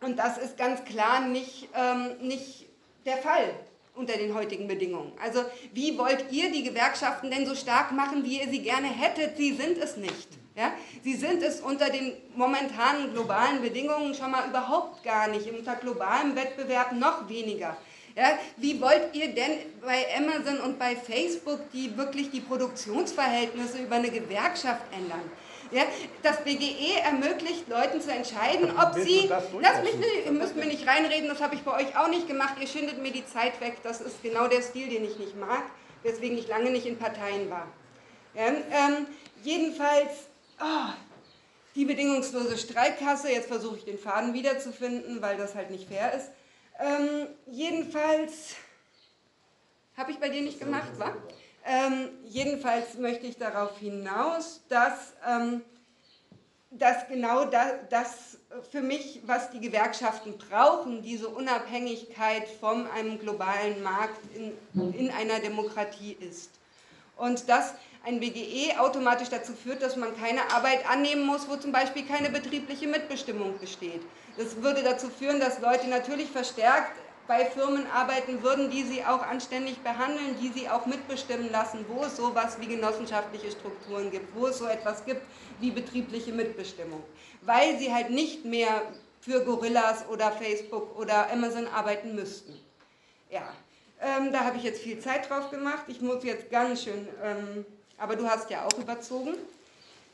und 0.00 0.18
das 0.18 0.38
ist 0.38 0.56
ganz 0.56 0.84
klar 0.84 1.20
nicht, 1.20 1.68
ähm, 1.74 2.16
nicht 2.20 2.68
der 3.06 3.16
Fall 3.16 3.54
unter 3.94 4.16
den 4.16 4.34
heutigen 4.34 4.68
Bedingungen. 4.68 5.12
Also 5.22 5.44
wie 5.72 5.96
wollt 5.98 6.30
ihr 6.32 6.50
die 6.50 6.62
Gewerkschaften 6.62 7.30
denn 7.30 7.46
so 7.46 7.54
stark 7.54 7.92
machen, 7.92 8.24
wie 8.24 8.40
ihr 8.40 8.48
sie 8.48 8.62
gerne 8.62 8.88
hättet? 8.88 9.36
Sie 9.36 9.54
sind 9.54 9.78
es 9.78 9.96
nicht. 9.96 10.28
Ja? 10.54 10.72
Sie 11.02 11.14
sind 11.14 11.42
es 11.42 11.60
unter 11.60 11.90
den 11.90 12.12
momentanen 12.34 13.12
globalen 13.12 13.62
Bedingungen 13.62 14.14
schon 14.14 14.30
mal 14.30 14.48
überhaupt 14.48 15.02
gar 15.02 15.28
nicht, 15.28 15.50
unter 15.50 15.76
globalem 15.76 16.36
Wettbewerb 16.36 16.92
noch 16.92 17.28
weniger. 17.28 17.76
Ja, 18.14 18.38
wie 18.58 18.78
wollt 18.80 19.14
ihr 19.14 19.34
denn 19.34 19.52
bei 19.80 20.04
Amazon 20.16 20.60
und 20.60 20.78
bei 20.78 20.94
Facebook 20.94 21.60
die 21.72 21.96
wirklich 21.96 22.30
die 22.30 22.40
Produktionsverhältnisse 22.40 23.78
über 23.78 23.96
eine 23.96 24.10
Gewerkschaft 24.10 24.82
ändern? 24.92 25.22
Ja, 25.70 25.84
das 26.22 26.44
BGE 26.44 27.00
ermöglicht 27.02 27.66
Leuten 27.68 28.02
zu 28.02 28.12
entscheiden, 28.12 28.70
ob 28.76 28.92
sie. 28.92 29.30
Lasst 29.58 29.82
mich 29.82 29.94
nicht, 29.94 30.26
ihr 30.26 30.32
müsst 30.32 30.54
mir 30.54 30.66
nicht 30.66 30.86
reinreden, 30.86 31.30
das 31.30 31.40
habe 31.40 31.54
ich 31.54 31.62
bei 31.62 31.74
euch 31.74 31.96
auch 31.96 32.08
nicht 32.08 32.28
gemacht. 32.28 32.56
Ihr 32.60 32.66
schindet 32.66 33.00
mir 33.00 33.12
die 33.12 33.24
Zeit 33.24 33.58
weg. 33.62 33.78
Das 33.82 34.02
ist 34.02 34.22
genau 34.22 34.46
der 34.48 34.60
Stil, 34.60 34.90
den 34.90 35.04
ich 35.06 35.18
nicht 35.18 35.34
mag, 35.34 35.62
weswegen 36.02 36.36
ich 36.36 36.46
lange 36.48 36.70
nicht 36.70 36.84
in 36.84 36.98
Parteien 36.98 37.48
war. 37.48 37.66
Ja, 38.34 38.48
ähm, 38.48 39.06
jedenfalls 39.42 40.28
oh, 40.62 40.92
die 41.74 41.84
bedingungslose 41.84 42.58
Streikkasse, 42.58 43.30
jetzt 43.30 43.48
versuche 43.48 43.78
ich 43.78 43.84
den 43.84 43.98
Faden 43.98 44.34
wiederzufinden, 44.34 45.22
weil 45.22 45.36
das 45.36 45.54
halt 45.54 45.70
nicht 45.70 45.88
fair 45.88 46.12
ist. 46.12 46.30
Ähm, 46.78 47.28
jedenfalls, 47.46 48.54
habe 49.96 50.10
ich 50.10 50.18
bei 50.18 50.28
dir 50.28 50.42
nicht 50.42 50.58
gemacht, 50.58 50.90
wa? 50.98 51.14
Ähm, 51.64 52.08
jedenfalls 52.24 52.94
möchte 52.94 53.26
ich 53.26 53.36
darauf 53.38 53.78
hinaus, 53.78 54.62
dass, 54.68 55.14
ähm, 55.26 55.62
dass 56.70 57.06
genau 57.06 57.44
das, 57.44 57.74
das 57.88 58.38
für 58.70 58.80
mich, 58.80 59.20
was 59.26 59.50
die 59.50 59.60
Gewerkschaften 59.60 60.36
brauchen, 60.38 61.02
diese 61.02 61.28
Unabhängigkeit 61.28 62.48
von 62.48 62.86
einem 62.90 63.18
globalen 63.18 63.82
Markt 63.82 64.20
in, 64.34 64.92
in 64.94 65.10
einer 65.10 65.38
Demokratie 65.38 66.16
ist. 66.20 66.50
Und 67.16 67.48
das 67.48 67.74
ein 68.04 68.20
BGE 68.20 68.78
automatisch 68.78 69.28
dazu 69.28 69.52
führt, 69.52 69.82
dass 69.82 69.96
man 69.96 70.16
keine 70.16 70.50
Arbeit 70.52 70.88
annehmen 70.88 71.26
muss, 71.26 71.48
wo 71.48 71.56
zum 71.56 71.72
Beispiel 71.72 72.04
keine 72.04 72.30
betriebliche 72.30 72.88
Mitbestimmung 72.88 73.58
besteht. 73.58 74.02
Das 74.36 74.62
würde 74.62 74.82
dazu 74.82 75.08
führen, 75.08 75.40
dass 75.40 75.60
Leute 75.60 75.88
natürlich 75.88 76.30
verstärkt 76.30 76.92
bei 77.28 77.44
Firmen 77.44 77.86
arbeiten 77.92 78.42
würden, 78.42 78.70
die 78.70 78.82
sie 78.82 79.04
auch 79.04 79.22
anständig 79.22 79.78
behandeln, 79.78 80.36
die 80.40 80.48
sie 80.48 80.68
auch 80.68 80.86
mitbestimmen 80.86 81.50
lassen, 81.52 81.84
wo 81.88 82.04
es 82.04 82.16
sowas 82.16 82.58
wie 82.60 82.66
genossenschaftliche 82.66 83.52
Strukturen 83.52 84.10
gibt, 84.10 84.34
wo 84.34 84.48
es 84.48 84.58
so 84.58 84.66
etwas 84.66 85.04
gibt 85.04 85.22
wie 85.60 85.70
betriebliche 85.70 86.32
Mitbestimmung, 86.32 87.02
weil 87.42 87.78
sie 87.78 87.94
halt 87.94 88.10
nicht 88.10 88.44
mehr 88.44 88.82
für 89.20 89.44
Gorillas 89.44 90.08
oder 90.08 90.32
Facebook 90.32 90.98
oder 90.98 91.30
Amazon 91.30 91.68
arbeiten 91.68 92.16
müssten. 92.16 92.58
Ja, 93.30 93.54
ähm, 94.00 94.32
da 94.32 94.40
habe 94.40 94.56
ich 94.56 94.64
jetzt 94.64 94.82
viel 94.82 94.98
Zeit 94.98 95.30
drauf 95.30 95.50
gemacht. 95.50 95.84
Ich 95.86 96.00
muss 96.00 96.24
jetzt 96.24 96.50
ganz 96.50 96.82
schön 96.82 97.08
ähm, 97.22 97.64
aber 98.02 98.16
du 98.16 98.28
hast 98.28 98.50
ja 98.50 98.66
auch 98.66 98.78
überzogen. 98.78 99.34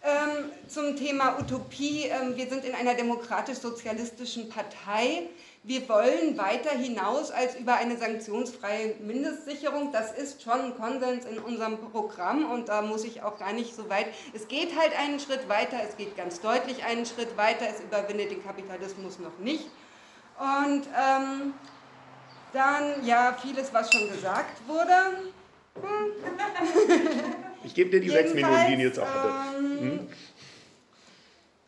Ähm, 0.01 0.51
zum 0.68 0.94
Thema 0.94 1.38
Utopie. 1.40 2.05
Ähm, 2.05 2.37
wir 2.37 2.48
sind 2.48 2.64
in 2.64 2.74
einer 2.74 2.94
demokratisch-sozialistischen 2.94 4.48
Partei. 4.48 5.29
Wir 5.64 5.88
wollen 5.88 6.38
weiter 6.38 6.70
hinaus 6.70 7.33
als 7.33 7.57
über 7.57 7.74
eine 7.74 7.96
sanktionsfreie 7.96 8.94
Mindestsicherung. 9.01 9.90
Das 9.90 10.12
ist 10.12 10.42
schon 10.42 10.61
ein 10.61 10.77
Konsens 10.77 11.24
in 11.24 11.38
unserem 11.38 11.79
Programm 11.90 12.48
und 12.48 12.68
da 12.68 12.83
muss 12.83 13.05
ich 13.05 13.22
auch 13.22 13.38
gar 13.38 13.53
nicht 13.53 13.74
so 13.74 13.88
weit. 13.88 14.07
Es 14.35 14.46
geht 14.46 14.79
halt 14.79 14.96
einen 14.96 15.18
Schritt 15.18 15.48
weiter, 15.48 15.79
es 15.88 15.96
geht 15.96 16.16
ganz 16.16 16.40
deutlich 16.40 16.85
einen 16.85 17.07
Schritt 17.07 17.37
weiter, 17.37 17.66
es 17.68 17.81
überwindet 17.81 18.31
den 18.31 18.44
Kapitalismus 18.44 19.18
noch 19.18 19.38
nicht. 19.38 19.66
Und 20.38 20.87
ähm, 20.87 21.55
dann, 22.53 23.05
ja, 23.05 23.37
vieles, 23.42 23.74
was 23.74 23.92
schon 23.92 24.09
gesagt 24.11 24.61
wurde. 24.68 24.94
Hm. 25.74 27.35
Ich 27.64 27.75
gebe 27.75 27.90
dir 27.90 28.01
die 28.01 28.11
sechs 28.11 28.35
Minuten, 28.35 28.66
die 28.68 28.83
jetzt 28.83 28.99
auch 28.99 29.07
hatte. 29.07 29.59
Ähm, 29.59 29.81
hm? 29.81 30.09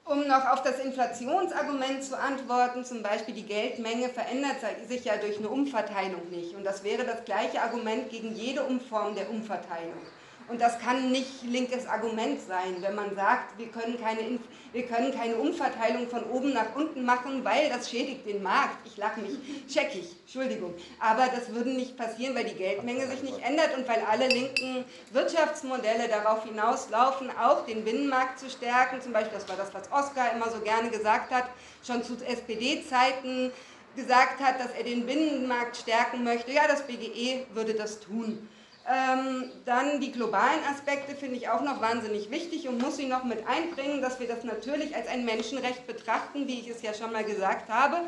Um 0.05 0.26
noch 0.26 0.44
auf 0.46 0.62
das 0.62 0.81
Inflationsargument 0.81 2.03
zu 2.03 2.18
antworten, 2.18 2.85
zum 2.85 3.03
Beispiel 3.03 3.33
die 3.33 3.44
Geldmenge 3.44 4.09
verändert 4.09 4.57
sich 4.88 5.05
ja 5.05 5.16
durch 5.16 5.38
eine 5.38 5.48
Umverteilung 5.48 6.31
nicht. 6.31 6.57
Und 6.57 6.64
das 6.64 6.83
wäre 6.83 7.05
das 7.05 7.24
gleiche 7.24 7.62
Argument 7.62 8.11
gegen 8.11 8.35
jede 8.35 8.64
Umform 8.64 9.14
der 9.14 9.31
Umverteilung. 9.31 10.03
Und 10.50 10.60
das 10.60 10.80
kann 10.80 11.12
nicht 11.12 11.44
linkes 11.44 11.86
Argument 11.86 12.40
sein, 12.40 12.78
wenn 12.80 12.96
man 12.96 13.14
sagt, 13.14 13.56
wir 13.56 13.68
können, 13.68 14.00
keine, 14.00 14.40
wir 14.72 14.82
können 14.84 15.14
keine 15.14 15.36
Umverteilung 15.36 16.08
von 16.08 16.24
oben 16.24 16.52
nach 16.52 16.74
unten 16.74 17.04
machen, 17.04 17.44
weil 17.44 17.68
das 17.68 17.88
schädigt 17.88 18.26
den 18.26 18.42
Markt. 18.42 18.84
Ich 18.84 18.96
lache 18.96 19.20
mich, 19.20 19.38
check 19.68 19.94
ich, 19.94 20.16
Entschuldigung. 20.22 20.74
Aber 20.98 21.26
das 21.32 21.54
würde 21.54 21.70
nicht 21.70 21.96
passieren, 21.96 22.34
weil 22.34 22.46
die 22.46 22.56
Geldmenge 22.56 23.06
sich 23.06 23.22
nicht 23.22 23.38
ändert 23.46 23.76
und 23.76 23.86
weil 23.86 24.02
alle 24.10 24.26
linken 24.26 24.84
Wirtschaftsmodelle 25.12 26.08
darauf 26.08 26.44
hinauslaufen, 26.44 27.30
auch 27.40 27.64
den 27.66 27.84
Binnenmarkt 27.84 28.40
zu 28.40 28.50
stärken. 28.50 29.00
Zum 29.00 29.12
Beispiel, 29.12 29.38
das 29.38 29.48
war 29.48 29.56
das, 29.56 29.72
was 29.72 29.92
Oskar 29.92 30.32
immer 30.34 30.50
so 30.50 30.58
gerne 30.62 30.90
gesagt 30.90 31.32
hat, 31.32 31.44
schon 31.86 32.02
zu 32.02 32.16
SPD-Zeiten 32.26 33.52
gesagt 33.94 34.40
hat, 34.40 34.58
dass 34.58 34.72
er 34.72 34.82
den 34.82 35.06
Binnenmarkt 35.06 35.76
stärken 35.76 36.24
möchte. 36.24 36.50
Ja, 36.50 36.66
das 36.66 36.82
BGE 36.88 37.46
würde 37.54 37.74
das 37.74 38.00
tun. 38.00 38.48
Ähm, 38.88 39.50
dann 39.66 40.00
die 40.00 40.10
globalen 40.10 40.64
Aspekte 40.68 41.14
finde 41.14 41.36
ich 41.36 41.48
auch 41.48 41.60
noch 41.60 41.80
wahnsinnig 41.80 42.30
wichtig 42.30 42.66
und 42.66 42.80
muss 42.80 42.96
sie 42.96 43.06
noch 43.06 43.24
mit 43.24 43.46
einbringen, 43.46 44.00
dass 44.00 44.18
wir 44.18 44.26
das 44.26 44.42
natürlich 44.42 44.96
als 44.96 45.06
ein 45.06 45.24
Menschenrecht 45.24 45.86
betrachten, 45.86 46.48
wie 46.48 46.60
ich 46.60 46.68
es 46.68 46.82
ja 46.82 46.94
schon 46.94 47.12
mal 47.12 47.22
gesagt 47.22 47.68
habe, 47.68 47.98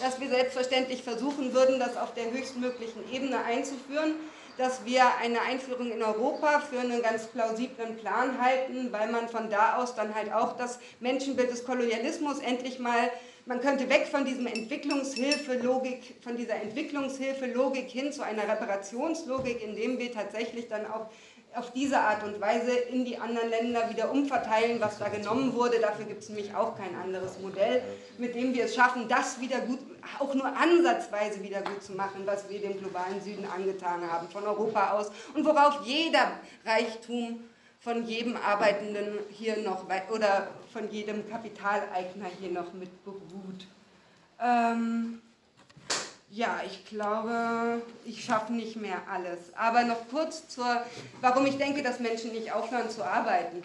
dass 0.00 0.20
wir 0.20 0.28
selbstverständlich 0.28 1.02
versuchen 1.02 1.52
würden, 1.52 1.78
das 1.78 1.96
auf 1.96 2.14
der 2.14 2.30
höchstmöglichen 2.32 3.12
Ebene 3.12 3.44
einzuführen, 3.44 4.14
dass 4.58 4.84
wir 4.84 5.02
eine 5.20 5.40
Einführung 5.42 5.92
in 5.92 6.02
Europa 6.02 6.60
für 6.60 6.80
einen 6.80 7.02
ganz 7.02 7.26
plausiblen 7.26 7.96
Plan 7.98 8.40
halten, 8.40 8.90
weil 8.90 9.10
man 9.10 9.28
von 9.28 9.50
da 9.50 9.76
aus 9.76 9.94
dann 9.94 10.14
halt 10.14 10.32
auch 10.32 10.56
das 10.56 10.78
Menschenbild 11.00 11.50
des 11.50 11.64
Kolonialismus 11.64 12.38
endlich 12.38 12.78
mal 12.78 13.10
man 13.46 13.60
könnte 13.60 13.88
weg 13.88 14.06
von 14.06 14.24
diesem 14.24 14.46
Entwicklungshilfe-Logik, 14.46 16.16
von 16.22 16.36
dieser 16.36 16.56
Entwicklungshilfe-Logik 16.56 17.88
hin 17.88 18.12
zu 18.12 18.22
einer 18.22 18.44
Reparationslogik, 18.44 19.62
indem 19.62 19.98
wir 19.98 20.12
tatsächlich 20.12 20.68
dann 20.68 20.86
auch 20.86 21.06
auf 21.54 21.70
diese 21.72 21.98
Art 21.98 22.24
und 22.24 22.40
Weise 22.40 22.72
in 22.72 23.04
die 23.04 23.18
anderen 23.18 23.50
Länder 23.50 23.90
wieder 23.90 24.10
umverteilen, 24.10 24.80
was 24.80 24.98
da 24.98 25.08
genommen 25.08 25.54
wurde. 25.54 25.80
Dafür 25.80 26.06
gibt 26.06 26.22
es 26.22 26.28
nämlich 26.28 26.54
auch 26.54 26.76
kein 26.78 26.94
anderes 26.96 27.38
Modell, 27.40 27.82
mit 28.16 28.34
dem 28.34 28.54
wir 28.54 28.64
es 28.64 28.74
schaffen, 28.74 29.06
das 29.08 29.40
wieder 29.40 29.60
gut, 29.60 29.80
auch 30.18 30.32
nur 30.34 30.46
ansatzweise 30.46 31.42
wieder 31.42 31.60
gut 31.60 31.82
zu 31.82 31.92
machen, 31.92 32.22
was 32.24 32.48
wir 32.48 32.60
dem 32.60 32.78
globalen 32.78 33.20
Süden 33.20 33.44
angetan 33.44 34.10
haben, 34.10 34.28
von 34.28 34.44
Europa 34.44 34.92
aus 34.92 35.10
und 35.34 35.44
worauf 35.44 35.84
jeder 35.84 36.32
Reichtum 36.64 37.44
von 37.82 38.06
jedem 38.06 38.36
Arbeitenden 38.36 39.18
hier 39.30 39.56
noch 39.58 39.86
oder 40.10 40.48
von 40.72 40.90
jedem 40.90 41.28
Kapitaleigner 41.28 42.28
hier 42.38 42.50
noch 42.50 42.72
mit 42.72 43.04
beruht. 43.04 43.66
Ähm, 44.40 45.20
ja, 46.30 46.60
ich 46.64 46.86
glaube, 46.86 47.82
ich 48.04 48.24
schaffe 48.24 48.52
nicht 48.52 48.76
mehr 48.76 49.02
alles. 49.10 49.52
Aber 49.56 49.82
noch 49.82 50.08
kurz 50.08 50.48
zur, 50.48 50.82
warum 51.20 51.44
ich 51.44 51.58
denke, 51.58 51.82
dass 51.82 51.98
Menschen 51.98 52.32
nicht 52.32 52.52
aufhören 52.52 52.88
zu 52.88 53.04
arbeiten. 53.04 53.62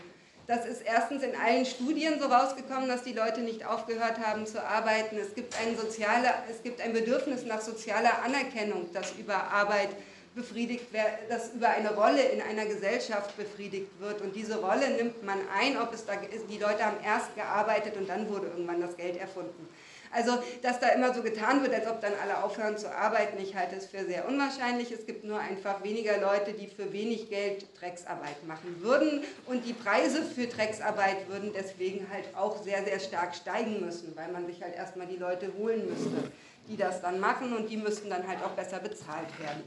Das 0.48 0.66
ist 0.66 0.82
erstens 0.82 1.24
in 1.24 1.36
allen 1.36 1.66
Studien 1.66 2.20
so 2.20 2.28
rausgekommen, 2.28 2.88
dass 2.88 3.04
die 3.04 3.14
Leute 3.14 3.42
nicht 3.42 3.66
aufgehört 3.66 4.18
haben 4.26 4.48
zu 4.48 4.64
arbeiten. 4.64 5.18
Es 5.18 5.36
gibt 5.36 5.54
ein, 5.62 5.78
soziale, 5.78 6.34
es 6.50 6.64
gibt 6.64 6.82
ein 6.82 6.94
Bedürfnis 6.94 7.46
nach 7.46 7.62
sozialer 7.62 8.24
Anerkennung, 8.24 8.90
das 8.94 9.14
über 9.20 9.36
Arbeit 9.36 9.90
befriedigt 10.38 10.86
das 11.28 11.54
über 11.54 11.70
eine 11.70 11.94
Rolle 11.94 12.22
in 12.22 12.42
einer 12.42 12.66
Gesellschaft 12.66 13.36
befriedigt 13.36 14.00
wird. 14.00 14.22
Und 14.22 14.36
diese 14.36 14.62
Rolle 14.62 14.92
nimmt 14.92 15.24
man 15.26 15.40
ein, 15.60 15.78
ob 15.78 15.94
es 15.94 16.06
da 16.06 16.14
die 16.16 16.58
Leute 16.58 16.86
haben 16.86 16.98
erst 17.04 17.36
gearbeitet 17.36 17.98
und 17.98 18.08
dann 18.08 18.30
wurde 18.30 18.48
irgendwann 18.48 18.80
das 18.80 18.96
Geld 18.96 19.18
erfunden. 19.18 19.68
Also, 20.10 20.42
dass 20.62 20.80
da 20.80 20.90
immer 20.90 21.14
so 21.14 21.22
getan 21.22 21.62
wird, 21.64 21.74
als 21.74 21.88
ob 21.88 22.00
dann 22.00 22.14
alle 22.22 22.42
aufhören 22.42 22.78
zu 22.78 22.90
arbeiten, 22.90 23.42
ich 23.42 23.56
halte 23.56 23.76
es 23.76 23.88
für 23.88 24.06
sehr 24.06 24.28
unwahrscheinlich. 24.28 24.92
Es 24.92 25.06
gibt 25.06 25.26
nur 25.26 25.40
einfach 25.40 25.84
weniger 25.84 26.18
Leute, 26.18 26.54
die 26.54 26.68
für 26.68 26.94
wenig 26.94 27.30
Geld 27.30 27.66
Drecksarbeit 27.78 28.48
machen 28.48 28.78
würden. 28.80 29.24
Und 29.48 29.66
die 29.66 29.74
Preise 29.74 30.24
für 30.24 30.48
Drecksarbeit 30.48 31.28
würden 31.28 31.52
deswegen 31.54 32.08
halt 32.10 32.26
auch 32.36 32.64
sehr, 32.64 32.86
sehr 32.86 33.00
stark 33.00 33.36
steigen 33.36 33.82
müssen, 33.84 34.16
weil 34.16 34.32
man 34.32 34.46
sich 34.48 34.62
halt 34.62 34.76
erstmal 34.76 35.08
die 35.08 35.18
Leute 35.18 35.52
holen 35.58 35.86
müsste, 35.90 36.32
die 36.70 36.78
das 36.78 37.02
dann 37.02 37.20
machen 37.20 37.54
und 37.54 37.70
die 37.70 37.78
müssten 37.78 38.10
dann 38.10 38.26
halt 38.28 38.42
auch 38.44 38.52
besser 38.52 38.80
bezahlt 38.80 39.28
werden. 39.40 39.64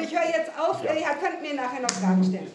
Ich 0.00 0.12
höre 0.12 0.26
jetzt 0.26 0.58
auf, 0.58 0.82
ja. 0.84 0.92
ihr 0.94 1.06
könnt 1.20 1.42
mir 1.42 1.54
nachher 1.54 1.80
noch 1.80 1.90
Fragen 1.90 2.24
stellen. 2.24 2.50